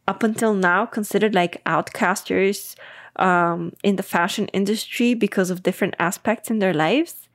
up 0.09 0.23
until 0.25 0.55
now 0.55 0.87
considered 0.87 1.35
like 1.35 1.63
outcasters 1.67 2.75
um, 3.17 3.73
in 3.85 3.97
the 3.97 4.03
fashion 4.03 4.49
industry 4.49 5.15
because 5.15 5.51
of 5.51 5.63
different 5.63 5.95
aspects 6.01 6.51
in 6.51 6.59
their 6.59 6.75
lives? 6.75 7.29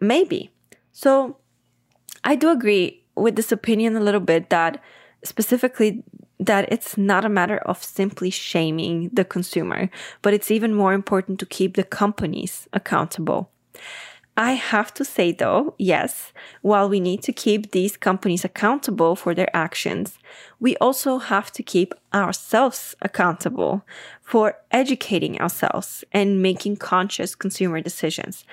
Maybe. 0.00 0.52
So, 0.92 1.36
I 2.24 2.36
do 2.36 2.50
agree 2.50 2.99
with 3.20 3.36
this 3.36 3.52
opinion 3.52 3.96
a 3.96 4.00
little 4.00 4.20
bit 4.20 4.50
that 4.50 4.82
specifically 5.24 6.02
that 6.38 6.72
it's 6.72 6.96
not 6.96 7.24
a 7.24 7.28
matter 7.28 7.58
of 7.58 7.84
simply 7.84 8.30
shaming 8.30 9.10
the 9.12 9.24
consumer, 9.24 9.90
but 10.22 10.32
it's 10.32 10.50
even 10.50 10.74
more 10.74 10.94
important 10.94 11.38
to 11.38 11.46
keep 11.46 11.76
the 11.76 11.84
companies 11.84 12.66
accountable. 12.72 13.50
I 14.36 14.52
have 14.52 14.94
to 14.94 15.04
say 15.04 15.32
though, 15.32 15.74
yes, 15.76 16.32
while 16.62 16.88
we 16.88 16.98
need 16.98 17.22
to 17.24 17.32
keep 17.32 17.72
these 17.72 17.98
companies 17.98 18.42
accountable 18.42 19.14
for 19.14 19.34
their 19.34 19.54
actions, 19.54 20.18
we 20.58 20.76
also 20.78 21.18
have 21.18 21.52
to 21.52 21.62
keep 21.62 21.92
ourselves 22.14 22.94
accountable 23.02 23.84
for 24.30 24.56
educating 24.70 25.40
ourselves 25.40 26.04
and 26.12 26.40
making 26.40 26.76
conscious 26.76 27.34
consumer 27.34 27.80
decisions. 27.80 28.44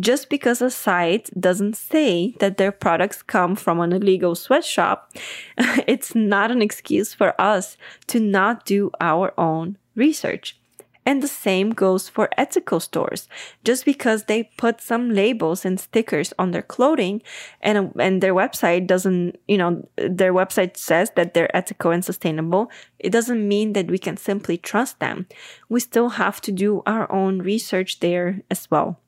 Just 0.00 0.30
because 0.30 0.62
a 0.62 0.70
site 0.70 1.28
doesn't 1.38 1.76
say 1.76 2.34
that 2.40 2.56
their 2.56 2.72
products 2.72 3.22
come 3.22 3.54
from 3.54 3.78
an 3.80 3.92
illegal 3.92 4.34
sweatshop, 4.34 5.12
it's 5.86 6.14
not 6.14 6.50
an 6.50 6.62
excuse 6.62 7.12
for 7.12 7.38
us 7.38 7.76
to 8.06 8.18
not 8.18 8.64
do 8.64 8.90
our 8.98 9.38
own 9.38 9.76
research. 9.94 10.58
And 11.06 11.22
the 11.22 11.28
same 11.28 11.70
goes 11.70 12.08
for 12.08 12.28
ethical 12.36 12.80
stores. 12.80 13.28
Just 13.64 13.84
because 13.84 14.24
they 14.24 14.50
put 14.58 14.80
some 14.80 15.10
labels 15.10 15.64
and 15.64 15.78
stickers 15.78 16.34
on 16.36 16.50
their 16.50 16.62
clothing 16.62 17.22
and, 17.60 17.92
and 17.98 18.20
their 18.20 18.34
website 18.34 18.88
doesn't, 18.88 19.38
you 19.46 19.56
know, 19.56 19.88
their 19.96 20.34
website 20.34 20.76
says 20.76 21.12
that 21.14 21.32
they're 21.32 21.56
ethical 21.56 21.92
and 21.92 22.04
sustainable, 22.04 22.72
it 22.98 23.10
doesn't 23.10 23.46
mean 23.46 23.72
that 23.74 23.88
we 23.88 23.98
can 23.98 24.16
simply 24.16 24.58
trust 24.58 24.98
them. 24.98 25.28
We 25.68 25.78
still 25.78 26.08
have 26.08 26.40
to 26.40 26.50
do 26.50 26.82
our 26.86 27.10
own 27.12 27.38
research 27.38 28.00
there 28.00 28.42
as 28.50 28.68
well. 28.68 28.98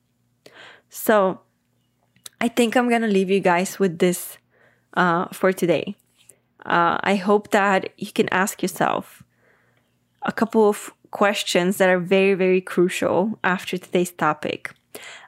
So 0.87 1.41
I 2.39 2.47
think 2.47 2.77
I'm 2.77 2.87
going 2.87 3.01
to 3.01 3.07
leave 3.07 3.29
you 3.29 3.41
guys 3.41 3.77
with 3.77 3.99
this 3.99 4.37
uh, 4.93 5.25
for 5.33 5.51
today. 5.51 5.97
Uh, 6.65 6.97
I 7.03 7.15
hope 7.15 7.51
that 7.51 7.89
you 7.97 8.11
can 8.11 8.29
ask 8.29 8.61
yourself 8.61 9.23
a 10.21 10.31
couple 10.31 10.69
of 10.69 10.93
questions 11.11 11.77
that 11.77 11.89
are 11.89 11.99
very, 11.99 12.33
very 12.33 12.61
crucial 12.61 13.39
after 13.43 13.77
today's 13.77 14.11
topic. 14.11 14.73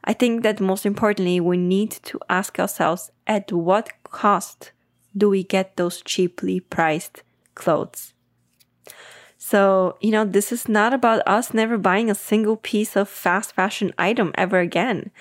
I 0.03 0.13
think 0.13 0.43
that 0.43 0.59
most 0.59 0.85
importantly, 0.85 1.39
we 1.39 1.57
need 1.57 1.91
to 2.03 2.19
ask 2.29 2.59
ourselves 2.59 3.11
at 3.27 3.51
what 3.51 3.91
cost 4.03 4.71
do 5.15 5.29
we 5.29 5.43
get 5.43 5.77
those 5.77 6.01
cheaply 6.01 6.59
priced 6.59 7.23
clothes? 7.55 8.13
So, 9.37 9.97
you 10.01 10.11
know, 10.11 10.25
this 10.25 10.51
is 10.51 10.69
not 10.69 10.93
about 10.93 11.27
us 11.27 11.53
never 11.53 11.77
buying 11.77 12.09
a 12.09 12.15
single 12.15 12.57
piece 12.57 12.95
of 12.95 13.09
fast 13.09 13.53
fashion 13.53 13.93
item 13.97 14.31
ever 14.35 14.59
again. 14.59 15.11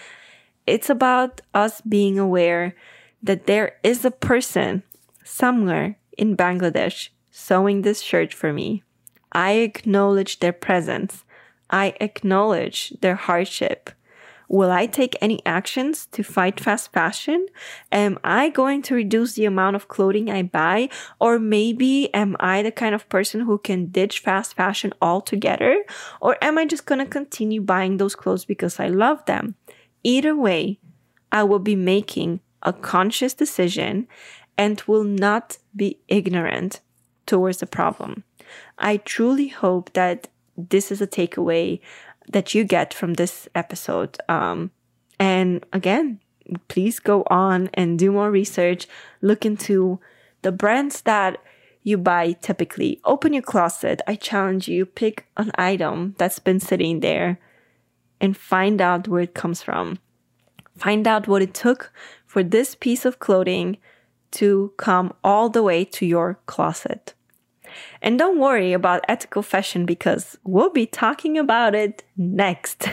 It's 0.67 0.91
about 0.91 1.41
us 1.55 1.81
being 1.81 2.19
aware 2.19 2.75
that 3.23 3.47
there 3.47 3.77
is 3.83 4.05
a 4.05 4.11
person 4.11 4.83
somewhere 5.25 5.97
in 6.17 6.37
Bangladesh 6.37 7.09
sewing 7.31 7.83
this 7.83 8.01
shirt 8.01 8.35
for 8.35 8.53
me 8.53 8.83
I 9.33 9.53
acknowledge 9.53 10.41
their 10.41 10.53
presence. 10.53 11.24
I 11.70 11.95
acknowledge 12.01 12.93
their 13.01 13.14
hardship. 13.14 13.91
Will 14.49 14.72
I 14.72 14.87
take 14.87 15.16
any 15.20 15.41
actions 15.47 16.07
to 16.07 16.24
fight 16.24 16.59
fast 16.59 16.93
fashion? 16.93 17.47
Am 17.93 18.18
I 18.24 18.49
going 18.49 18.83
to 18.83 18.97
reduce 18.97 19.35
the 19.35 19.45
amount 19.45 19.76
of 19.76 19.87
clothing 19.87 20.28
I 20.28 20.43
buy? 20.43 20.89
Or 21.20 21.39
maybe 21.39 22.12
am 22.12 22.37
I 22.41 22.64
the 22.64 22.72
kind 22.72 22.93
of 22.93 23.09
person 23.09 23.43
who 23.43 23.59
can 23.59 23.87
ditch 23.87 24.18
fast 24.18 24.57
fashion 24.57 24.93
altogether? 25.01 25.85
Or 26.20 26.37
am 26.43 26.59
I 26.59 26.66
just 26.66 26.85
going 26.85 26.99
to 26.99 27.07
continue 27.07 27.61
buying 27.61 27.99
those 27.99 28.16
clothes 28.16 28.45
because 28.45 28.81
I 28.81 28.89
love 28.89 29.24
them? 29.26 29.55
Either 30.03 30.35
way, 30.35 30.81
I 31.31 31.45
will 31.45 31.61
be 31.61 31.76
making 31.76 32.41
a 32.64 32.72
conscious 32.72 33.35
decision 33.35 34.09
and 34.59 34.83
will 34.89 35.05
not 35.05 35.59
be 35.76 36.01
ignorant 36.09 36.81
towards 37.24 37.59
the 37.59 37.66
problem. 37.66 38.24
I 38.81 38.97
truly 38.97 39.49
hope 39.49 39.93
that 39.93 40.28
this 40.57 40.91
is 40.91 41.01
a 41.01 41.07
takeaway 41.07 41.81
that 42.33 42.55
you 42.55 42.64
get 42.64 42.95
from 42.95 43.14
this 43.14 43.49
episode. 43.55 44.18
Um, 44.28 44.70
and 45.18 45.64
again, 45.72 46.20
please 46.68 46.99
go 46.99 47.24
on 47.28 47.70
and 47.74 47.99
do 47.99 48.11
more 48.11 48.31
research. 48.31 48.87
Look 49.20 49.45
into 49.45 50.01
the 50.43 50.53
brands 50.53 51.03
that 51.03 51.43
you 51.83 51.99
buy 51.99 52.33
typically. 52.33 53.01
Open 53.05 53.33
your 53.33 53.43
closet. 53.43 54.03
I 54.07 54.14
challenge 54.14 54.68
you, 54.68 54.87
pick 54.87 55.26
an 55.37 55.51
item 55.57 56.14
that's 56.18 56.39
been 56.39 56.61
sitting 56.61 57.01
there 57.01 57.39
and 58.20 58.37
find 58.37 58.81
out 58.81 59.09
where 59.09 59.22
it 59.22 59.35
comes 59.35 59.62
from. 59.62 59.99
Find 60.76 61.07
out 61.07 61.28
what 61.28 61.43
it 61.43 61.55
took 61.55 61.93
for 62.26 62.43
this 62.43 62.74
piece 62.74 63.05
of 63.05 63.18
clothing 63.18 63.78
to 64.33 64.72
come 64.76 65.12
all 65.24 65.49
the 65.49 65.62
way 65.62 65.85
to 65.85 66.07
your 66.07 66.39
closet. 66.47 67.14
And 68.03 68.18
don't 68.18 68.39
worry 68.39 68.73
about 68.73 69.05
ethical 69.09 69.43
fashion 69.43 69.87
because 69.87 70.39
we'll 70.45 70.71
be 70.71 70.87
talking 70.87 71.39
about 71.39 71.75
it 71.75 72.03
next. 72.16 72.89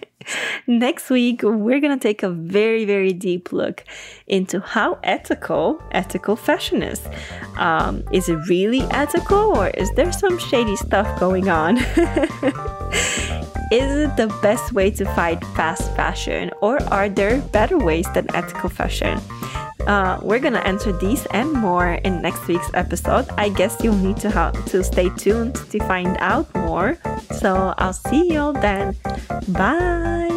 next 0.66 1.10
week, 1.10 1.42
we're 1.42 1.80
going 1.80 1.98
to 1.98 2.02
take 2.02 2.22
a 2.22 2.30
very, 2.30 2.84
very 2.84 3.12
deep 3.12 3.52
look 3.52 3.84
into 4.26 4.60
how 4.60 4.98
ethical 5.02 5.82
ethical 5.92 6.36
fashion 6.36 6.82
is. 6.82 7.00
Um, 7.56 8.04
is 8.12 8.28
it 8.28 8.36
really 8.48 8.82
ethical 8.90 9.56
or 9.56 9.68
is 9.70 9.90
there 9.94 10.12
some 10.12 10.38
shady 10.38 10.76
stuff 10.76 11.18
going 11.18 11.48
on? 11.48 11.78
Is 13.70 14.08
it 14.08 14.16
the 14.16 14.28
best 14.40 14.72
way 14.72 14.90
to 14.92 15.04
fight 15.04 15.44
fast 15.54 15.94
fashion, 15.94 16.50
or 16.62 16.82
are 16.84 17.10
there 17.10 17.38
better 17.52 17.76
ways 17.76 18.06
than 18.14 18.26
ethical 18.34 18.70
fashion? 18.70 19.20
Uh, 19.88 20.20
we're 20.22 20.38
gonna 20.38 20.60
answer 20.60 20.92
these 20.92 21.24
and 21.32 21.50
more 21.52 21.92
in 22.04 22.20
next 22.20 22.46
week's 22.46 22.70
episode. 22.74 23.26
I 23.38 23.48
guess 23.48 23.76
you'll 23.82 23.96
need 23.96 24.18
to 24.18 24.52
to 24.66 24.84
stay 24.84 25.08
tuned 25.16 25.56
to 25.56 25.78
find 25.88 26.16
out 26.20 26.46
more. 26.54 26.98
So 27.40 27.74
I'll 27.78 27.96
see 27.96 28.30
you 28.30 28.38
all 28.38 28.52
then. 28.52 28.94
Bye. 29.48 30.28